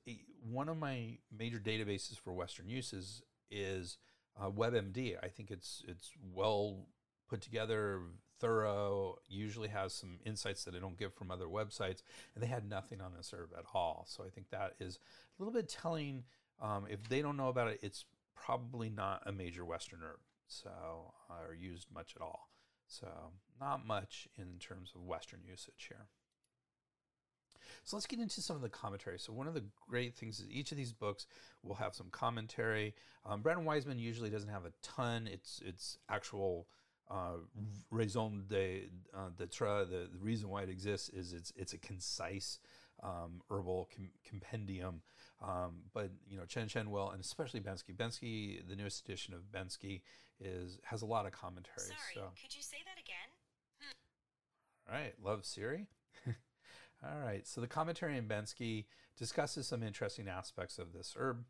one 0.43 0.69
of 0.69 0.77
my 0.77 1.19
major 1.37 1.59
databases 1.59 2.19
for 2.19 2.33
Western 2.33 2.69
uses 2.69 3.23
is 3.51 3.99
uh, 4.41 4.51
WebMD. 4.51 5.17
I 5.23 5.29
think 5.29 5.51
it's 5.51 5.83
it's 5.87 6.13
well 6.35 6.87
put 7.29 7.41
together, 7.41 8.01
thorough. 8.41 9.17
Usually 9.29 9.69
has 9.69 9.93
some 9.93 10.19
insights 10.25 10.65
that 10.65 10.75
I 10.75 10.79
don't 10.79 10.99
get 10.99 11.15
from 11.15 11.31
other 11.31 11.47
websites, 11.47 12.03
and 12.35 12.43
they 12.43 12.47
had 12.47 12.69
nothing 12.69 13.01
on 13.01 13.13
this 13.17 13.33
herb 13.35 13.51
at 13.57 13.65
all. 13.75 14.05
So 14.09 14.25
I 14.25 14.31
think 14.31 14.51
that 14.51 14.75
is 14.81 14.99
a 15.39 15.43
little 15.43 15.55
bit 15.55 15.69
telling. 15.69 16.25
Um, 16.61 16.87
if 16.91 17.09
they 17.09 17.23
don't 17.23 17.37
know 17.37 17.49
about 17.49 17.69
it, 17.69 17.79
it's 17.83 18.05
probably 18.35 18.91
not 18.91 19.23
a 19.27 19.33
major 19.33 19.65
Western 19.65 20.01
herb, 20.03 20.19
so 20.49 20.71
uh, 21.31 21.49
or 21.49 21.55
used 21.55 21.89
much 21.93 22.15
at 22.17 22.23
all. 22.23 22.49
So 22.89 23.07
not 23.61 23.87
much 23.87 24.29
in 24.37 24.59
terms 24.59 24.93
of 24.95 25.05
Western 25.05 25.41
usage 25.47 25.87
here. 25.89 26.07
So 27.85 27.97
let's 27.97 28.07
get 28.07 28.19
into 28.19 28.41
some 28.41 28.57
of 28.57 28.63
the 28.63 28.69
commentary. 28.69 29.19
So 29.19 29.33
one 29.33 29.47
of 29.47 29.55
the 29.55 29.65
great 29.89 30.15
things 30.15 30.41
is 30.41 30.47
each 30.51 30.73
of 30.73 30.79
these 30.79 30.93
books 30.93 31.27
will 31.63 31.75
have 31.77 31.95
some 31.95 32.09
commentary. 32.11 32.95
Um, 33.25 33.43
Brand 33.43 33.59
and 33.59 33.67
Wiseman 33.67 33.99
usually 33.99 34.31
doesn't 34.31 34.49
have 34.49 34.65
a 34.65 34.73
ton. 34.83 35.29
It's 35.31 35.63
it's 35.65 35.99
actual 36.09 36.67
uh, 37.11 37.39
raison 37.91 38.45
d'être. 38.49 38.91
Uh, 39.15 39.85
the, 39.85 40.09
the 40.13 40.19
reason 40.21 40.49
why 40.49 40.63
it 40.63 40.69
exists 40.69 41.09
is 41.11 41.33
it's 41.33 41.53
it's 41.57 41.73
a 41.73 41.79
concise 41.79 42.59
um, 43.03 43.43
herbal 43.51 43.89
com- 43.95 44.11
compendium. 44.29 45.03
Um, 45.43 45.83
but 45.95 46.11
you 46.29 46.37
know 46.37 46.45
Chen 46.45 46.69
Chen 46.69 46.91
will, 46.91 47.11
and 47.11 47.21
especially 47.21 47.61
Bensky. 47.61 47.95
Bensky, 47.95 48.69
the 48.69 48.77
newest 48.77 49.07
edition 49.07 49.35
of 49.35 49.53
Bensky, 49.53 50.03
is 50.41 50.79
has 50.85 51.03
a 51.03 51.07
lot 51.07 51.27
of 51.27 51.33
commentary. 51.33 51.87
Sorry, 51.87 52.15
so. 52.15 52.31
could 52.41 52.55
you 52.55 52.63
say 52.63 52.79
that 52.85 53.01
again? 53.01 53.29
Hmm. 53.81 54.95
All 54.95 55.01
right, 55.01 55.15
love 55.23 55.45
Siri. 55.45 55.87
All 56.27 57.21
right, 57.25 57.47
so 57.47 57.61
the 57.61 57.67
commentary 57.67 58.17
in 58.17 58.27
Bensky 58.27 58.87
discusses 59.17 59.67
some 59.67 59.83
interesting 59.83 60.29
aspects 60.29 60.79
of 60.79 60.93
this 60.93 61.15
herb. 61.17 61.45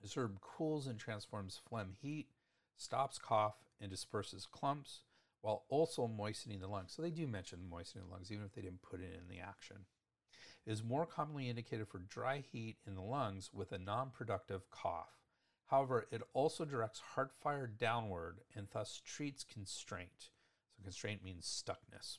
This 0.00 0.16
herb 0.16 0.40
cools 0.40 0.86
and 0.86 0.98
transforms 0.98 1.60
phlegm 1.68 1.92
heat, 2.00 2.28
stops 2.76 3.18
cough, 3.18 3.56
and 3.80 3.90
disperses 3.90 4.46
clumps, 4.46 5.02
while 5.42 5.64
also 5.68 6.08
moistening 6.08 6.60
the 6.60 6.66
lungs. 6.66 6.92
So 6.92 7.02
they 7.02 7.10
do 7.10 7.26
mention 7.26 7.68
moistening 7.68 8.04
the 8.06 8.12
lungs, 8.12 8.32
even 8.32 8.44
if 8.44 8.52
they 8.52 8.62
didn't 8.62 8.82
put 8.82 9.00
it 9.00 9.20
in 9.20 9.28
the 9.28 9.40
action. 9.40 9.78
It 10.66 10.72
is 10.72 10.82
more 10.82 11.06
commonly 11.06 11.48
indicated 11.48 11.88
for 11.88 11.98
dry 11.98 12.38
heat 12.38 12.76
in 12.86 12.94
the 12.94 13.02
lungs 13.02 13.50
with 13.52 13.72
a 13.72 13.78
non 13.78 14.10
productive 14.10 14.70
cough. 14.70 15.21
However, 15.72 16.06
it 16.10 16.20
also 16.34 16.66
directs 16.66 17.00
heart 17.00 17.32
fire 17.32 17.66
downward 17.66 18.40
and 18.54 18.68
thus 18.74 19.00
treats 19.02 19.42
constraint. 19.42 20.28
So, 20.76 20.82
constraint 20.82 21.24
means 21.24 21.46
stuckness. 21.46 22.18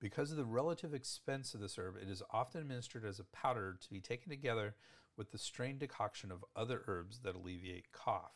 Because 0.00 0.30
of 0.30 0.36
the 0.36 0.44
relative 0.44 0.92
expense 0.92 1.54
of 1.54 1.60
this 1.60 1.78
herb, 1.78 1.96
it 1.96 2.10
is 2.10 2.22
often 2.30 2.60
administered 2.60 3.06
as 3.06 3.20
a 3.20 3.24
powder 3.24 3.78
to 3.80 3.90
be 3.90 4.00
taken 4.00 4.28
together 4.28 4.74
with 5.16 5.32
the 5.32 5.38
strained 5.38 5.78
decoction 5.78 6.30
of 6.30 6.44
other 6.54 6.82
herbs 6.86 7.20
that 7.20 7.36
alleviate 7.36 7.90
cough. 7.92 8.34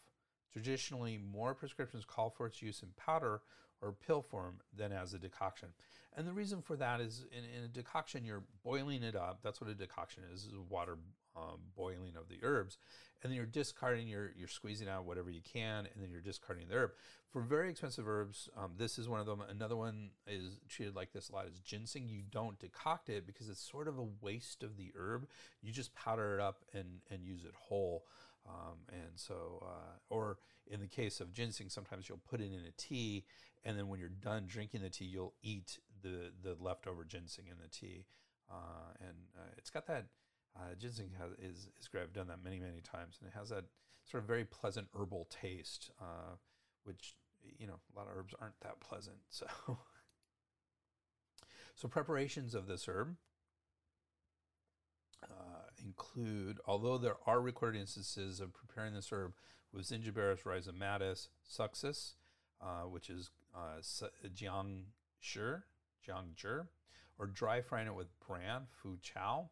Traditionally, 0.50 1.18
more 1.18 1.54
prescriptions 1.54 2.06
call 2.06 2.30
for 2.30 2.46
its 2.46 2.62
use 2.62 2.82
in 2.82 2.88
powder 2.96 3.42
or 3.80 3.92
pill 3.92 4.22
form 4.22 4.56
than 4.76 4.92
as 4.92 5.14
a 5.14 5.18
decoction. 5.18 5.68
And 6.16 6.26
the 6.26 6.32
reason 6.32 6.62
for 6.62 6.76
that 6.76 7.00
is 7.00 7.26
in, 7.30 7.44
in 7.56 7.64
a 7.64 7.68
decoction, 7.68 8.24
you're 8.24 8.42
boiling 8.64 9.02
it 9.02 9.14
up. 9.14 9.40
That's 9.42 9.60
what 9.60 9.70
a 9.70 9.74
decoction 9.74 10.24
is, 10.34 10.44
is 10.44 10.54
water 10.68 10.98
um, 11.36 11.60
boiling 11.76 12.16
of 12.16 12.28
the 12.28 12.38
herbs. 12.42 12.78
And 13.22 13.30
then 13.30 13.36
you're 13.36 13.46
discarding, 13.46 14.08
you're, 14.08 14.32
you're 14.36 14.48
squeezing 14.48 14.88
out 14.88 15.04
whatever 15.04 15.30
you 15.30 15.40
can, 15.40 15.86
and 15.86 16.02
then 16.02 16.10
you're 16.10 16.20
discarding 16.20 16.68
the 16.68 16.74
herb. 16.74 16.90
For 17.32 17.42
very 17.42 17.70
expensive 17.70 18.08
herbs, 18.08 18.48
um, 18.56 18.72
this 18.76 18.98
is 18.98 19.08
one 19.08 19.20
of 19.20 19.26
them. 19.26 19.42
Another 19.48 19.76
one 19.76 20.10
is 20.26 20.60
treated 20.68 20.96
like 20.96 21.12
this 21.12 21.28
a 21.28 21.32
lot 21.34 21.46
is 21.46 21.60
ginseng. 21.60 22.08
You 22.08 22.22
don't 22.30 22.58
decoct 22.58 23.08
it 23.08 23.26
because 23.26 23.48
it's 23.48 23.60
sort 23.60 23.86
of 23.86 23.98
a 23.98 24.06
waste 24.22 24.62
of 24.62 24.76
the 24.76 24.92
herb. 24.96 25.28
You 25.60 25.72
just 25.72 25.94
powder 25.94 26.34
it 26.34 26.40
up 26.40 26.64
and, 26.72 27.00
and 27.10 27.22
use 27.22 27.44
it 27.44 27.54
whole. 27.54 28.04
Um, 28.48 28.78
and 28.90 29.12
so, 29.16 29.62
uh, 29.62 29.98
or 30.08 30.38
in 30.70 30.80
the 30.80 30.86
case 30.86 31.20
of 31.20 31.32
ginseng, 31.32 31.68
sometimes 31.68 32.08
you'll 32.08 32.18
put 32.30 32.40
it 32.40 32.46
in 32.46 32.60
a 32.66 32.72
tea, 32.76 33.24
and 33.64 33.78
then 33.78 33.88
when 33.88 34.00
you're 34.00 34.08
done 34.08 34.44
drinking 34.46 34.82
the 34.82 34.90
tea, 34.90 35.04
you'll 35.04 35.34
eat 35.42 35.78
the 36.02 36.32
the 36.42 36.56
leftover 36.60 37.04
ginseng 37.04 37.46
in 37.50 37.58
the 37.62 37.68
tea. 37.68 38.06
Uh, 38.50 38.92
and 39.00 39.16
uh, 39.36 39.50
it's 39.56 39.70
got 39.70 39.86
that 39.86 40.06
uh, 40.56 40.74
ginseng 40.78 41.10
has, 41.18 41.32
is 41.38 41.68
is 41.80 41.88
great. 41.88 42.02
I've 42.02 42.12
done 42.12 42.28
that 42.28 42.42
many 42.42 42.58
many 42.60 42.80
times, 42.80 43.18
and 43.20 43.28
it 43.28 43.36
has 43.36 43.50
that 43.50 43.64
sort 44.04 44.22
of 44.22 44.28
very 44.28 44.44
pleasant 44.44 44.88
herbal 44.94 45.28
taste, 45.30 45.90
uh, 46.00 46.36
which 46.84 47.14
you 47.58 47.66
know 47.66 47.80
a 47.94 47.98
lot 47.98 48.08
of 48.08 48.16
herbs 48.16 48.34
aren't 48.40 48.60
that 48.60 48.80
pleasant. 48.80 49.18
So, 49.30 49.46
so 51.76 51.86
preparations 51.86 52.56
of 52.56 52.66
this 52.66 52.88
herb 52.88 53.14
uh, 55.22 55.68
include, 55.84 56.58
although 56.66 56.98
there 56.98 57.16
are 57.26 57.40
recorded 57.40 57.80
instances 57.80 58.40
of 58.40 58.52
preparing 58.52 58.94
this 58.94 59.10
herb 59.12 59.34
with 59.72 59.86
Zingiberis 59.86 60.42
rhizomatis 60.42 61.28
succus, 61.44 62.14
uh, 62.60 62.82
which 62.82 63.10
is 63.10 63.30
uh, 63.58 63.80
jiang 64.34 64.84
zhi, 65.22 65.62
jiang 66.06 66.66
or 67.18 67.26
dry 67.26 67.60
frying 67.60 67.88
it 67.88 67.94
with 67.94 68.08
bran, 68.26 68.62
fu 68.70 68.96
chao. 69.02 69.50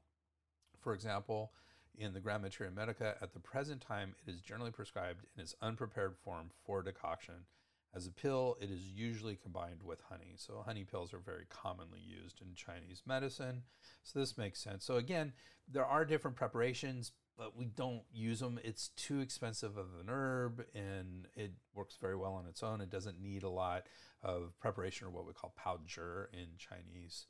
For 0.80 0.94
example, 0.94 1.52
in 1.98 2.12
the 2.12 2.20
Grand 2.20 2.42
Materia 2.42 2.72
Medica, 2.72 3.16
at 3.20 3.32
the 3.32 3.40
present 3.40 3.80
time, 3.80 4.14
it 4.26 4.30
is 4.30 4.40
generally 4.40 4.70
prescribed 4.70 5.24
in 5.34 5.42
its 5.42 5.54
unprepared 5.62 6.16
form 6.16 6.50
for 6.64 6.82
decoction. 6.82 7.46
As 7.94 8.06
a 8.06 8.10
pill, 8.10 8.56
it 8.60 8.70
is 8.70 8.90
usually 8.90 9.36
combined 9.36 9.82
with 9.82 10.02
honey. 10.02 10.34
So, 10.36 10.62
honey 10.64 10.84
pills 10.84 11.14
are 11.14 11.18
very 11.18 11.46
commonly 11.48 12.00
used 12.00 12.42
in 12.42 12.54
Chinese 12.54 13.02
medicine. 13.06 13.62
So, 14.02 14.18
this 14.18 14.36
makes 14.36 14.62
sense. 14.62 14.84
So, 14.84 14.96
again, 14.96 15.32
there 15.66 15.86
are 15.86 16.04
different 16.04 16.36
preparations, 16.36 17.12
but 17.36 17.56
we 17.56 17.66
don't 17.66 18.02
use 18.12 18.40
them. 18.40 18.58
It's 18.64 18.88
too 18.96 19.20
expensive 19.20 19.76
of 19.76 19.86
an 20.00 20.08
herb 20.08 20.64
and 20.74 21.26
it 21.34 21.52
works 21.74 21.96
very 22.00 22.16
well 22.16 22.34
on 22.34 22.46
its 22.46 22.62
own. 22.62 22.80
It 22.80 22.90
doesn't 22.90 23.20
need 23.20 23.42
a 23.42 23.48
lot 23.48 23.86
of 24.22 24.58
preparation 24.58 25.06
or 25.06 25.10
what 25.10 25.26
we 25.26 25.32
call 25.32 25.54
zhi 25.86 26.26
in 26.32 26.48
Chinese 26.58 27.26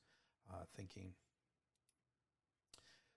uh, 0.50 0.64
thinking. 0.76 1.12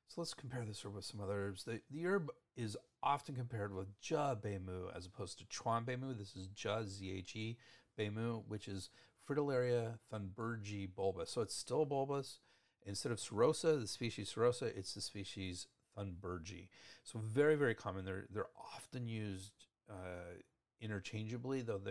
So 0.08 0.16
So 0.16 0.22
let's 0.22 0.34
compare 0.34 0.66
this 0.66 0.84
herb 0.84 0.96
with 0.96 1.06
some 1.06 1.22
other 1.22 1.48
herbs. 1.48 1.64
The, 1.64 1.82
the 1.92 2.08
herb 2.08 2.32
is 2.58 2.76
often 3.04 3.36
compared 3.36 3.74
with 3.74 3.88
Zhe 4.02 4.36
Beimu 4.42 4.96
as 4.96 5.06
opposed 5.06 5.38
to 5.40 5.46
Chuan 5.46 5.86
Beimu. 5.86 6.18
This 6.18 6.36
is 6.36 6.50
Zhe 6.58 6.86
Z-H-E 6.86 7.58
Beimu, 7.98 8.44
which 8.48 8.68
is 8.68 8.90
Fritillaria 9.28 10.00
thunbergi 10.12 10.90
bulbus. 10.92 11.28
So 11.28 11.42
it's 11.42 11.56
still 11.56 11.86
bulbus. 11.86 12.40
Instead 12.86 13.12
of 13.12 13.20
cirrhosa, 13.20 13.80
the 13.80 13.88
species 13.88 14.34
cirrhosa, 14.34 14.76
it's 14.76 14.94
the 14.94 15.02
species 15.02 15.68
thunbergi. 16.00 16.70
So 17.04 17.20
very, 17.20 17.56
very 17.56 17.76
common. 17.76 18.06
They're, 18.06 18.26
they're 18.32 18.50
often 18.76 19.08
used 19.08 19.52
uh, 19.90 20.38
interchangeably, 20.82 21.62
though 21.62 21.82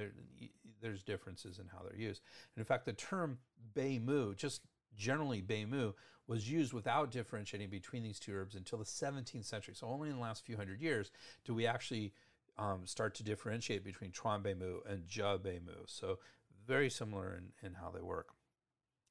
there's 0.81 1.03
differences 1.03 1.59
in 1.59 1.67
how 1.67 1.83
they're 1.83 1.99
used. 1.99 2.23
And 2.55 2.63
in 2.63 2.65
fact, 2.65 2.87
the 2.87 2.93
term 2.93 3.39
Beimu, 3.75 4.37
just 4.37 4.63
generally 4.97 5.43
Beimu, 5.43 5.95
was 6.27 6.51
used 6.51 6.73
without 6.73 7.11
differentiating 7.11 7.71
between 7.71 8.03
these 8.03 8.19
two 8.19 8.35
herbs 8.35 8.55
until 8.55 8.79
the 8.79 8.85
17th 8.85 9.45
century. 9.45 9.75
So 9.75 9.87
only 9.87 10.11
in 10.11 10.17
the 10.17 10.23
last 10.23 10.45
few 10.45 10.57
hundred 10.57 10.81
years 10.81 11.11
do 11.45 11.55
we 11.55 11.67
actually 11.67 12.13
um, 12.59 12.83
start 12.85 13.15
to 13.17 13.23
differentiate 13.23 13.85
between 13.85 14.13
Chuan 14.13 14.43
Beimu 14.43 14.79
and 14.87 15.09
Zhe 15.09 15.23
Beimu. 15.23 15.87
So 15.87 16.19
very 16.67 16.91
similar 16.91 17.35
in, 17.35 17.67
in 17.67 17.75
how 17.75 17.91
they 17.91 18.03
work. 18.03 18.29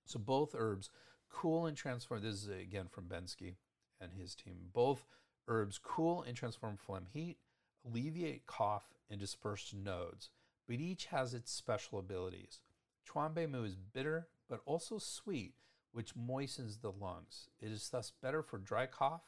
So 0.06 0.20
both 0.20 0.56
herbs 0.58 0.89
cool 1.30 1.66
and 1.66 1.76
transform. 1.76 2.22
This 2.22 2.36
is 2.36 2.48
again 2.48 2.88
from 2.89 3.06
Bensky 3.06 3.56
and 4.02 4.12
his 4.14 4.36
team. 4.36 4.70
Both 4.74 5.06
herbs 5.48 5.80
cool 5.82 6.22
and 6.24 6.36
transform 6.36 6.78
phlegm 6.78 7.08
heat, 7.12 7.38
alleviate 7.86 8.45
cough, 8.45 8.93
and 9.10 9.20
disperse 9.20 9.74
nodes, 9.74 10.30
but 10.68 10.80
each 10.80 11.06
has 11.06 11.34
its 11.34 11.52
special 11.52 12.00
abilities. 12.00 12.60
Chuanbei 13.08 13.50
Mu 13.50 13.64
is 13.64 13.76
bitter 13.76 14.28
but 14.50 14.62
also 14.66 14.98
sweet 14.98 15.54
which 15.91 16.16
moistens 16.16 16.78
the 16.78 16.91
lungs. 16.91 17.50
It 17.62 17.72
is 17.72 17.89
thus 17.89 18.12
better 18.22 18.43
for 18.43 18.58
dry 18.58 18.86
cough 18.86 19.24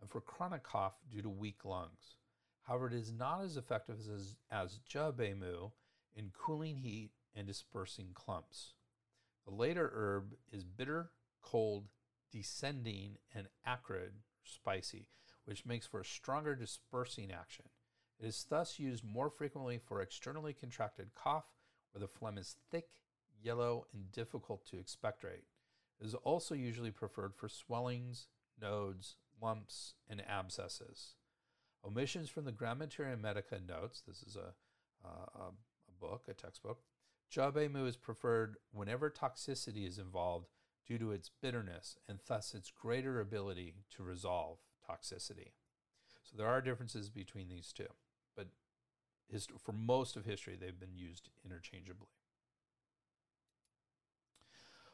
and 0.00 0.10
for 0.10 0.20
chronic 0.20 0.62
cough 0.62 0.94
due 1.10 1.22
to 1.22 1.28
weak 1.28 1.64
lungs. 1.64 2.16
However, 2.62 2.88
it 2.88 2.94
is 2.94 3.12
not 3.12 3.42
as 3.42 3.56
effective 3.56 3.96
as, 4.00 4.36
as 4.50 4.80
Zhebei 4.88 5.36
Mu 5.36 5.70
in 6.14 6.30
cooling 6.36 6.76
heat 6.76 7.10
and 7.34 7.46
dispersing 7.46 8.08
clumps. 8.14 8.74
The 9.46 9.54
later 9.54 9.90
herb 9.94 10.34
is 10.52 10.64
bitter, 10.64 11.10
cold, 11.42 11.88
descending, 12.30 13.18
and 13.34 13.48
acrid, 13.66 14.12
spicy, 14.44 15.08
which 15.44 15.66
makes 15.66 15.86
for 15.86 16.00
a 16.00 16.04
stronger 16.04 16.54
dispersing 16.54 17.30
action. 17.32 17.66
It 18.18 18.26
is 18.26 18.46
thus 18.48 18.78
used 18.78 19.04
more 19.04 19.30
frequently 19.30 19.78
for 19.78 20.00
externally 20.00 20.52
contracted 20.52 21.14
cough 21.14 21.46
where 21.92 22.00
the 22.00 22.08
phlegm 22.08 22.38
is 22.38 22.56
thick, 22.70 22.88
yellow, 23.42 23.86
and 23.92 24.12
difficult 24.12 24.66
to 24.66 24.78
expectorate 24.78 25.44
It 26.00 26.06
is 26.06 26.14
also 26.14 26.54
usually 26.54 26.90
preferred 26.90 27.34
for 27.34 27.48
swellings, 27.48 28.28
nodes, 28.60 29.16
lumps, 29.40 29.94
and 30.08 30.22
abscesses. 30.28 31.14
Omissions 31.84 32.28
from 32.28 32.44
the 32.44 32.52
Grand 32.52 32.78
Materia 32.78 33.16
Medica 33.16 33.58
notes, 33.66 34.02
this 34.06 34.22
is 34.22 34.36
a, 34.36 34.52
uh, 35.06 35.46
a, 35.48 35.52
book, 35.98 36.24
a 36.28 36.34
textbook, 36.34 36.82
Zhebeimu 37.32 37.86
is 37.86 37.96
preferred 37.96 38.56
whenever 38.72 39.08
toxicity 39.08 39.86
is 39.86 39.98
involved 39.98 40.48
due 40.90 40.98
to 40.98 41.12
its 41.12 41.30
bitterness 41.40 41.96
and 42.08 42.18
thus 42.26 42.52
its 42.52 42.72
greater 42.72 43.20
ability 43.20 43.74
to 43.96 44.02
resolve 44.02 44.58
toxicity. 44.90 45.52
So 46.24 46.36
there 46.36 46.48
are 46.48 46.60
differences 46.60 47.08
between 47.08 47.48
these 47.48 47.72
two, 47.72 47.86
but 48.36 48.48
for 49.60 49.72
most 49.72 50.16
of 50.16 50.24
history, 50.24 50.56
they've 50.60 50.80
been 50.80 50.96
used 50.96 51.28
interchangeably. 51.44 52.08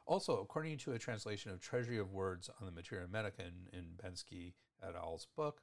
Also, 0.05 0.39
according 0.39 0.77
to 0.79 0.93
a 0.93 0.99
translation 0.99 1.51
of 1.51 1.61
Treasury 1.61 1.99
of 1.99 2.13
Words 2.13 2.51
on 2.61 2.67
the 2.67 2.73
Materia 2.73 3.09
Medica 3.11 3.43
in, 3.43 3.79
in 3.79 3.85
Bensky 3.97 4.53
et 4.87 4.95
al.'s 4.95 5.27
book, 5.35 5.63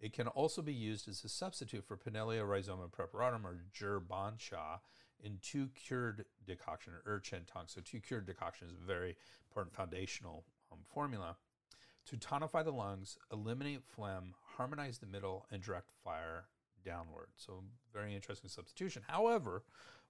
it 0.00 0.12
can 0.12 0.26
also 0.26 0.62
be 0.62 0.74
used 0.74 1.08
as 1.08 1.22
a 1.22 1.28
substitute 1.28 1.84
for 1.86 1.96
Pinellia 1.96 2.44
rhizoma 2.44 2.88
preparatum 2.88 3.44
or 3.44 3.60
Zhi 3.72 4.40
Sha 4.40 4.78
in 5.22 5.38
two 5.42 5.68
cured 5.74 6.24
decoction 6.46 6.92
or 6.92 7.02
urchin 7.06 7.42
tong. 7.46 7.64
So 7.66 7.80
two 7.80 8.00
cured 8.00 8.26
decoction 8.26 8.68
is 8.68 8.74
a 8.74 8.86
very 8.86 9.16
important 9.48 9.74
foundational 9.74 10.44
um, 10.72 10.78
formula 10.92 11.36
to 12.06 12.16
tonify 12.16 12.64
the 12.64 12.72
lungs, 12.72 13.18
eliminate 13.32 13.82
phlegm, 13.84 14.34
harmonize 14.56 14.98
the 14.98 15.06
middle, 15.06 15.46
and 15.50 15.62
direct 15.62 15.90
fire 16.04 16.44
downward. 16.84 17.28
So 17.36 17.62
very 17.92 18.14
interesting 18.14 18.48
substitution. 18.48 19.02
However, 19.06 19.62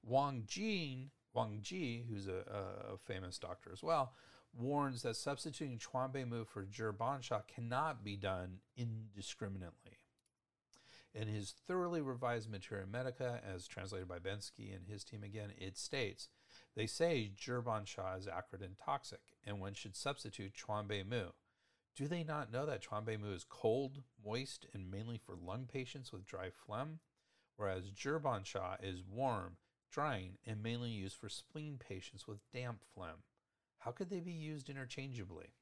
Wang 0.03 0.45
Jin 0.47 1.11
Wang 1.35 1.61
Ji, 1.63 2.05
who's 2.09 2.27
a, 2.27 2.45
a, 2.93 2.99
famous 2.99 3.39
doctor 3.39 3.71
as 3.73 3.83
well, 3.83 4.15
warns 4.59 5.03
that 5.03 5.17
substituting 5.17 5.79
Chuan 5.79 6.11
Beimu 6.11 6.47
for 6.47 6.65
Zhi 6.65 7.47
cannot 7.47 8.03
be 8.03 8.17
done 8.17 8.59
indiscriminately. 8.77 10.00
In 11.15 11.27
his 11.27 11.55
thoroughly 11.67 12.01
revised 12.01 12.49
Materia 12.49 12.87
Medica, 12.87 13.41
as 13.45 13.67
translated 13.67 14.07
by 14.07 14.21
Bensky 14.21 14.75
and 14.75 14.87
his 14.87 15.03
team 15.03 15.25
again, 15.25 15.53
it 15.59 15.77
states, 15.77 16.29
they 16.77 16.87
say 16.87 17.33
Zhi 17.37 18.19
is 18.19 18.29
acrid 18.29 18.63
and 18.63 18.79
toxic, 18.79 19.21
and 19.45 19.61
one 19.61 19.75
should 19.75 19.97
substitute 19.97 20.55
Chuan 20.55 20.87
Mu. 20.87 21.31
Do 21.97 22.07
they 22.07 22.23
not 22.23 22.53
know 22.53 22.65
that 22.65 22.83
Chuan 22.83 23.05
Mu 23.05 23.33
is 23.33 23.45
cold, 23.49 24.03
moist, 24.25 24.67
and 24.73 24.91
mainly 24.91 25.19
for 25.19 25.35
lung 25.35 25.67
patients 25.67 26.13
with 26.13 26.27
dry 26.27 26.51
phlegm? 26.51 27.01
Whereas 27.57 27.91
Zhi 27.91 28.77
is 28.83 29.03
warm, 29.03 29.57
drying, 29.91 30.39
and 30.47 30.63
mainly 30.63 30.91
used 30.91 31.17
for 31.17 31.29
spleen 31.29 31.77
patients 31.77 32.27
with 32.29 32.49
damp 32.53 32.83
phlegm. 32.95 33.25
How 33.79 33.91
could 33.91 34.11
they 34.11 34.21
be 34.21 34.33
used 34.33 34.71
interchangeably? 34.71 35.55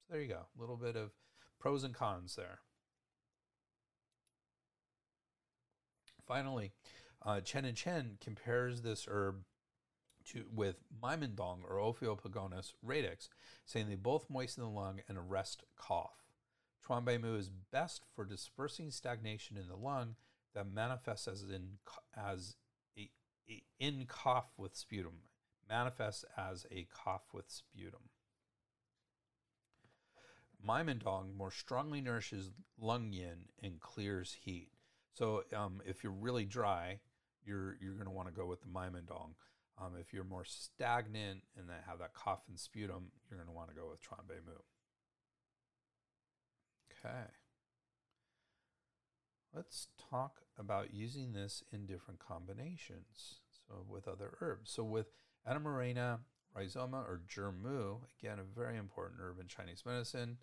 So 0.00 0.14
there 0.14 0.22
you 0.22 0.28
go, 0.28 0.46
a 0.56 0.60
little 0.60 0.76
bit 0.76 0.96
of 0.96 1.10
pros 1.58 1.84
and 1.84 1.94
cons 1.94 2.34
there. 2.34 2.60
Finally, 6.26 6.72
uh, 7.24 7.40
Chen 7.40 7.64
and 7.64 7.76
Chen 7.76 8.18
compares 8.20 8.82
this 8.82 9.06
herb 9.08 9.44
to 10.26 10.44
with 10.52 10.76
Mai 11.00 11.16
Men 11.16 11.34
Dong 11.34 11.62
or 11.68 11.76
Ophiopogonis 11.76 12.72
radix, 12.82 13.28
saying 13.64 13.88
they 13.88 13.94
both 13.94 14.28
moisten 14.28 14.62
the 14.62 14.68
lung 14.68 15.00
and 15.08 15.16
arrest 15.16 15.62
cough. 15.76 16.24
Chuanbeimu 16.86 17.36
is 17.36 17.50
best 17.50 18.04
for 18.14 18.24
dispersing 18.24 18.90
stagnation 18.90 19.56
in 19.56 19.68
the 19.68 19.76
lung 19.76 20.16
that 20.54 20.72
manifests 20.72 21.28
as 21.28 21.42
in 21.42 21.78
as 22.16 22.56
a 22.98 23.10
in 23.78 24.06
cough 24.06 24.52
with 24.56 24.74
sputum, 24.74 25.22
manifests 25.68 26.24
as 26.36 26.66
a 26.70 26.86
cough 26.92 27.22
with 27.32 27.46
sputum. 27.48 28.10
Mai 30.62 30.82
Men 30.82 30.98
Dong 30.98 31.36
more 31.36 31.50
strongly 31.52 32.00
nourishes 32.00 32.50
lung 32.80 33.12
yin 33.12 33.46
and 33.62 33.80
clears 33.80 34.36
heat. 34.42 34.70
So 35.16 35.44
um, 35.56 35.80
if 35.86 36.04
you're 36.04 36.12
really 36.12 36.44
dry, 36.44 36.98
you're 37.44 37.76
you're 37.80 37.94
going 37.94 38.06
to 38.06 38.12
want 38.12 38.28
to 38.28 38.34
go 38.34 38.46
with 38.46 38.60
the 38.60 38.68
Mai 38.68 38.90
Men 38.90 39.04
Dong. 39.06 39.34
Um, 39.80 39.92
if 39.98 40.12
you're 40.12 40.24
more 40.24 40.44
stagnant 40.44 41.42
and 41.58 41.68
that 41.68 41.84
have 41.86 41.98
that 42.00 42.14
cough 42.14 42.42
and 42.48 42.58
sputum, 42.58 43.12
you're 43.28 43.38
going 43.38 43.48
to 43.48 43.54
want 43.54 43.70
to 43.70 43.74
go 43.74 43.88
with 43.90 44.00
Trombe 44.00 44.40
Mu. 44.44 44.52
Okay. 46.92 47.24
Let's 49.54 49.88
talk 50.10 50.42
about 50.58 50.92
using 50.92 51.32
this 51.32 51.62
in 51.72 51.86
different 51.86 52.20
combinations. 52.20 53.40
So 53.66 53.86
with 53.88 54.08
other 54.08 54.34
herbs. 54.40 54.70
So 54.70 54.84
with 54.84 55.12
Anemarrhena 55.50 56.18
rhizoma 56.56 56.98
or 56.98 57.22
Zhi 57.26 57.98
again, 58.18 58.38
a 58.38 58.58
very 58.58 58.76
important 58.76 59.20
herb 59.20 59.40
in 59.40 59.46
Chinese 59.46 59.82
medicine. 59.86 60.38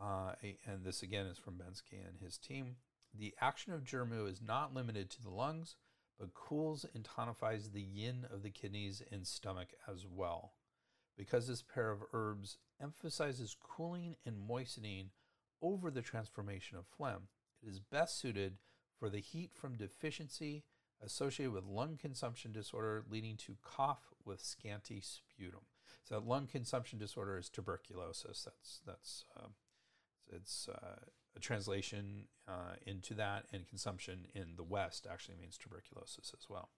Uh, 0.00 0.32
and 0.66 0.84
this 0.84 1.02
again 1.02 1.26
is 1.26 1.38
from 1.38 1.54
Bensky 1.54 2.06
and 2.06 2.18
his 2.22 2.38
team. 2.38 2.76
The 3.18 3.34
action 3.40 3.72
of 3.72 3.84
Zhi 3.84 4.28
is 4.28 4.42
not 4.42 4.74
limited 4.74 5.10
to 5.10 5.22
the 5.22 5.30
lungs, 5.30 5.76
but 6.18 6.34
cools 6.34 6.84
and 6.94 7.04
tonifies 7.04 7.72
the 7.72 7.82
yin 7.82 8.26
of 8.30 8.42
the 8.42 8.50
kidneys 8.50 9.02
and 9.10 9.26
stomach 9.26 9.68
as 9.90 10.06
well. 10.06 10.52
Because 11.16 11.48
this 11.48 11.62
pair 11.62 11.90
of 11.90 12.02
herbs 12.12 12.58
emphasizes 12.80 13.56
cooling 13.58 14.16
and 14.24 14.38
moistening 14.38 15.10
over 15.62 15.90
the 15.90 16.02
transformation 16.02 16.76
of 16.76 16.86
phlegm, 16.86 17.28
it 17.62 17.68
is 17.68 17.80
best 17.80 18.18
suited 18.18 18.58
for 18.98 19.08
the 19.08 19.20
heat 19.20 19.50
from 19.54 19.76
deficiency 19.76 20.64
associated 21.02 21.52
with 21.52 21.64
lung 21.64 21.96
consumption 21.96 22.52
disorder 22.52 23.04
leading 23.10 23.36
to 23.36 23.56
cough 23.62 24.12
with 24.24 24.42
scanty 24.42 25.00
sputum. 25.00 25.66
So 26.04 26.22
lung 26.24 26.46
consumption 26.46 26.98
disorder 26.98 27.38
is 27.38 27.48
tuberculosis. 27.48 28.42
That's 28.44 28.80
that's 28.86 29.24
uh, 29.36 29.48
it's 30.30 30.68
uh, 30.68 30.96
translation 31.40 32.28
uh, 32.48 32.74
into 32.86 33.14
that, 33.14 33.44
and 33.52 33.66
consumption 33.66 34.26
in 34.34 34.54
the 34.56 34.62
West 34.62 35.06
actually 35.10 35.36
means 35.40 35.58
tuberculosis 35.58 36.32
as 36.36 36.46
well. 36.48 36.70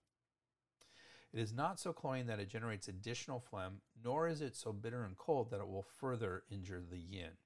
It 1.33 1.41
is 1.41 1.53
not 1.53 1.79
so 1.79 1.93
cloying 1.93 2.27
that 2.27 2.41
it 2.41 2.49
generates 2.49 2.89
additional 2.89 3.41
phlegm, 3.41 3.83
nor 4.03 4.29
is 4.29 4.41
it 4.41 4.57
so 4.57 4.73
bitter 4.73 5.05
and 5.05 5.17
cold 5.17 5.51
that 5.51 5.61
it 5.61 5.69
will 5.69 5.87
further 6.01 6.45
injure 6.51 6.81
the 6.81 6.99
yin. 6.99 7.37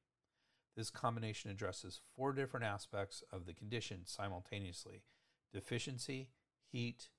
This 0.77 0.89
combination 0.89 1.51
addresses 1.51 2.01
four 2.17 2.33
different 2.33 2.65
aspects 2.65 3.23
of 3.33 3.45
the 3.45 3.55
condition 3.55 4.03
simultaneously 4.05 5.03
deficiency, 5.53 6.31
heat, 6.71 7.11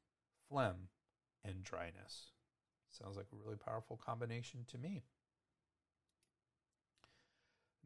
phlegm, 0.50 0.88
and 1.46 1.64
dryness. 1.64 2.32
Sounds 2.90 3.16
like 3.16 3.28
a 3.32 3.36
really 3.36 3.58
powerful 3.58 4.00
combination 4.04 4.66
to 4.72 4.78
me. 4.80 5.04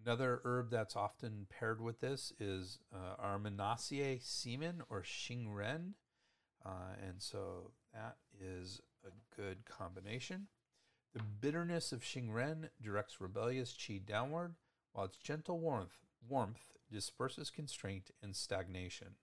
Another 0.05 0.41
herb 0.43 0.69
that's 0.69 0.95
often 0.95 1.47
paired 1.49 1.81
with 1.81 1.99
this 1.99 2.31
is 2.39 2.79
uh, 2.93 3.21
Armeniacae 3.21 4.21
semen 4.21 4.81
or 4.89 5.01
Xingren. 5.01 5.93
Uh, 6.65 6.95
and 7.07 7.21
so 7.21 7.71
that 7.93 8.17
is 8.39 8.81
a 9.05 9.09
good 9.35 9.65
combination. 9.65 10.47
The 11.13 11.23
bitterness 11.23 11.91
of 11.91 12.01
Xingren 12.01 12.69
directs 12.81 13.19
rebellious 13.19 13.73
qi 13.73 14.05
downward, 14.05 14.55
while 14.93 15.05
its 15.05 15.17
gentle 15.17 15.59
warmth, 15.59 15.97
warmth 16.27 16.73
disperses 16.91 17.49
constraint 17.49 18.11
and 18.21 18.35
stagnation. 18.35 19.15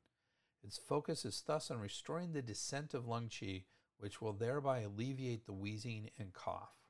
Its 0.62 0.78
focus 0.78 1.24
is 1.24 1.42
thus 1.46 1.70
on 1.70 1.78
restoring 1.78 2.32
the 2.32 2.42
descent 2.42 2.94
of 2.94 3.06
lung 3.06 3.28
qi, 3.28 3.64
which 3.98 4.20
will 4.20 4.32
thereby 4.32 4.80
alleviate 4.80 5.46
the 5.46 5.52
wheezing 5.52 6.10
and 6.18 6.32
cough. 6.32 6.83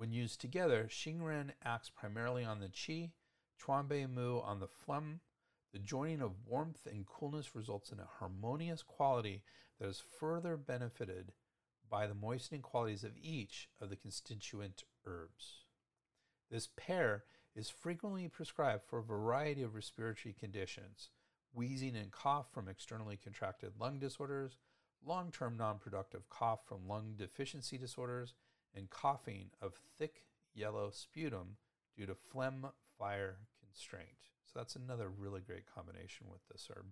When 0.00 0.12
used 0.12 0.40
together, 0.40 0.88
Xingren 0.88 1.50
acts 1.62 1.90
primarily 1.90 2.42
on 2.42 2.58
the 2.58 2.70
qi, 2.70 3.10
Chuanbei 3.60 4.08
Mu 4.08 4.40
on 4.40 4.58
the 4.58 4.66
phlegm. 4.66 5.20
The 5.74 5.78
joining 5.78 6.22
of 6.22 6.46
warmth 6.46 6.86
and 6.86 7.04
coolness 7.04 7.54
results 7.54 7.92
in 7.92 8.00
a 8.00 8.08
harmonious 8.18 8.82
quality 8.82 9.42
that 9.78 9.88
is 9.88 10.02
further 10.18 10.56
benefited 10.56 11.32
by 11.90 12.06
the 12.06 12.14
moistening 12.14 12.62
qualities 12.62 13.04
of 13.04 13.12
each 13.20 13.68
of 13.78 13.90
the 13.90 13.96
constituent 13.96 14.84
herbs. 15.04 15.66
This 16.50 16.70
pair 16.78 17.24
is 17.54 17.68
frequently 17.68 18.26
prescribed 18.26 18.84
for 18.86 19.00
a 19.00 19.04
variety 19.04 19.62
of 19.62 19.74
respiratory 19.74 20.32
conditions 20.32 21.10
wheezing 21.52 21.94
and 21.94 22.10
cough 22.10 22.46
from 22.54 22.70
externally 22.70 23.18
contracted 23.22 23.72
lung 23.78 23.98
disorders, 23.98 24.56
long 25.04 25.30
term 25.30 25.58
non 25.58 25.78
productive 25.78 26.26
cough 26.30 26.60
from 26.66 26.88
lung 26.88 27.16
deficiency 27.18 27.76
disorders, 27.76 28.32
and 28.74 28.90
coughing 28.90 29.50
of 29.60 29.74
thick 29.98 30.24
yellow 30.54 30.90
sputum 30.90 31.56
due 31.96 32.06
to 32.06 32.14
phlegm 32.14 32.66
fire 32.98 33.36
constraint. 33.60 34.08
So 34.44 34.58
that's 34.58 34.76
another 34.76 35.08
really 35.08 35.40
great 35.40 35.64
combination 35.72 36.26
with 36.30 36.40
this 36.50 36.68
herb. 36.70 36.86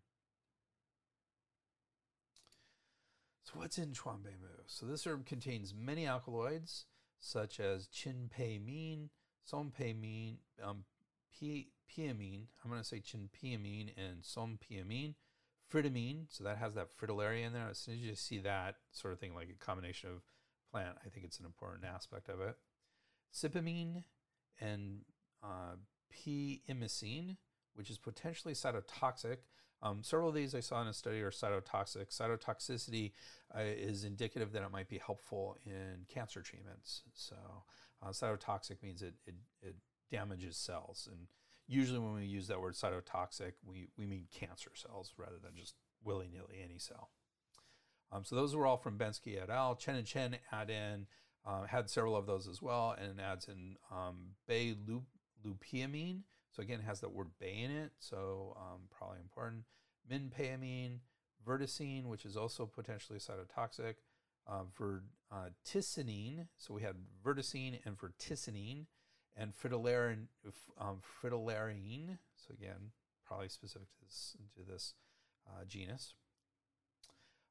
So 3.42 3.52
what's 3.54 3.78
in 3.78 3.92
Chuanbei 3.92 4.38
Mu? 4.40 4.48
So 4.66 4.86
this 4.86 5.06
herb 5.06 5.26
contains 5.26 5.74
many 5.74 6.06
alkaloids 6.06 6.84
such 7.18 7.58
as 7.58 7.88
chinpeimin, 7.88 9.08
sonpeimin, 9.50 10.36
um, 10.62 10.84
piamine. 11.42 12.46
I'm 12.62 12.70
going 12.70 12.80
to 12.80 12.84
say 12.84 13.00
chinpiamine 13.00 13.90
and 13.96 14.22
sonpiamine. 14.22 15.14
Fritamine, 15.72 16.24
so 16.30 16.44
that 16.44 16.56
has 16.56 16.74
that 16.74 16.88
fritillaria 16.96 17.46
in 17.46 17.52
there. 17.52 17.68
As 17.68 17.78
soon 17.78 17.94
as 17.94 18.00
you 18.00 18.14
see 18.14 18.38
that 18.38 18.76
sort 18.90 19.12
of 19.12 19.20
thing, 19.20 19.34
like 19.34 19.50
a 19.50 19.64
combination 19.64 20.08
of 20.08 20.22
plant, 20.70 20.96
I 21.04 21.08
think 21.08 21.24
it's 21.24 21.38
an 21.38 21.46
important 21.46 21.84
aspect 21.84 22.28
of 22.28 22.40
it. 22.40 22.56
Cypamine 23.34 24.04
and 24.60 25.00
uh, 25.42 25.76
p-imosine, 26.10 27.36
which 27.74 27.90
is 27.90 27.98
potentially 27.98 28.54
cytotoxic. 28.54 29.38
Um, 29.80 30.02
several 30.02 30.30
of 30.30 30.34
these 30.34 30.54
I 30.54 30.60
saw 30.60 30.82
in 30.82 30.88
a 30.88 30.92
study 30.92 31.20
are 31.20 31.30
cytotoxic. 31.30 32.08
Cytotoxicity 32.16 33.12
uh, 33.56 33.60
is 33.60 34.04
indicative 34.04 34.52
that 34.52 34.62
it 34.62 34.72
might 34.72 34.88
be 34.88 34.98
helpful 34.98 35.56
in 35.64 36.04
cancer 36.08 36.42
treatments. 36.42 37.02
So, 37.14 37.36
uh, 38.02 38.08
cytotoxic 38.08 38.82
means 38.82 39.02
it, 39.02 39.14
it, 39.26 39.34
it 39.62 39.76
damages 40.10 40.56
cells. 40.56 41.08
And 41.10 41.28
usually, 41.68 42.00
when 42.00 42.14
we 42.14 42.24
use 42.24 42.48
that 42.48 42.60
word 42.60 42.74
cytotoxic, 42.74 43.52
we, 43.64 43.88
we 43.96 44.06
mean 44.06 44.26
cancer 44.32 44.70
cells 44.74 45.12
rather 45.16 45.38
than 45.42 45.52
just 45.56 45.74
willy 46.02 46.28
nilly 46.32 46.60
any 46.64 46.78
cell. 46.78 47.10
Um, 48.10 48.24
so, 48.24 48.36
those 48.36 48.56
were 48.56 48.66
all 48.66 48.78
from 48.78 48.98
Bensky 48.98 49.40
et 49.40 49.50
al. 49.50 49.74
Chen 49.74 49.96
and 49.96 50.06
Chen 50.06 50.36
add 50.50 50.70
in, 50.70 51.06
uh, 51.46 51.66
had 51.66 51.90
several 51.90 52.16
of 52.16 52.26
those 52.26 52.48
as 52.48 52.62
well, 52.62 52.96
and 52.98 53.20
adds 53.20 53.48
in 53.48 53.76
um, 53.90 54.34
Bay 54.46 54.74
lupiamine. 55.44 56.22
So 56.58 56.62
again, 56.62 56.80
it 56.80 56.86
has 56.86 57.00
that 57.00 57.12
word 57.12 57.28
bay 57.38 57.60
in 57.62 57.70
it, 57.70 57.92
so 58.00 58.56
um, 58.58 58.80
probably 58.90 59.18
important. 59.20 59.62
Minpeamine, 60.10 60.98
verticine, 61.46 62.08
which 62.08 62.24
is 62.24 62.36
also 62.36 62.66
potentially 62.66 63.20
cytotoxic. 63.20 63.94
Uh, 64.50 64.62
verticinin, 64.80 66.46
so 66.56 66.72
we 66.72 66.82
had 66.82 66.96
verticine 67.22 67.78
and 67.84 67.96
verticinin, 67.98 68.86
and 69.36 69.52
fritillarin, 69.54 70.26
um, 70.80 71.00
fritillarin. 71.22 72.18
So 72.34 72.54
again, 72.54 72.92
probably 73.24 73.50
specific 73.50 73.88
to 73.90 74.04
this, 74.04 74.36
to 74.56 74.62
this 74.68 74.94
uh, 75.46 75.64
genus. 75.64 76.14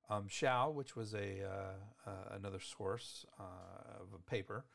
Um, 0.10 0.28
Shao, 0.30 0.70
which 0.70 0.96
was 0.96 1.14
a 1.14 1.44
uh, 1.44 2.10
uh, 2.10 2.36
another 2.36 2.60
source 2.60 3.26
uh, 3.40 4.02
of 4.02 4.08
a 4.16 4.30
paper, 4.30 4.66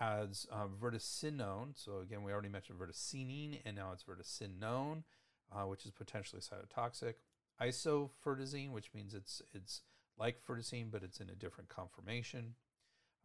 adds 0.00 0.46
um, 0.50 0.72
verticinone. 0.82 1.72
So 1.74 2.00
again, 2.00 2.24
we 2.24 2.32
already 2.32 2.48
mentioned 2.48 2.78
verticinine, 2.78 3.60
and 3.64 3.76
now 3.76 3.92
it's 3.92 4.02
verticinone, 4.04 5.04
uh, 5.52 5.66
which 5.66 5.86
is 5.86 5.92
potentially 5.92 6.42
cytotoxic. 6.42 7.14
Isoverticine, 7.60 8.72
which 8.72 8.92
means 8.94 9.14
it's 9.14 9.42
it's 9.54 9.82
like 10.18 10.44
verticine, 10.44 10.88
but 10.90 11.02
it's 11.04 11.20
in 11.20 11.30
a 11.30 11.34
different 11.34 11.68
conformation. 11.68 12.54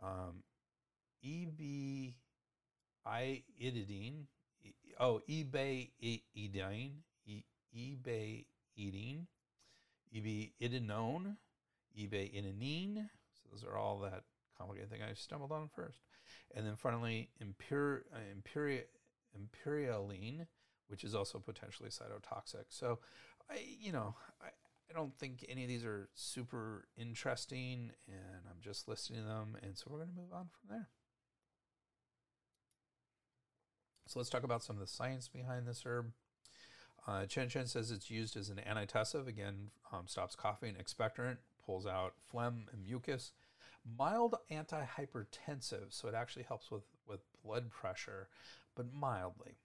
Um, 0.04 0.44
EB 1.24 2.14
iodine, 3.06 4.28
oh, 5.00 5.22
eBay 5.30 5.90
edine, 6.36 6.92
eBay 7.76 8.46
eating, 8.76 9.28
eBay 10.14 10.52
idinone, 10.62 11.38
eBay 11.98 12.34
inanine. 12.34 13.10
So 13.34 13.50
those 13.52 13.64
are 13.64 13.78
all 13.78 14.00
that 14.00 14.24
complicated 14.58 14.90
thing 14.90 15.02
I 15.02 15.14
stumbled 15.14 15.52
on 15.52 15.70
first. 15.76 16.00
And 16.56 16.66
then 16.66 16.76
finally, 16.76 17.30
impure, 17.40 18.04
uh, 18.14 18.20
imperia, 18.34 18.84
imperialine, 19.38 20.48
which 20.88 21.04
is 21.04 21.16
also 21.16 21.40
potentially 21.40 21.90
cytotoxic. 21.90 22.66
So, 22.70 23.00
I, 23.50 23.60
you 23.80 23.92
know, 23.92 24.16
I, 24.42 24.48
I 24.90 24.94
don't 24.94 25.16
think 25.18 25.46
any 25.50 25.64
of 25.64 25.68
these 25.70 25.84
are 25.84 26.10
super 26.14 26.88
interesting, 26.98 27.92
and 28.08 28.46
I'm 28.50 28.62
just 28.62 28.88
listing 28.88 29.26
them. 29.26 29.58
And 29.62 29.78
so 29.78 29.88
we're 29.90 29.98
going 29.98 30.10
to 30.10 30.16
move 30.16 30.34
on 30.34 30.48
from 30.50 30.70
there. 30.70 30.90
So 34.08 34.20
let's 34.20 34.30
talk 34.30 34.44
about 34.44 34.64
some 34.64 34.76
of 34.76 34.80
the 34.82 34.88
science 34.88 35.28
behind 35.28 35.68
this 35.68 35.84
herb. 35.86 36.12
Uh, 37.08 37.26
Chen 37.26 37.50
Chen 37.50 37.68
says 37.68 37.92
it's 37.92 38.10
used 38.10 38.36
as 38.36 38.50
an 38.50 38.60
antitussive, 38.68 39.28
again, 39.28 39.70
um, 39.92 40.08
stops 40.08 40.36
coughing, 40.36 40.76
expectorant, 40.76 41.38
pulls 41.66 41.86
out 41.86 42.14
phlegm 42.18 42.68
and 42.72 42.84
mucus, 42.84 43.32
mild 43.98 44.36
antihypertensive, 44.52 45.92
so 45.92 46.08
it 46.08 46.16
actually 46.16 46.44
helps 46.44 46.72
with, 46.72 46.84
with 47.08 47.22
blood 47.44 47.70
pressure, 47.70 48.30
but 48.76 48.94
mildly. 48.94 49.56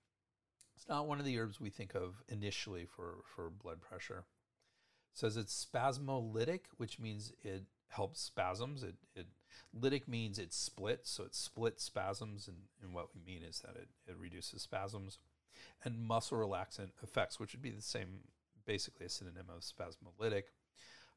It's 0.77 0.89
not 0.89 1.07
one 1.07 1.19
of 1.19 1.25
the 1.25 1.39
herbs 1.39 1.61
we 1.61 1.71
think 1.71 1.95
of 1.95 2.23
initially 2.29 2.87
for, 2.87 3.19
for 3.25 3.51
blood 3.51 3.81
pressure. 3.81 4.25
It 5.13 5.19
says 5.19 5.37
it's 5.37 5.67
spasmolytic, 5.73 6.61
which 6.77 6.99
means 6.99 7.33
it 7.43 7.65
helps 7.89 8.21
spasms. 8.21 8.83
It, 8.83 8.95
it 9.15 9.27
lytic 9.79 10.09
means 10.09 10.39
it 10.39 10.53
splits, 10.53 11.11
so 11.11 11.25
it 11.25 11.35
splits 11.35 11.85
spasms, 11.85 12.49
and, 12.49 12.57
and 12.83 12.95
what 12.95 13.09
we 13.15 13.21
mean 13.21 13.43
is 13.43 13.61
that 13.61 13.77
it, 13.77 13.89
it 14.07 14.17
reduces 14.19 14.63
spasms. 14.63 15.19
And 15.85 15.99
muscle 15.99 16.39
relaxant 16.39 16.91
effects, 17.03 17.39
which 17.39 17.53
would 17.53 17.63
be 17.63 17.71
the 17.71 17.83
same, 17.83 18.21
basically 18.67 19.07
a 19.07 19.11
synonym 19.11 19.47
of 19.55 19.63
spasmolytic, 19.63 20.45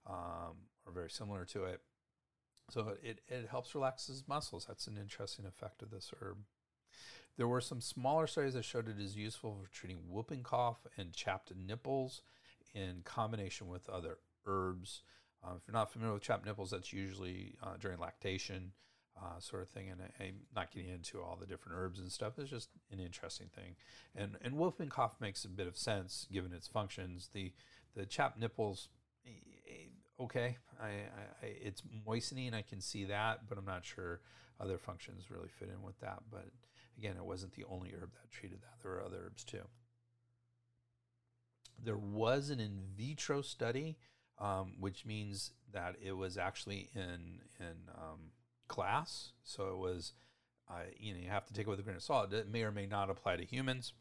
um, 0.07 0.67
or 0.85 0.93
very 0.93 1.09
similar 1.09 1.45
to 1.45 1.65
it. 1.65 1.81
So 2.69 2.93
it, 3.01 3.19
it 3.27 3.47
helps 3.49 3.75
relax 3.75 4.07
his 4.07 4.23
muscles. 4.27 4.65
That's 4.67 4.87
an 4.87 4.97
interesting 4.97 5.45
effect 5.45 5.81
of 5.81 5.91
this 5.91 6.11
herb. 6.21 6.37
There 7.37 7.47
were 7.47 7.61
some 7.61 7.81
smaller 7.81 8.27
studies 8.27 8.53
that 8.53 8.63
showed 8.63 8.87
it 8.87 8.99
is 8.99 9.15
useful 9.15 9.57
for 9.59 9.69
treating 9.71 9.99
whooping 10.07 10.43
cough 10.43 10.85
and 10.97 11.13
chapped 11.13 11.51
nipples 11.55 12.21
in 12.73 13.01
combination 13.03 13.67
with 13.67 13.89
other 13.89 14.17
herbs. 14.45 15.01
Uh, 15.43 15.53
if 15.57 15.63
you're 15.67 15.73
not 15.73 15.91
familiar 15.91 16.13
with 16.13 16.23
chapped 16.23 16.45
nipples, 16.45 16.71
that's 16.71 16.93
usually 16.93 17.55
uh, 17.61 17.73
during 17.79 17.99
lactation, 17.99 18.71
uh, 19.19 19.39
sort 19.39 19.63
of 19.63 19.69
thing. 19.69 19.89
And 19.89 19.99
I, 20.19 20.23
am 20.25 20.35
not 20.55 20.71
getting 20.71 20.89
into 20.89 21.21
all 21.21 21.35
the 21.35 21.47
different 21.47 21.77
herbs 21.77 21.99
and 21.99 22.11
stuff. 22.11 22.37
It's 22.37 22.49
just 22.49 22.69
an 22.91 22.99
interesting 22.99 23.47
thing. 23.53 23.75
And 24.15 24.37
and 24.41 24.55
whooping 24.55 24.89
cough 24.89 25.15
makes 25.19 25.43
a 25.43 25.49
bit 25.49 25.67
of 25.67 25.75
sense 25.75 26.27
given 26.31 26.53
its 26.53 26.67
functions. 26.67 27.29
The 27.33 27.51
the 27.95 28.05
chapped 28.05 28.39
nipples 28.39 28.89
okay. 30.19 30.57
I, 30.81 30.87
I, 30.87 31.45
it's 31.61 31.81
moistening. 32.05 32.53
I 32.53 32.61
can 32.61 32.81
see 32.81 33.05
that, 33.05 33.47
but 33.47 33.57
I'm 33.57 33.65
not 33.65 33.85
sure 33.85 34.21
other 34.59 34.77
functions 34.77 35.29
really 35.29 35.49
fit 35.49 35.69
in 35.69 35.81
with 35.83 35.99
that. 36.01 36.19
But 36.31 36.45
again, 36.97 37.15
it 37.17 37.25
wasn't 37.25 37.53
the 37.53 37.65
only 37.69 37.89
herb 37.89 38.11
that 38.13 38.31
treated 38.31 38.61
that. 38.61 38.81
There 38.81 38.91
were 38.91 39.03
other 39.03 39.23
herbs 39.25 39.43
too. 39.43 39.63
There 41.83 41.97
was 41.97 42.49
an 42.49 42.59
in 42.59 42.81
vitro 42.95 43.41
study, 43.41 43.97
um, 44.39 44.73
which 44.79 45.05
means 45.05 45.51
that 45.73 45.95
it 46.01 46.13
was 46.13 46.37
actually 46.37 46.89
in 46.95 47.41
in 47.59 47.89
um, 47.95 48.31
glass. 48.67 49.31
So 49.43 49.69
it 49.69 49.77
was, 49.77 50.13
uh, 50.69 50.85
you 50.97 51.13
know, 51.13 51.19
you 51.19 51.29
have 51.29 51.45
to 51.47 51.53
take 51.53 51.67
it 51.67 51.69
with 51.69 51.79
a 51.79 51.83
grain 51.83 51.95
of 51.95 52.03
salt. 52.03 52.33
It 52.33 52.49
may 52.49 52.63
or 52.63 52.71
may 52.71 52.85
not 52.85 53.09
apply 53.09 53.37
to 53.37 53.45
humans. 53.45 53.93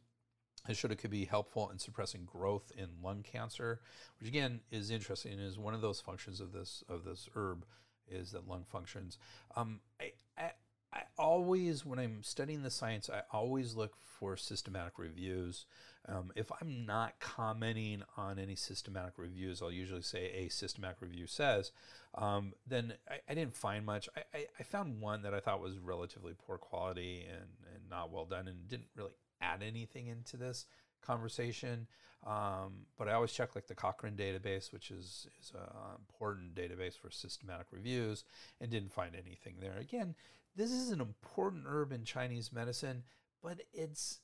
It 0.68 0.76
showed 0.76 0.92
it 0.92 0.98
could 0.98 1.10
be 1.10 1.24
helpful 1.24 1.70
in 1.70 1.78
suppressing 1.78 2.24
growth 2.24 2.70
in 2.76 2.88
lung 3.02 3.22
cancer, 3.22 3.80
which 4.20 4.28
again 4.28 4.60
is 4.70 4.90
interesting. 4.90 5.38
Is 5.40 5.58
one 5.58 5.74
of 5.74 5.80
those 5.80 6.00
functions 6.00 6.40
of 6.40 6.52
this 6.52 6.84
of 6.88 7.04
this 7.04 7.28
herb 7.34 7.64
is 8.08 8.32
that 8.32 8.48
lung 8.48 8.64
functions. 8.70 9.18
Um, 9.56 9.80
I, 10.00 10.12
I, 10.38 10.50
I 10.92 11.02
always, 11.18 11.86
when 11.86 11.98
I'm 11.98 12.22
studying 12.22 12.62
the 12.62 12.70
science, 12.70 13.08
I 13.08 13.22
always 13.32 13.74
look 13.74 13.94
for 13.96 14.36
systematic 14.36 14.98
reviews. 14.98 15.66
Um, 16.08 16.32
if 16.36 16.50
I'm 16.60 16.84
not 16.84 17.14
commenting 17.20 18.02
on 18.16 18.38
any 18.38 18.56
systematic 18.56 19.14
reviews, 19.16 19.62
I'll 19.62 19.72
usually 19.72 20.02
say 20.02 20.30
a 20.34 20.48
systematic 20.48 21.00
review 21.00 21.26
says. 21.26 21.72
Um, 22.14 22.52
then 22.66 22.94
I, 23.08 23.20
I, 23.28 23.34
didn't 23.34 23.56
find 23.56 23.86
much. 23.86 24.08
I, 24.16 24.36
I, 24.36 24.46
I, 24.60 24.62
found 24.64 25.00
one 25.00 25.22
that 25.22 25.32
I 25.32 25.40
thought 25.40 25.62
was 25.62 25.78
relatively 25.78 26.34
poor 26.46 26.58
quality 26.58 27.24
and, 27.30 27.48
and 27.74 27.88
not 27.88 28.12
well 28.12 28.26
done 28.26 28.48
and 28.48 28.68
didn't 28.68 28.88
really 28.94 29.12
add 29.43 29.62
anything 29.62 30.07
into 30.07 30.36
this 30.36 30.66
conversation. 31.03 31.86
Um, 32.24 32.86
but 32.97 33.09
I 33.09 33.14
always 33.14 33.32
check 33.32 33.55
like 33.55 33.66
the 33.66 33.74
Cochrane 33.74 34.14
database, 34.14 34.72
which 34.72 34.90
is, 34.90 35.26
is 35.40 35.53
an 35.55 35.61
important 35.99 36.55
database 36.55 36.97
for 36.97 37.11
systematic 37.11 37.66
reviews, 37.72 38.24
and 38.61 38.70
didn't 38.70 38.93
find 38.93 39.14
anything 39.14 39.57
there. 39.61 39.76
Again, 39.78 40.14
this 40.55 40.70
is 40.70 40.90
an 40.90 41.01
important 41.01 41.64
herb 41.66 41.93
in 41.93 42.05
Chinese 42.05 42.53
medicine, 42.53 43.03
but 43.43 43.61
it's 43.72 44.20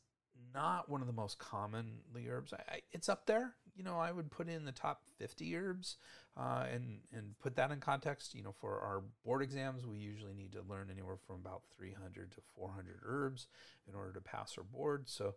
not 0.54 0.88
one 0.88 1.00
of 1.00 1.06
the 1.06 1.12
most 1.12 1.38
commonly 1.38 2.28
herbs. 2.28 2.52
I, 2.52 2.74
I, 2.74 2.80
it's 2.92 3.08
up 3.08 3.26
there. 3.26 3.54
You 3.74 3.82
know, 3.82 3.98
I 3.98 4.12
would 4.12 4.30
put 4.30 4.48
in 4.48 4.64
the 4.64 4.72
top 4.72 5.02
50 5.18 5.56
herbs 5.56 5.96
uh, 6.38 6.64
and, 6.72 7.00
and 7.12 7.38
put 7.40 7.56
that 7.56 7.70
in 7.70 7.80
context. 7.80 8.34
You 8.34 8.42
know, 8.42 8.54
for 8.60 8.80
our 8.80 9.02
board 9.24 9.42
exams, 9.42 9.86
we 9.86 9.96
usually 9.96 10.34
need 10.34 10.52
to 10.52 10.62
learn 10.68 10.88
anywhere 10.90 11.16
from 11.26 11.36
about 11.36 11.62
300 11.76 12.32
to 12.32 12.38
400 12.56 13.00
herbs 13.04 13.48
in 13.88 13.94
order 13.94 14.12
to 14.12 14.20
pass 14.20 14.56
our 14.56 14.64
board. 14.64 15.08
So 15.08 15.34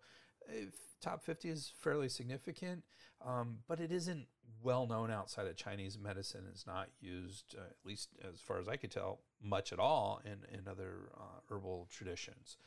top 1.02 1.24
50 1.24 1.50
is 1.50 1.72
fairly 1.80 2.10
significant, 2.10 2.84
um, 3.26 3.60
but 3.68 3.80
it 3.80 3.92
isn't 3.92 4.28
well 4.64 4.86
known 4.86 5.10
outside 5.10 5.48
of 5.48 5.56
Chinese 5.56 5.98
medicine. 5.98 6.44
It's 6.50 6.68
not 6.68 6.90
used, 7.00 7.56
uh, 7.58 7.64
at 7.64 7.76
least 7.86 8.10
as 8.32 8.40
far 8.40 8.60
as 8.60 8.68
I 8.68 8.76
could 8.76 8.92
tell, 8.92 9.20
much 9.44 9.74
at 9.74 9.80
all 9.80 10.22
in, 10.24 10.58
in 10.58 10.68
other 10.68 11.10
uh, 11.18 11.40
herbal 11.50 11.88
traditions. 11.92 12.58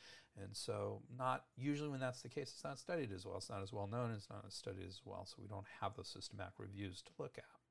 And 0.41 0.49
so, 0.51 1.01
not 1.17 1.45
usually 1.55 1.89
when 1.89 2.01
that's 2.01 2.21
the 2.21 2.27
case, 2.27 2.51
it's 2.53 2.63
not 2.65 2.77
studied 2.77 3.13
as 3.13 3.25
well. 3.25 3.37
It's 3.37 3.49
not 3.49 3.63
as 3.63 3.71
well 3.71 3.87
known, 3.87 4.11
it's 4.11 4.29
not 4.29 4.51
studied 4.51 4.85
as 4.85 4.99
well. 5.05 5.25
So, 5.25 5.37
we 5.41 5.47
don't 5.47 5.65
have 5.79 5.95
those 5.95 6.09
systematic 6.09 6.55
reviews 6.57 7.01
to 7.03 7.11
look 7.17 7.37
at. 7.37 7.64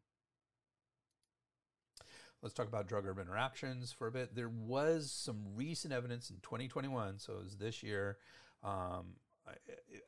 Let's 2.44 2.52
talk 2.52 2.68
about 2.68 2.86
drug 2.86 3.06
herb 3.06 3.18
interactions 3.18 3.90
for 3.90 4.06
a 4.06 4.12
bit. 4.12 4.34
There 4.34 4.50
was 4.50 5.10
some 5.10 5.38
recent 5.56 5.94
evidence 5.94 6.28
in 6.28 6.36
2021, 6.42 7.18
so 7.18 7.32
it 7.32 7.42
was 7.42 7.56
this 7.56 7.82
year, 7.82 8.18
um, 8.62 9.14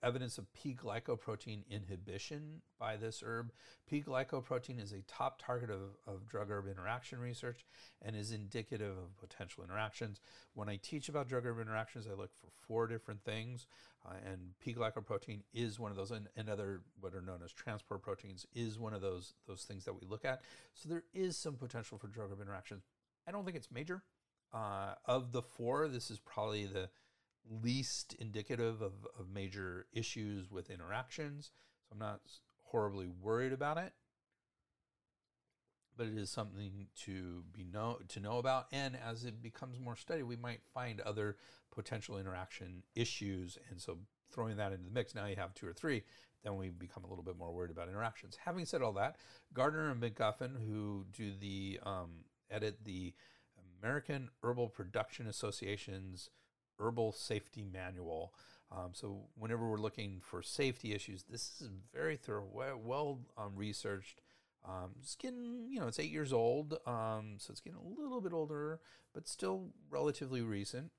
evidence 0.02 0.36
of 0.36 0.52
P 0.52 0.74
glycoprotein 0.74 1.62
inhibition 1.70 2.60
by 2.78 2.98
this 2.98 3.22
herb. 3.24 3.52
P 3.88 4.02
glycoprotein 4.02 4.82
is 4.82 4.92
a 4.92 5.00
top 5.08 5.40
target 5.42 5.70
of, 5.70 5.96
of 6.06 6.28
drug 6.28 6.50
herb 6.50 6.66
interaction 6.68 7.20
research 7.20 7.64
and 8.02 8.14
is 8.14 8.32
indicative 8.32 8.98
of 8.98 9.16
potential 9.16 9.64
interactions. 9.64 10.20
When 10.52 10.68
I 10.68 10.76
teach 10.76 11.08
about 11.08 11.30
drug 11.30 11.46
herb 11.46 11.58
interactions, 11.58 12.06
I 12.06 12.14
look 12.14 12.32
for 12.34 12.48
four 12.68 12.86
different 12.86 13.24
things, 13.24 13.66
uh, 14.06 14.14
and 14.30 14.38
P 14.60 14.74
glycoprotein 14.74 15.40
is 15.52 15.78
one 15.78 15.90
of 15.90 15.96
those, 15.96 16.10
and, 16.10 16.28
and 16.36 16.48
other 16.48 16.82
what 17.00 17.14
are 17.14 17.22
known 17.22 17.40
as 17.44 17.52
transport 17.52 18.02
proteins 18.02 18.46
is 18.54 18.78
one 18.78 18.94
of 18.94 19.00
those, 19.00 19.34
those 19.46 19.62
things 19.62 19.84
that 19.84 19.94
we 19.94 20.06
look 20.06 20.24
at. 20.24 20.42
So 20.74 20.88
there 20.88 21.04
is 21.12 21.36
some 21.36 21.54
potential 21.54 21.98
for 21.98 22.08
drug 22.08 22.30
interactions. 22.40 22.84
I 23.26 23.32
don't 23.32 23.44
think 23.44 23.56
it's 23.56 23.70
major. 23.70 24.02
Uh, 24.52 24.94
of 25.04 25.32
the 25.32 25.42
four, 25.42 25.88
this 25.88 26.10
is 26.10 26.18
probably 26.20 26.66
the 26.66 26.88
least 27.62 28.14
indicative 28.18 28.80
of, 28.80 28.92
of 29.18 29.28
major 29.32 29.86
issues 29.92 30.50
with 30.50 30.70
interactions. 30.70 31.50
So 31.82 31.92
I'm 31.92 31.98
not 31.98 32.20
horribly 32.64 33.08
worried 33.08 33.52
about 33.52 33.78
it. 33.78 33.92
But 35.96 36.08
it 36.08 36.18
is 36.18 36.28
something 36.28 36.88
to 37.04 37.42
be 37.52 37.64
know 37.64 37.98
to 38.08 38.20
know 38.20 38.36
about, 38.36 38.66
and 38.70 38.96
as 38.96 39.24
it 39.24 39.42
becomes 39.42 39.80
more 39.80 39.96
studied, 39.96 40.24
we 40.24 40.36
might 40.36 40.60
find 40.74 41.00
other 41.00 41.36
potential 41.76 42.18
interaction 42.18 42.82
issues. 42.96 43.58
And 43.70 43.80
so, 43.80 43.98
throwing 44.32 44.56
that 44.56 44.72
into 44.72 44.84
the 44.84 44.90
mix, 44.90 45.14
now 45.14 45.26
you 45.26 45.36
have 45.36 45.54
two 45.54 45.68
or 45.68 45.72
three, 45.72 46.02
then 46.42 46.56
we 46.56 46.70
become 46.70 47.04
a 47.04 47.06
little 47.06 47.24
bit 47.24 47.38
more 47.38 47.52
worried 47.52 47.70
about 47.70 47.88
interactions. 47.88 48.36
Having 48.44 48.66
said 48.66 48.82
all 48.82 48.92
that, 48.94 49.16
Gardner 49.54 49.90
and 49.90 50.02
McGuffin, 50.02 50.50
who 50.66 51.04
do 51.12 51.32
the 51.40 51.78
um, 51.84 52.10
edit 52.50 52.78
the 52.84 53.14
American 53.82 54.30
Herbal 54.42 54.68
Production 54.70 55.26
Association's 55.26 56.30
herbal 56.78 57.12
safety 57.12 57.64
manual. 57.64 58.34
Um, 58.70 58.90
so 58.92 59.28
whenever 59.36 59.68
we're 59.68 59.78
looking 59.78 60.20
for 60.20 60.42
safety 60.42 60.92
issues, 60.92 61.24
this 61.24 61.60
is 61.60 61.70
very 61.94 62.16
thorough, 62.16 62.46
well, 62.84 63.20
um, 63.38 63.52
researched. 63.54 64.20
Um, 64.64 64.90
it's 65.00 65.14
getting, 65.14 65.68
you 65.70 65.78
know, 65.78 65.86
it's 65.86 66.00
eight 66.00 66.10
years 66.10 66.32
old, 66.32 66.76
um, 66.86 67.36
so 67.38 67.52
it's 67.52 67.60
getting 67.60 67.78
a 67.78 68.02
little 68.02 68.20
bit 68.20 68.32
older, 68.32 68.80
but 69.14 69.28
still 69.28 69.68
relatively 69.90 70.42
recent. 70.42 70.90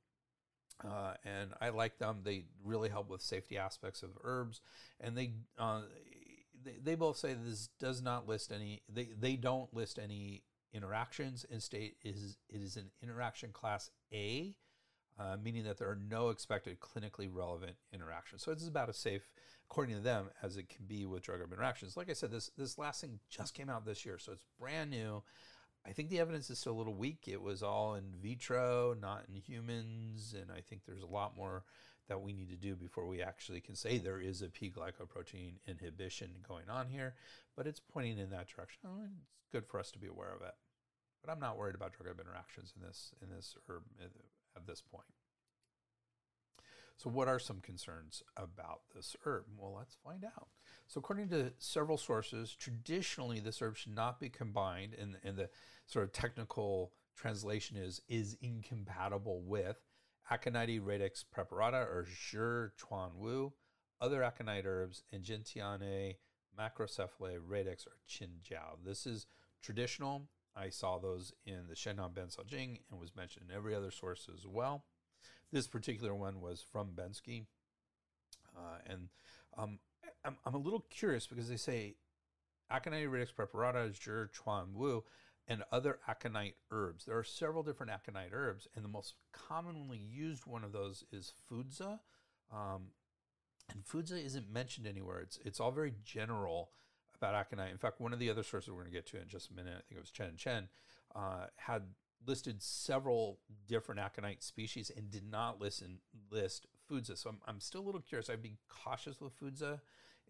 Uh, 0.84 1.14
and 1.26 1.52
I 1.60 1.70
like 1.70 1.98
them. 1.98 2.20
They 2.24 2.46
really 2.64 2.90
help 2.90 3.10
with 3.10 3.22
safety 3.22 3.58
aspects 3.58 4.04
of 4.04 4.12
herbs, 4.24 4.62
and 5.00 5.18
they, 5.18 5.32
uh, 5.58 5.82
they 6.64 6.76
they 6.84 6.96
both 6.96 7.18
say 7.18 7.34
this 7.34 7.70
does 7.80 8.02
not 8.02 8.28
list 8.28 8.52
any. 8.52 8.84
They 8.88 9.10
they 9.20 9.36
don't 9.38 9.74
list 9.74 9.98
any 9.98 10.44
interactions. 10.74 11.46
Instead, 11.50 11.92
is 12.04 12.38
it 12.50 12.62
is 12.62 12.78
an 12.78 12.92
interaction 13.02 13.52
class 13.52 13.90
A, 14.14 14.56
uh, 15.20 15.38
meaning 15.42 15.64
that 15.64 15.78
there 15.78 15.90
are 15.90 16.00
no 16.10 16.30
expected 16.30 16.80
clinically 16.80 17.30
relevant 17.32 17.76
interactions. 17.92 18.44
So 18.44 18.52
it's 18.52 18.68
about 18.68 18.90
as 18.90 18.98
safe, 18.98 19.32
according 19.70 19.96
to 19.96 20.02
them, 20.02 20.30
as 20.44 20.58
it 20.58 20.70
can 20.70 20.86
be 20.86 21.08
with 21.08 21.24
drug 21.24 21.42
herb 21.42 21.52
interactions. 21.52 21.98
Like 21.98 22.10
I 22.10 22.14
said, 22.14 22.32
this 22.32 22.52
this 22.56 22.78
last 22.78 23.02
thing 23.02 23.20
just 23.30 23.56
came 23.56 23.70
out 23.70 23.86
this 23.86 24.06
year, 24.06 24.20
so 24.20 24.34
it's 24.34 24.46
brand 24.60 24.92
new. 24.92 25.24
I 25.88 25.94
think 25.94 26.10
the 26.10 26.20
evidence 26.20 26.50
is 26.50 26.60
still 26.60 26.74
a 26.74 26.78
little 26.78 26.96
weak. 26.96 27.28
It 27.28 27.42
was 27.42 27.64
all 27.64 27.96
in 27.96 28.04
vitro, 28.22 28.94
not 29.00 29.24
in 29.30 29.36
humans, 29.36 30.36
and 30.40 30.52
I 30.52 30.62
think 30.62 30.82
there's 30.86 31.02
a 31.02 31.08
lot 31.08 31.38
more 31.38 31.64
that 32.10 32.22
we 32.22 32.34
need 32.34 32.50
to 32.50 32.56
do 32.58 32.76
before 32.76 33.06
we 33.06 33.22
actually 33.22 33.62
can 33.62 33.76
say 33.76 33.98
there 33.98 34.20
is 34.20 34.42
a 34.42 34.50
P 34.50 34.72
glycoprotein 34.72 35.54
inhibition 35.68 36.30
going 36.48 36.70
on 36.70 36.88
here. 36.88 37.16
But 37.56 37.68
it's 37.68 37.80
pointing 37.80 38.18
in 38.20 38.30
that 38.32 38.48
direction. 38.48 38.82
It's 39.40 39.48
good 39.52 39.66
for 39.66 39.80
us 39.80 39.92
to 39.92 40.00
be 40.00 40.08
aware 40.08 40.34
of 40.34 40.42
it. 40.42 40.54
But 41.24 41.32
I'm 41.32 41.40
not 41.40 41.58
worried 41.58 41.76
about 41.76 41.94
drug 41.94 42.20
interactions 42.20 42.74
in 42.76 42.86
this 42.86 43.14
in 43.22 43.30
this 43.30 43.56
herb 43.68 43.84
uh, 44.02 44.08
at 44.56 44.68
this 44.68 44.82
point. 44.82 45.08
So, 46.98 47.10
what 47.12 47.28
are 47.28 47.40
some 47.40 47.60
concerns 47.60 48.24
about 48.36 48.82
this 48.96 49.16
herb? 49.24 49.46
Well, 49.56 49.76
let's 49.78 49.98
find 50.04 50.26
out. 50.26 50.48
So, 50.88 51.00
according 51.00 51.30
to 51.30 51.54
several 51.60 51.98
sources, 51.98 52.56
traditionally 52.56 53.40
this 53.40 53.62
herb 53.62 53.78
should 53.78 53.96
not 53.96 54.20
be 54.20 54.30
combined, 54.30 54.96
and, 55.00 55.16
and 55.24 55.38
the 55.38 55.50
sort 55.86 56.06
of 56.06 56.12
technical 56.12 56.92
translation 57.16 57.78
is 57.78 58.02
is 58.08 58.36
incompatible 58.42 59.42
with 59.46 59.78
Aconitum 60.32 60.86
radix 60.86 61.24
preparata 61.24 61.78
or 61.78 62.06
Zhi 62.06 62.72
Chuan 62.78 63.12
Wu, 63.18 63.54
other 64.02 64.24
aconite 64.24 64.66
herbs, 64.66 65.04
and 65.12 65.24
Gentiana 65.24 66.16
macrocephalae 66.60 67.38
radix 67.46 67.86
or 67.86 67.98
Qin 68.10 68.42
Jiao. 68.44 68.84
This 68.84 69.06
is 69.06 69.28
traditional 69.62 70.28
I 70.56 70.70
saw 70.70 70.98
those 70.98 71.34
in 71.46 71.68
the 71.70 71.76
Shennong 71.76 72.16
Ben 72.16 72.28
Cao 72.28 72.46
Jing 72.46 72.80
and 72.90 73.00
was 73.00 73.16
mentioned 73.16 73.46
in 73.50 73.56
every 73.56 73.76
other 73.76 73.92
source 73.92 74.28
as 74.34 74.48
well. 74.48 74.86
This 75.52 75.68
particular 75.68 76.14
one 76.14 76.42
was 76.42 76.64
from 76.72 76.90
Bensky. 76.96 77.46
Uh, 78.56 78.80
and 78.88 79.10
um, 79.58 79.80
I'm, 80.26 80.38
I'm 80.46 80.56
a 80.56 80.60
little 80.60 80.86
curious 80.90 81.28
because 81.28 81.50
they 81.50 81.58
say 81.58 81.96
Aconite 82.70 83.10
radix 83.10 83.32
preparata, 83.32 83.90
Zhi 83.92 84.28
Chuan 84.32 84.74
Wu, 84.74 85.04
and 85.48 85.64
other 85.72 86.00
aconite 86.08 86.56
herbs. 86.72 87.06
There 87.06 87.18
are 87.18 87.24
several 87.24 87.64
different 87.64 87.92
aconite 87.92 88.32
herbs, 88.34 88.68
and 88.76 88.84
the 88.84 88.90
most 88.90 89.14
commonly 89.32 89.98
used 89.98 90.46
one 90.46 90.64
of 90.64 90.74
those 90.74 91.06
is 91.12 91.34
Fu 91.48 91.64
Zi. 91.72 91.86
Um, 92.52 92.92
and 93.72 93.86
Fu 93.86 94.06
Zi 94.06 94.20
isn't 94.26 94.52
mentioned 94.52 94.88
anywhere. 94.88 95.20
It's, 95.20 95.40
it's 95.46 95.60
all 95.60 95.72
very 95.72 95.94
general 96.04 96.72
about 97.16 97.36
aconite. 97.36 97.72
In 97.72 97.78
fact, 97.78 98.02
one 98.02 98.14
of 98.14 98.20
the 98.20 98.30
other 98.30 98.44
sources 98.44 98.70
we're 98.70 98.82
going 98.82 98.92
to 98.92 98.98
get 98.98 99.06
to 99.08 99.22
in 99.22 99.28
just 99.28 99.50
a 99.50 99.54
minute, 99.54 99.74
I 99.78 99.82
think 99.88 99.98
it 99.98 100.02
was 100.02 100.12
Chen 100.12 100.34
Chen, 100.36 100.68
uh, 101.16 101.48
had 101.56 101.84
listed 102.26 102.62
several 102.62 103.40
different 103.68 104.00
aconite 104.00 104.44
species 104.44 104.92
and 104.96 105.10
did 105.10 105.30
not 105.30 105.62
listen 105.62 106.00
list 106.32 106.68
Fu 106.88 107.04
Zi. 107.04 107.16
So 107.16 107.30
I'm, 107.30 107.40
I'm 107.48 107.60
still 107.60 107.82
a 107.82 107.86
little 107.86 108.02
curious. 108.02 108.30
I'd 108.30 108.42
be 108.42 108.58
cautious 108.68 109.20
with 109.22 109.34
Fu 109.34 109.54
Zi 109.54 109.80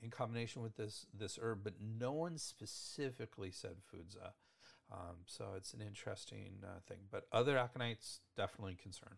in 0.02 0.10
combination 0.10 0.62
with 0.62 0.76
this 0.76 1.06
this 1.14 1.40
herb, 1.42 1.60
but 1.64 1.74
no 1.82 2.12
one 2.12 2.38
specifically 2.38 3.52
said 3.52 3.76
Fu 3.90 3.98
Zi. 4.10 4.20
Um, 4.92 5.18
so 5.26 5.46
it's 5.56 5.74
an 5.74 5.82
interesting 5.82 6.64
uh, 6.64 6.80
thing. 6.88 7.00
But 7.12 7.26
other 7.32 7.56
aconites 7.56 8.20
definitely 8.36 8.76
concern. 8.82 9.18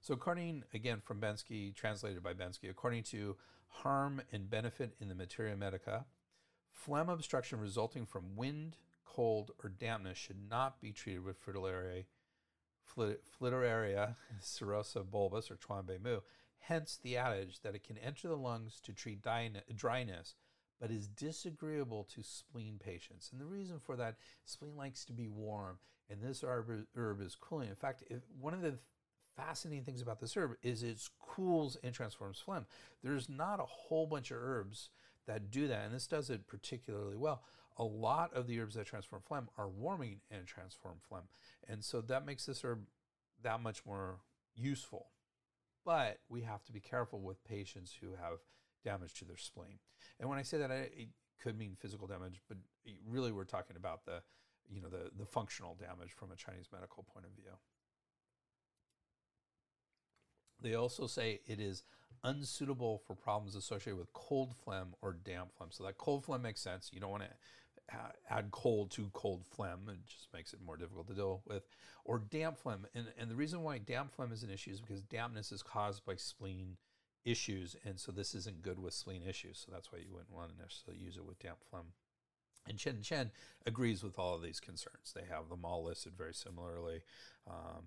So 0.00 0.14
according 0.14 0.64
again 0.74 1.00
from 1.00 1.20
Bensky, 1.20 1.74
translated 1.74 2.22
by 2.22 2.34
Bensky, 2.34 2.70
according 2.70 3.04
to 3.04 3.36
harm 3.68 4.22
and 4.32 4.48
benefit 4.48 4.94
in 5.00 5.08
the 5.08 5.14
Materia 5.14 5.56
Medica, 5.56 6.06
Phlegm 6.72 7.08
obstruction 7.08 7.58
resulting 7.60 8.06
from 8.06 8.36
wind, 8.36 8.76
cold, 9.14 9.52
or 9.62 9.70
dampness 9.70 10.18
should 10.18 10.48
not 10.48 10.80
be 10.80 10.92
treated 10.92 11.24
with 11.24 11.44
Fritillaria, 11.44 12.04
Fritillaria 12.96 14.16
cirrhosa 14.42 15.04
bulbus 15.04 15.50
or 15.50 15.56
Chuanbei 15.56 16.02
Mu. 16.02 16.20
Hence 16.60 16.98
the 17.02 17.16
adage 17.16 17.60
that 17.62 17.74
it 17.74 17.84
can 17.84 17.98
enter 17.98 18.28
the 18.28 18.36
lungs 18.36 18.80
to 18.80 18.92
treat 18.92 19.22
dryness, 19.22 20.34
but 20.80 20.90
is 20.90 21.08
disagreeable 21.08 22.04
to 22.14 22.22
spleen 22.22 22.78
patients. 22.78 23.30
And 23.32 23.40
the 23.40 23.46
reason 23.46 23.78
for 23.80 23.96
that, 23.96 24.16
spleen 24.44 24.76
likes 24.76 25.04
to 25.06 25.12
be 25.12 25.28
warm, 25.28 25.78
and 26.10 26.20
this 26.20 26.44
herb, 26.44 27.20
is 27.20 27.36
cooling. 27.36 27.68
In 27.68 27.74
fact, 27.74 28.02
one 28.38 28.54
of 28.54 28.62
the 28.62 28.78
fascinating 29.36 29.84
things 29.84 30.02
about 30.02 30.20
this 30.20 30.36
herb 30.36 30.56
is 30.62 30.82
it 30.82 31.00
cools 31.20 31.76
and 31.82 31.94
transforms 31.94 32.40
phlegm. 32.40 32.66
There's 33.02 33.28
not 33.28 33.60
a 33.60 33.66
whole 33.66 34.06
bunch 34.06 34.30
of 34.30 34.38
herbs 34.40 34.90
that 35.28 35.52
do 35.52 35.68
that, 35.68 35.84
and 35.84 35.94
this 35.94 36.08
does 36.08 36.30
it 36.30 36.48
particularly 36.48 37.16
well. 37.16 37.42
A 37.76 37.84
lot 37.84 38.34
of 38.34 38.48
the 38.48 38.58
herbs 38.58 38.74
that 38.74 38.86
transform 38.86 39.22
phlegm 39.22 39.48
are 39.56 39.68
warming 39.68 40.20
and 40.32 40.46
transform 40.46 40.96
phlegm, 41.08 41.28
and 41.68 41.84
so 41.84 42.00
that 42.00 42.26
makes 42.26 42.46
this 42.46 42.64
herb 42.64 42.80
that 43.42 43.62
much 43.62 43.86
more 43.86 44.18
useful. 44.56 45.06
But 45.84 46.18
we 46.28 46.42
have 46.42 46.64
to 46.64 46.72
be 46.72 46.80
careful 46.80 47.20
with 47.20 47.44
patients 47.44 47.94
who 48.00 48.08
have 48.20 48.38
damage 48.84 49.14
to 49.14 49.24
their 49.24 49.36
spleen. 49.36 49.78
And 50.18 50.28
when 50.28 50.38
I 50.38 50.42
say 50.42 50.58
that, 50.58 50.70
it 50.70 51.08
could 51.40 51.56
mean 51.56 51.76
physical 51.78 52.06
damage, 52.06 52.42
but 52.48 52.58
really 53.08 53.32
we're 53.32 53.44
talking 53.44 53.76
about 53.76 54.04
the, 54.04 54.22
you 54.68 54.80
know, 54.80 54.88
the, 54.88 55.10
the 55.16 55.24
functional 55.24 55.76
damage 55.76 56.10
from 56.12 56.32
a 56.32 56.36
Chinese 56.36 56.66
medical 56.72 57.04
point 57.14 57.26
of 57.26 57.32
view. 57.32 57.52
They 60.60 60.74
also 60.74 61.06
say 61.06 61.40
it 61.46 61.60
is 61.60 61.82
unsuitable 62.24 62.98
for 63.06 63.14
problems 63.14 63.54
associated 63.54 63.98
with 63.98 64.12
cold 64.12 64.54
phlegm 64.64 64.94
or 65.02 65.12
damp 65.12 65.52
phlegm. 65.56 65.70
So 65.70 65.84
that 65.84 65.98
cold 65.98 66.24
phlegm 66.24 66.42
makes 66.42 66.60
sense. 66.60 66.90
You 66.92 67.00
don't 67.00 67.10
want 67.10 67.24
to 67.24 67.30
add 68.30 68.50
cold 68.50 68.90
to 68.92 69.10
cold 69.12 69.44
phlegm. 69.46 69.88
It 69.88 70.06
just 70.06 70.28
makes 70.32 70.52
it 70.52 70.60
more 70.64 70.76
difficult 70.76 71.08
to 71.08 71.14
deal 71.14 71.42
with. 71.46 71.62
Or 72.04 72.18
damp 72.18 72.58
phlegm. 72.58 72.86
And, 72.94 73.06
and 73.18 73.30
the 73.30 73.36
reason 73.36 73.62
why 73.62 73.78
damp 73.78 74.14
phlegm 74.14 74.32
is 74.32 74.42
an 74.42 74.50
issue 74.50 74.70
is 74.70 74.80
because 74.80 75.02
dampness 75.02 75.52
is 75.52 75.62
caused 75.62 76.04
by 76.04 76.16
spleen 76.16 76.76
issues. 77.24 77.76
And 77.84 77.98
so 77.98 78.12
this 78.12 78.34
isn't 78.34 78.62
good 78.62 78.78
with 78.78 78.94
spleen 78.94 79.22
issues. 79.26 79.64
So 79.64 79.72
that's 79.72 79.92
why 79.92 80.00
you 80.00 80.10
wouldn't 80.10 80.34
want 80.34 80.50
to 80.50 80.62
necessarily 80.62 81.02
use 81.02 81.16
it 81.16 81.24
with 81.24 81.38
damp 81.38 81.58
phlegm. 81.70 81.92
And 82.68 82.78
Chen 82.78 83.00
Chen 83.02 83.30
agrees 83.64 84.02
with 84.02 84.18
all 84.18 84.34
of 84.34 84.42
these 84.42 84.60
concerns. 84.60 85.14
They 85.14 85.24
have 85.30 85.48
them 85.48 85.64
all 85.64 85.84
listed 85.84 86.12
very 86.16 86.34
similarly 86.34 87.00
um, 87.48 87.84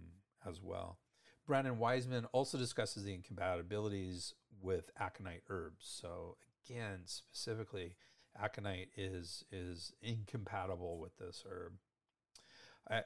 as 0.48 0.60
well. 0.62 0.98
Brand 1.46 1.68
and 1.68 1.80
Wiseman 1.80 2.26
also 2.32 2.58
discusses 2.58 3.04
the 3.04 3.14
incompatibilities 3.14 4.34
with 4.62 4.92
aconite 5.00 5.44
herbs. 5.50 5.86
So 5.86 6.38
again, 6.66 7.02
specifically, 7.06 7.96
aconite 8.42 8.90
is 8.96 9.44
is 9.52 9.94
incompatible 10.02 11.00
with 11.00 11.18
this 11.18 11.44
herb. 11.50 11.74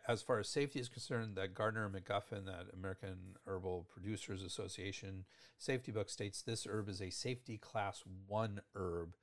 As 0.08 0.22
far 0.22 0.40
as 0.40 0.50
safety 0.50 0.80
is 0.80 0.90
concerned, 0.90 1.36
that 1.36 1.54
Gardner 1.54 1.90
McGuffin, 1.90 2.46
that 2.46 2.74
American 2.74 3.36
Herbal 3.46 3.86
Producers 3.92 4.42
Association 4.42 5.26
safety 5.58 5.92
book 5.92 6.10
states 6.10 6.42
this 6.42 6.66
herb 6.66 6.90
is 6.90 7.02
a 7.02 7.10
safety 7.10 7.58
class 7.58 8.04
one 8.26 8.62
herb 8.74 9.16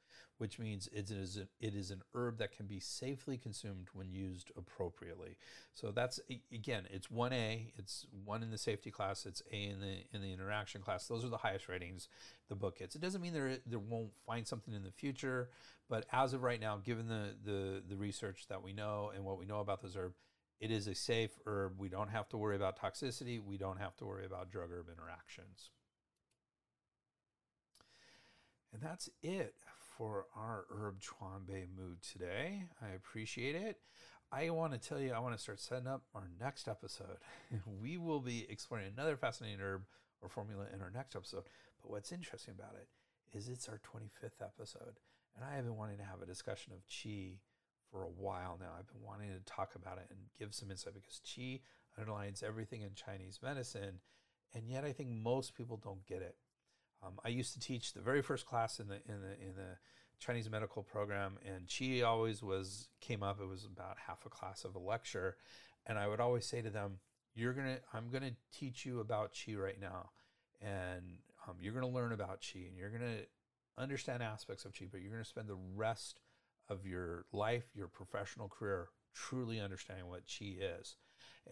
which 0.43 0.59
means 0.59 0.89
it 0.93 1.09
is, 1.09 1.39
it 1.61 1.73
is 1.77 1.93
an 1.93 2.03
herb 2.17 2.39
that 2.39 2.51
can 2.51 2.67
be 2.67 2.81
safely 2.81 3.39
consumed 3.39 3.87
when 3.93 4.11
used 4.11 4.51
appropriately. 4.57 5.37
So 5.73 5.93
that's 5.93 6.19
again, 6.53 6.89
it's 6.91 7.07
1A, 7.07 7.71
it's 7.77 8.07
one 8.25 8.43
in 8.43 8.51
the 8.51 8.59
safety 8.59 8.91
class, 8.91 9.25
it's 9.25 9.41
A 9.53 9.55
in 9.55 9.79
the 9.81 9.99
in 10.13 10.21
the 10.21 10.33
interaction 10.33 10.81
class. 10.81 11.07
Those 11.07 11.25
are 11.25 11.29
the 11.29 11.37
highest 11.37 11.69
ratings 11.69 12.09
the 12.49 12.57
book 12.57 12.81
gets. 12.81 12.97
It 12.97 13.01
doesn't 13.01 13.21
mean 13.23 13.33
there 13.33 13.59
there 13.65 13.79
won't 13.79 14.11
find 14.27 14.45
something 14.45 14.75
in 14.75 14.83
the 14.83 14.91
future, 14.91 15.51
but 15.89 16.07
as 16.11 16.33
of 16.33 16.43
right 16.43 16.61
now, 16.61 16.77
given 16.77 17.07
the 17.07 17.37
the 17.45 17.81
the 17.89 17.97
research 17.97 18.49
that 18.49 18.65
we 18.65 18.73
know 18.73 19.13
and 19.15 19.25
what 19.25 19.39
we 19.39 19.47
know 19.47 19.61
about 19.61 19.81
this 19.81 19.95
herb, 19.95 20.13
it 20.59 20.73
is 20.73 20.89
a 20.89 20.95
safe 20.97 21.39
herb. 21.47 21.79
We 21.79 21.89
don't 21.89 22.11
have 22.11 22.29
to 22.31 22.37
worry 22.37 22.57
about 22.57 22.81
toxicity. 22.81 23.41
We 23.41 23.59
don't 23.59 23.79
have 23.79 23.95
to 23.99 24.05
worry 24.07 24.27
about 24.27 24.51
drug 24.51 24.73
herb 24.73 24.89
interactions. 24.89 25.71
And 28.73 28.83
that's 28.83 29.09
it 29.23 29.55
for 30.03 30.27
our 30.37 30.65
herb 30.69 31.01
chuan 31.01 31.47
mood 31.47 32.03
today. 32.03 32.65
I 32.83 32.89
appreciate 32.97 33.55
it. 33.55 33.77
I 34.33 34.51
want 34.51 34.73
to 34.73 34.79
tell 34.89 34.99
you, 34.99 35.13
I 35.13 35.21
want 35.21 35.37
to 35.37 35.41
start 35.41 35.61
setting 35.61 35.87
up 35.87 36.03
our 36.13 36.29
next 36.41 36.67
episode. 36.67 37.19
we 37.81 37.99
will 37.99 38.19
be 38.19 38.45
exploring 38.51 38.91
another 38.93 39.17
fascinating 39.17 39.61
herb 39.61 39.83
or 40.21 40.29
formula 40.29 40.67
in 40.75 40.83
our 40.83 40.91
next 40.91 41.15
episode. 41.15 41.45
But 41.81 41.93
what's 41.93 42.11
interesting 42.11 42.53
about 42.59 42.75
it 42.75 42.89
is 43.37 43.49
it's 43.49 43.69
our 43.69 43.79
25th 43.79 44.45
episode. 44.45 44.99
And 45.37 45.45
I 45.45 45.55
have 45.55 45.67
been 45.67 45.77
wanting 45.77 45.99
to 45.99 46.05
have 46.05 46.21
a 46.21 46.27
discussion 46.27 46.73
of 46.73 46.85
qi 46.89 47.37
for 47.89 48.03
a 48.03 48.11
while 48.11 48.59
now. 48.61 48.71
I've 48.77 48.93
been 48.93 49.07
wanting 49.07 49.29
to 49.29 49.45
talk 49.45 49.77
about 49.77 49.99
it 49.99 50.09
and 50.11 50.19
give 50.37 50.53
some 50.53 50.73
insight 50.73 50.95
because 50.95 51.21
qi 51.25 51.61
underlines 51.97 52.43
everything 52.43 52.83
in 52.83 52.91
Chinese 52.97 53.39
medicine. 53.41 54.01
And 54.53 54.69
yet 54.69 54.85
I 54.85 54.91
think 54.93 55.11
most 55.11 55.55
people 55.55 55.77
don't 55.77 56.05
get 56.07 56.23
it. 56.23 56.35
Um, 57.03 57.19
I 57.25 57.29
used 57.29 57.53
to 57.55 57.61
teach 57.61 57.93
the 57.93 58.01
very 58.01 58.23
first 58.23 58.47
class 58.47 58.79
in 58.79 58.89
the 58.89 58.97
in 59.07 59.21
the 59.21 59.33
in 59.41 59.55
the 59.57 59.79
Chinese 60.19 60.49
medical 60.49 60.83
program, 60.83 61.39
and 61.45 61.67
Qi 61.67 62.05
always 62.05 62.43
was 62.43 62.89
came 63.01 63.23
up. 63.23 63.41
It 63.41 63.49
was 63.49 63.65
about 63.65 63.97
half 64.07 64.25
a 64.25 64.29
class 64.31 64.65
of 64.65 64.75
a 64.75 64.79
lecture, 64.79 65.37
and 65.87 65.99
I 65.99 66.07
would 66.07 66.21
always 66.21 66.47
say 66.47 66.63
to 66.63 66.71
them, 66.71 67.01
"You're 67.35 67.55
gonna, 67.55 67.79
I'm 67.93 68.11
gonna 68.11 68.37
teach 68.53 68.87
you 68.87 69.01
about 69.01 69.35
Qi 69.35 69.59
right 69.59 69.81
now, 69.81 70.11
and 70.61 71.19
um, 71.49 71.57
you're 71.61 71.75
gonna 71.75 71.89
learn 71.89 72.13
about 72.13 72.41
Qi, 72.41 72.69
and 72.69 72.77
you're 72.77 72.91
gonna 72.91 73.23
understand 73.77 74.23
aspects 74.23 74.65
of 74.65 74.73
Qi, 74.73 74.89
but 74.91 75.01
you're 75.01 75.11
gonna 75.11 75.25
spend 75.25 75.49
the 75.49 75.59
rest 75.75 76.21
of 76.69 76.87
your 76.87 77.25
life, 77.33 77.65
your 77.75 77.89
professional 77.89 78.49
career, 78.49 78.91
truly 79.15 79.61
understanding 79.61 80.07
what 80.07 80.27
Qi 80.27 80.59
is." 80.81 80.97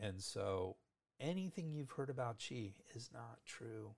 And 0.01 0.23
so, 0.23 0.77
anything 1.19 1.73
you've 1.73 1.91
heard 1.91 2.11
about 2.11 2.39
Qi 2.39 2.75
is 2.95 3.11
not 3.13 3.45
true 3.45 3.97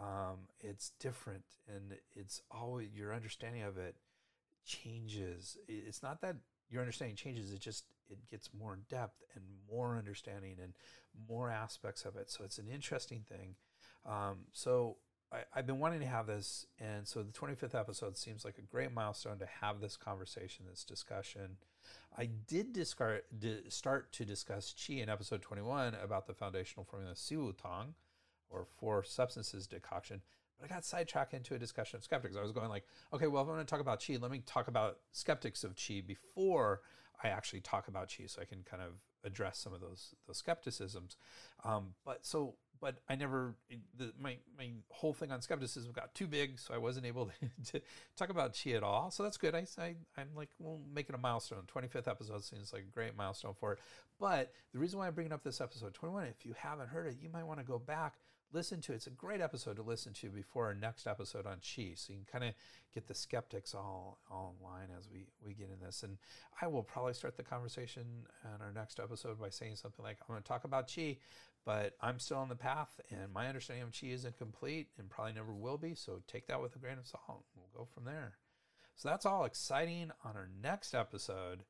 um, 0.00 0.38
it's 0.60 0.92
different 1.00 1.44
and 1.68 1.98
it's 2.14 2.42
always 2.50 2.88
your 2.94 3.14
understanding 3.14 3.62
of 3.62 3.78
it 3.78 3.96
changes. 4.64 5.56
It's 5.66 6.02
not 6.02 6.20
that 6.20 6.36
your 6.70 6.82
understanding 6.82 7.16
changes 7.16 7.52
it 7.52 7.60
just 7.60 7.84
it 8.10 8.18
gets 8.30 8.50
more 8.58 8.74
in 8.74 8.80
depth 8.88 9.22
and 9.34 9.44
more 9.70 9.96
understanding 9.96 10.56
and 10.62 10.72
more 11.28 11.50
aspects 11.50 12.04
of 12.04 12.16
it. 12.16 12.30
So 12.30 12.44
it's 12.44 12.58
an 12.58 12.68
interesting 12.72 13.24
thing. 13.28 13.54
Um, 14.06 14.46
so 14.52 14.96
I, 15.32 15.40
have 15.52 15.66
been 15.66 15.78
wanting 15.78 16.00
to 16.00 16.06
have 16.06 16.26
this 16.26 16.66
and 16.78 17.06
so 17.06 17.22
the 17.22 17.32
25th 17.32 17.74
episode 17.74 18.16
seems 18.16 18.44
like 18.44 18.58
a 18.58 18.62
great 18.62 18.94
milestone 18.94 19.38
to 19.38 19.48
have 19.60 19.80
this 19.80 19.96
conversation 19.96 20.64
this 20.70 20.84
discussion. 20.84 21.56
I 22.16 22.28
did 22.46 22.72
discard, 22.72 23.22
start 23.68 24.12
to 24.12 24.24
discuss 24.24 24.74
qi 24.76 25.02
in 25.02 25.08
episode 25.08 25.42
21 25.42 25.96
about 26.02 26.26
the 26.26 26.34
foundational 26.34 26.84
formula 26.84 27.14
siwu 27.14 27.56
tang 27.56 27.94
or 28.50 28.66
four 28.78 29.04
substances 29.04 29.66
decoction. 29.66 30.22
But 30.58 30.70
I 30.70 30.74
got 30.74 30.84
sidetracked 30.84 31.34
into 31.34 31.54
a 31.54 31.58
discussion 31.58 31.98
of 31.98 32.04
skeptics. 32.04 32.36
I 32.36 32.42
was 32.42 32.52
going 32.52 32.68
like, 32.68 32.84
okay, 33.12 33.26
well, 33.26 33.42
if 33.42 33.48
I'm 33.48 33.54
going 33.54 33.64
to 33.64 33.70
talk 33.70 33.80
about 33.80 34.02
chi, 34.04 34.16
let 34.20 34.30
me 34.30 34.42
talk 34.44 34.68
about 34.68 34.98
skeptics 35.12 35.62
of 35.64 35.76
chi 35.76 36.02
before 36.04 36.80
I 37.22 37.28
actually 37.28 37.60
talk 37.60 37.88
about 37.88 38.12
chi, 38.16 38.26
so 38.26 38.42
I 38.42 38.44
can 38.44 38.62
kind 38.62 38.82
of 38.82 38.92
address 39.24 39.58
some 39.58 39.72
of 39.72 39.80
those 39.80 40.14
those 40.26 40.38
skepticisms. 40.38 41.16
Um, 41.64 41.94
but 42.04 42.24
so, 42.24 42.54
but 42.80 42.96
I 43.08 43.16
never 43.16 43.56
the, 43.96 44.12
my 44.20 44.36
my 44.56 44.70
whole 44.90 45.12
thing 45.12 45.32
on 45.32 45.42
skepticism 45.42 45.92
got 45.92 46.14
too 46.14 46.26
big, 46.26 46.58
so 46.58 46.74
I 46.74 46.78
wasn't 46.78 47.06
able 47.06 47.26
to, 47.66 47.72
to 47.72 47.82
talk 48.16 48.30
about 48.30 48.58
chi 48.62 48.70
at 48.70 48.82
all. 48.82 49.10
So 49.10 49.22
that's 49.22 49.36
good. 49.36 49.54
I, 49.54 49.66
I 49.78 49.94
I'm 50.16 50.28
like, 50.36 50.48
well, 50.58 50.80
making 50.92 51.14
a 51.14 51.18
milestone. 51.18 51.64
25th 51.74 52.08
episode 52.08 52.44
seems 52.44 52.72
like 52.72 52.82
a 52.82 52.94
great 52.94 53.16
milestone 53.16 53.54
for 53.58 53.72
it. 53.72 53.78
But 54.20 54.52
the 54.72 54.78
reason 54.78 54.98
why 54.98 55.06
I'm 55.06 55.14
bringing 55.14 55.32
up 55.32 55.42
this 55.42 55.60
episode 55.60 55.94
21, 55.94 56.26
if 56.26 56.44
you 56.44 56.54
haven't 56.56 56.88
heard 56.88 57.06
it, 57.06 57.16
you 57.20 57.28
might 57.28 57.44
want 57.44 57.60
to 57.60 57.66
go 57.66 57.78
back 57.78 58.14
listen 58.52 58.80
to. 58.82 58.92
It's 58.92 59.06
a 59.06 59.10
great 59.10 59.40
episode 59.40 59.76
to 59.76 59.82
listen 59.82 60.12
to 60.14 60.30
before 60.30 60.66
our 60.66 60.74
next 60.74 61.06
episode 61.06 61.46
on 61.46 61.58
Qi. 61.58 61.98
So 61.98 62.12
you 62.12 62.20
can 62.20 62.40
kind 62.40 62.50
of 62.50 62.54
get 62.94 63.06
the 63.06 63.14
skeptics 63.14 63.74
all, 63.74 64.18
all 64.30 64.54
in 64.58 64.64
line 64.64 64.88
as 64.98 65.08
we, 65.10 65.26
we 65.44 65.54
get 65.54 65.70
in 65.70 65.84
this. 65.84 66.02
And 66.02 66.18
I 66.60 66.66
will 66.66 66.82
probably 66.82 67.14
start 67.14 67.36
the 67.36 67.42
conversation 67.42 68.26
on 68.44 68.60
our 68.62 68.72
next 68.72 69.00
episode 69.00 69.38
by 69.40 69.50
saying 69.50 69.76
something 69.76 70.04
like, 70.04 70.18
I'm 70.20 70.32
going 70.32 70.42
to 70.42 70.48
talk 70.48 70.64
about 70.64 70.88
Qi, 70.88 71.18
but 71.64 71.94
I'm 72.00 72.18
still 72.18 72.38
on 72.38 72.48
the 72.48 72.56
path 72.56 73.00
and 73.10 73.32
my 73.32 73.48
understanding 73.48 73.84
of 73.84 73.90
Qi 73.90 74.14
isn't 74.14 74.38
complete 74.38 74.88
and 74.98 75.10
probably 75.10 75.34
never 75.34 75.52
will 75.52 75.78
be. 75.78 75.94
So 75.94 76.22
take 76.26 76.46
that 76.46 76.62
with 76.62 76.74
a 76.76 76.78
grain 76.78 76.98
of 76.98 77.06
salt. 77.06 77.44
We'll 77.54 77.84
go 77.84 77.88
from 77.92 78.04
there. 78.04 78.34
So 78.96 79.08
that's 79.08 79.26
all 79.26 79.44
exciting 79.44 80.10
on 80.24 80.36
our 80.36 80.48
next 80.60 80.94
episode 80.94 81.64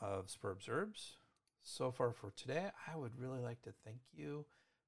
of 0.00 0.26
Sperbs 0.26 0.68
Herbs. 0.68 1.16
So 1.62 1.90
far 1.90 2.12
for 2.12 2.30
today, 2.36 2.70
I 2.92 2.96
would 2.96 3.18
really 3.18 3.40
like 3.40 3.62
to 3.62 3.72
thank 3.84 4.00
you 4.12 4.44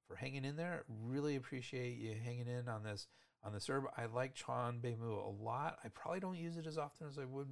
for 0.07 0.17
hanging 0.17 0.45
in 0.45 0.57
there. 0.57 0.85
Really 1.05 1.37
appreciate 1.37 1.99
you 1.99 2.15
hanging 2.23 2.49
in 2.49 2.69
on 2.69 2.83
this 2.83 3.07
on 3.45 3.53
this 3.53 3.69
herb. 3.69 3.85
I 3.97 4.07
like 4.07 4.35
Chuan 4.35 4.79
Bei 4.81 4.97
Mu 4.99 5.13
a 5.13 5.33
lot. 5.43 5.79
I 5.85 5.89
probably 5.89 6.21
don't 6.21 6.37
use 6.37 6.57
it 6.57 6.67
as 6.67 6.79
often 6.79 7.07
as 7.07 7.19
I 7.19 7.25
would 7.25 7.49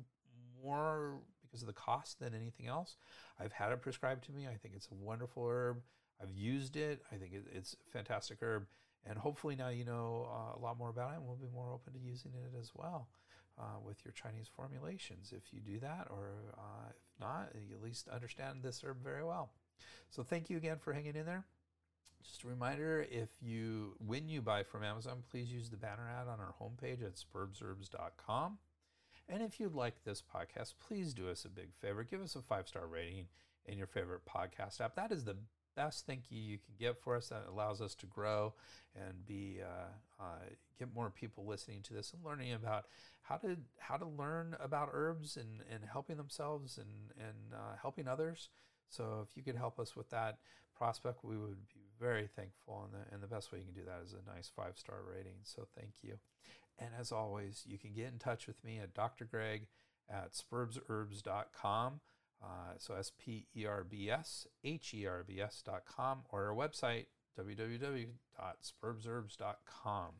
more 0.62 1.20
because 1.42 1.62
of 1.62 1.66
the 1.66 1.74
cost 1.74 2.18
than 2.18 2.34
anything 2.34 2.66
else. 2.66 2.96
I've 3.38 3.52
had 3.52 3.72
it 3.72 3.82
prescribed 3.82 4.24
to 4.24 4.32
me. 4.32 4.46
I 4.46 4.54
think 4.54 4.74
it's 4.74 4.88
a 4.88 4.94
wonderful 4.94 5.46
herb. 5.46 5.82
I've 6.20 6.30
used 6.30 6.76
it. 6.76 7.02
I 7.12 7.16
think 7.16 7.32
it, 7.32 7.44
it's 7.52 7.74
a 7.74 7.90
fantastic 7.90 8.38
herb. 8.42 8.66
And 9.06 9.18
hopefully 9.18 9.54
now 9.54 9.68
you 9.68 9.84
know 9.84 10.28
uh, 10.32 10.58
a 10.58 10.60
lot 10.60 10.78
more 10.78 10.88
about 10.88 11.12
it 11.12 11.16
and 11.16 11.26
we'll 11.26 11.36
be 11.36 11.52
more 11.54 11.70
open 11.72 11.92
to 11.92 11.98
using 11.98 12.32
it 12.32 12.58
as 12.58 12.72
well 12.74 13.08
uh, 13.58 13.78
with 13.84 14.04
your 14.04 14.12
Chinese 14.12 14.48
formulations 14.54 15.32
if 15.36 15.52
you 15.52 15.60
do 15.60 15.78
that, 15.80 16.08
or 16.10 16.32
uh, 16.56 16.88
if 16.88 17.20
not, 17.20 17.50
you 17.68 17.76
at 17.76 17.82
least 17.82 18.08
understand 18.08 18.62
this 18.62 18.82
herb 18.84 19.02
very 19.02 19.24
well. 19.24 19.50
So 20.10 20.22
thank 20.22 20.50
you 20.50 20.56
again 20.56 20.78
for 20.78 20.92
hanging 20.92 21.16
in 21.16 21.26
there. 21.26 21.44
Just 22.24 22.42
a 22.44 22.48
reminder, 22.48 23.06
if 23.10 23.28
you 23.40 23.94
when 24.04 24.28
you 24.28 24.40
buy 24.40 24.62
from 24.62 24.82
Amazon, 24.82 25.22
please 25.30 25.52
use 25.52 25.70
the 25.70 25.76
banner 25.76 26.08
ad 26.08 26.26
on 26.26 26.40
our 26.40 26.54
homepage 26.60 27.04
at 27.04 27.14
sperbsherbs.com. 27.16 28.58
And 29.28 29.42
if 29.42 29.60
you 29.60 29.70
like 29.72 30.04
this 30.04 30.22
podcast, 30.22 30.74
please 30.86 31.14
do 31.14 31.28
us 31.28 31.44
a 31.44 31.48
big 31.48 31.74
favor. 31.80 32.02
Give 32.02 32.20
us 32.20 32.36
a 32.36 32.42
five-star 32.42 32.86
rating 32.86 33.26
in 33.66 33.78
your 33.78 33.86
favorite 33.86 34.22
podcast 34.26 34.80
app. 34.80 34.96
That 34.96 35.12
is 35.12 35.24
the 35.24 35.36
best 35.76 36.06
thank 36.06 36.30
you 36.30 36.40
you 36.40 36.58
can 36.58 36.74
get 36.78 37.00
for 37.02 37.16
us. 37.16 37.28
That 37.28 37.44
allows 37.48 37.80
us 37.80 37.94
to 37.96 38.06
grow 38.06 38.54
and 38.94 39.24
be 39.26 39.60
uh, 39.62 40.22
uh, 40.22 40.44
get 40.78 40.94
more 40.94 41.10
people 41.10 41.46
listening 41.46 41.82
to 41.82 41.94
this 41.94 42.12
and 42.12 42.24
learning 42.24 42.52
about 42.52 42.86
how 43.22 43.36
to 43.36 43.56
how 43.78 43.96
to 43.96 44.06
learn 44.06 44.56
about 44.60 44.90
herbs 44.92 45.36
and, 45.36 45.62
and 45.72 45.84
helping 45.90 46.16
themselves 46.16 46.78
and 46.78 47.12
and 47.18 47.54
uh, 47.54 47.76
helping 47.80 48.08
others. 48.08 48.50
So 48.88 49.26
if 49.28 49.36
you 49.36 49.42
could 49.42 49.56
help 49.56 49.78
us 49.78 49.96
with 49.96 50.10
that 50.10 50.38
prospect, 50.76 51.24
we 51.24 51.36
would 51.36 51.68
be 51.72 51.83
very 52.00 52.26
thankful. 52.26 52.84
And 52.84 52.92
the, 52.92 53.14
and 53.14 53.22
the 53.22 53.28
best 53.28 53.52
way 53.52 53.58
you 53.58 53.64
can 53.64 53.74
do 53.74 53.84
that 53.86 54.02
is 54.04 54.14
a 54.14 54.34
nice 54.34 54.50
five 54.54 54.76
star 54.76 54.98
rating. 55.08 55.38
So 55.42 55.66
thank 55.76 55.94
you. 56.02 56.18
And 56.78 56.90
as 56.98 57.12
always, 57.12 57.62
you 57.66 57.78
can 57.78 57.92
get 57.92 58.12
in 58.12 58.18
touch 58.18 58.46
with 58.46 58.64
me 58.64 58.78
at 58.78 58.94
Dr. 58.94 59.24
Greg 59.24 59.66
at 60.10 60.32
sperbsherbs.com. 60.32 62.00
Uh, 62.42 62.72
so 62.78 62.94
S 62.94 63.12
P 63.18 63.46
E 63.56 63.64
R 63.64 63.84
B 63.84 64.10
S 64.10 64.46
H 64.62 64.92
E 64.94 65.06
R 65.06 65.24
B 65.26 65.40
S.com 65.40 66.20
or 66.30 66.48
our 66.48 66.54
website, 66.54 67.06
www.sperbsherbs.com. 67.38 70.10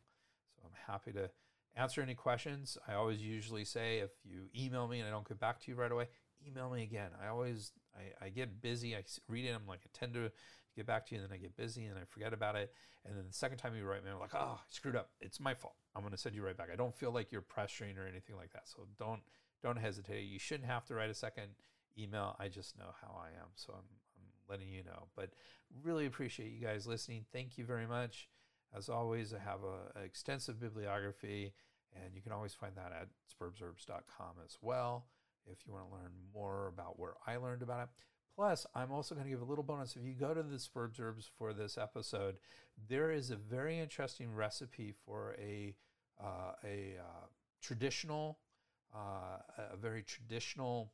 So 0.55 0.63
I'm 0.63 0.71
happy 0.87 1.11
to 1.11 1.29
answer 1.75 2.01
any 2.01 2.15
questions. 2.15 2.79
I 2.87 2.93
always 2.93 3.21
usually 3.21 3.65
say 3.65 3.99
if 3.99 4.09
you 4.23 4.49
email 4.57 4.87
me 4.87 4.99
and 4.99 5.07
I 5.07 5.11
don't 5.11 5.27
get 5.27 5.39
back 5.39 5.59
to 5.61 5.71
you 5.71 5.77
right 5.77 5.91
away, 5.91 6.07
email 6.47 6.71
me 6.71 6.83
again. 6.83 7.09
I 7.21 7.27
always 7.27 7.73
I, 7.95 8.25
I 8.25 8.29
get 8.29 8.61
busy. 8.61 8.95
I 8.95 9.03
read 9.27 9.45
it. 9.45 9.55
I'm 9.55 9.67
like 9.67 9.81
I 9.85 9.89
tend 9.93 10.13
to 10.13 10.31
get 10.75 10.85
back 10.85 11.05
to 11.07 11.15
you, 11.15 11.21
and 11.21 11.29
then 11.29 11.35
I 11.35 11.41
get 11.41 11.55
busy 11.55 11.85
and 11.85 11.97
I 11.97 12.03
forget 12.09 12.33
about 12.33 12.55
it. 12.55 12.73
And 13.05 13.15
then 13.15 13.25
the 13.27 13.33
second 13.33 13.57
time 13.57 13.75
you 13.75 13.85
write 13.85 14.03
me, 14.03 14.11
I'm 14.11 14.19
like, 14.19 14.33
oh, 14.33 14.59
I 14.59 14.65
screwed 14.69 14.95
up. 14.95 15.09
It's 15.21 15.39
my 15.39 15.53
fault. 15.53 15.75
I'm 15.95 16.01
going 16.01 16.11
to 16.11 16.17
send 16.17 16.35
you 16.35 16.43
right 16.43 16.57
back. 16.57 16.69
I 16.71 16.75
don't 16.75 16.95
feel 16.95 17.11
like 17.11 17.31
you're 17.31 17.41
pressuring 17.41 17.97
or 17.97 18.07
anything 18.07 18.35
like 18.35 18.51
that. 18.53 18.63
So 18.67 18.87
don't 18.99 19.21
don't 19.63 19.77
hesitate. 19.77 20.23
You 20.23 20.39
shouldn't 20.39 20.69
have 20.69 20.85
to 20.85 20.95
write 20.95 21.09
a 21.09 21.15
second 21.15 21.49
email. 21.97 22.35
I 22.39 22.49
just 22.49 22.77
know 22.77 22.93
how 23.01 23.15
I 23.19 23.27
am, 23.39 23.49
so 23.55 23.73
I'm 23.73 23.85
I'm 24.17 24.27
letting 24.49 24.69
you 24.69 24.83
know. 24.83 25.07
But 25.15 25.31
really 25.83 26.05
appreciate 26.05 26.51
you 26.51 26.65
guys 26.65 26.87
listening. 26.87 27.25
Thank 27.31 27.57
you 27.57 27.65
very 27.65 27.87
much. 27.87 28.27
As 28.75 28.89
always, 28.89 29.33
I 29.33 29.39
have 29.39 29.61
a, 29.63 29.99
a 29.99 30.03
extensive 30.03 30.59
bibliography, 30.59 31.53
and 31.95 32.13
you 32.13 32.21
can 32.21 32.33
always 32.33 32.53
find 32.53 32.73
that 32.75 32.91
at 32.91 33.07
sperbsherbs.com 33.31 34.35
as 34.43 34.57
well 34.61 35.05
if 35.51 35.65
you 35.65 35.73
want 35.73 35.87
to 35.89 35.95
learn 35.95 36.11
more 36.33 36.67
about 36.67 36.99
where 36.99 37.13
I 37.25 37.37
learned 37.37 37.61
about 37.61 37.83
it. 37.83 37.89
Plus, 38.35 38.65
I'm 38.75 38.91
also 38.91 39.15
going 39.15 39.25
to 39.25 39.31
give 39.31 39.41
a 39.41 39.45
little 39.45 39.63
bonus. 39.63 39.95
If 39.95 40.03
you 40.03 40.13
go 40.13 40.33
to 40.33 40.43
the 40.43 40.57
Sperbs 40.57 40.99
Herbs 40.99 41.29
for 41.37 41.53
this 41.53 41.77
episode, 41.77 42.35
there 42.89 43.09
is 43.09 43.31
a 43.31 43.37
very 43.37 43.79
interesting 43.79 44.33
recipe 44.33 44.93
for 45.05 45.35
a 45.39 45.73
uh, 46.21 46.53
a 46.63 46.95
uh, 46.99 47.27
traditional, 47.61 48.39
uh, 48.93 49.39
a 49.71 49.77
very 49.77 50.03
traditional 50.03 50.91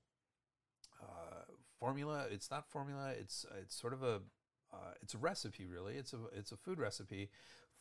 uh, 1.01 1.43
formula. 1.79 2.25
It's 2.29 2.51
not 2.51 2.69
formula. 2.69 3.13
It's 3.19 3.45
it's 3.59 3.79
sort 3.79 3.93
of 3.93 4.03
a 4.03 4.21
uh, 4.71 4.93
it's 5.01 5.15
a 5.15 5.17
recipe 5.17 5.65
really. 5.65 5.95
It's 5.95 6.13
a 6.13 6.19
it's 6.35 6.51
a 6.51 6.57
food 6.57 6.79
recipe 6.79 7.29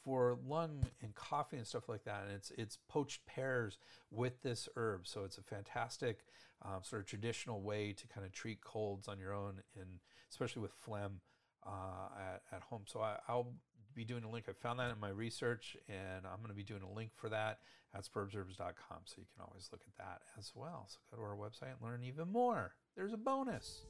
for 0.05 0.39
lung 0.47 0.85
and 1.03 1.15
coffee 1.15 1.57
and 1.57 1.67
stuff 1.67 1.89
like 1.89 2.05
that. 2.05 2.25
And 2.27 2.33
it's 2.33 2.51
it's 2.57 2.79
poached 2.89 3.25
pears 3.27 3.79
with 4.11 4.43
this 4.43 4.69
herb. 4.77 5.07
So 5.07 5.25
it's 5.25 5.39
a 5.39 5.43
fantastic 5.43 6.25
um, 6.63 6.81
sort 6.83 7.03
of 7.03 7.07
traditional 7.07 7.63
way 7.63 7.93
to 7.93 8.07
kind 8.09 8.27
of 8.27 8.33
treat 8.33 8.63
colds 8.63 9.09
on 9.09 9.19
your 9.19 9.33
own, 9.33 9.61
and 9.79 9.89
especially 10.31 10.63
with 10.63 10.73
phlegm 10.85 11.21
uh, 11.67 12.09
at, 12.19 12.43
at 12.57 12.63
home. 12.63 12.83
So 12.87 13.01
I, 13.01 13.17
will 13.29 13.55
be 13.95 14.05
doing 14.05 14.25
a 14.25 14.31
link. 14.31 14.47
I 14.49 14.53
found 14.53 14.79
that 14.79 14.91
in 14.91 15.01
my 15.01 15.09
research, 15.09 15.77
and 15.89 16.27
I'm 16.27 16.39
going 16.39 16.49
to 16.49 16.55
be 16.55 16.63
doing 16.63 16.83
a 16.83 16.93
link 16.93 17.11
for 17.17 17.29
that 17.31 17.59
at 17.95 18.05
sperbsherbs.com. 18.05 18.99
So 19.05 19.15
you 19.19 19.27
can 19.35 19.45
always 19.47 19.69
look 19.73 19.83
at 19.87 19.97
that 19.99 20.21
as 20.39 20.53
well. 20.55 20.89
So 20.89 20.99
go 21.11 21.23
to 21.23 21.29
our 21.29 21.37
website 21.37 21.73
and 21.73 21.83
learn 21.83 22.05
even 22.05 22.31
more. 22.31 22.75
There's 22.97 23.13
a 23.13 23.19
bonus. 23.19 23.85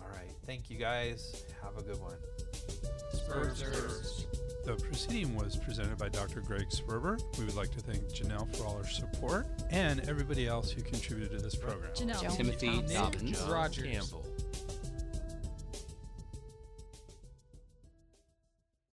All 0.00 0.08
right. 0.08 0.32
Thank 0.46 0.70
you 0.70 0.78
guys. 0.78 1.44
Have 1.62 1.76
a 1.76 1.82
good 1.82 2.00
one. 2.00 2.16
Sperbs 3.14 3.62
the 4.76 4.82
proceeding 4.84 5.34
was 5.34 5.56
presented 5.56 5.98
by 5.98 6.08
Dr. 6.08 6.40
Greg 6.42 6.68
Sperber. 6.68 7.20
We 7.38 7.44
would 7.44 7.56
like 7.56 7.70
to 7.72 7.80
thank 7.80 8.02
Janelle 8.08 8.54
for 8.56 8.64
all 8.66 8.76
her 8.76 8.84
support 8.84 9.46
and 9.70 10.00
everybody 10.08 10.46
else 10.46 10.70
who 10.70 10.82
contributed 10.82 11.36
to 11.36 11.44
this 11.44 11.56
program. 11.56 11.90
Janelle. 11.92 12.36
Timothy 12.36 12.80
Dobbins, 12.82 13.40
Rogers, 13.42 13.84
Campbell. 13.84 14.24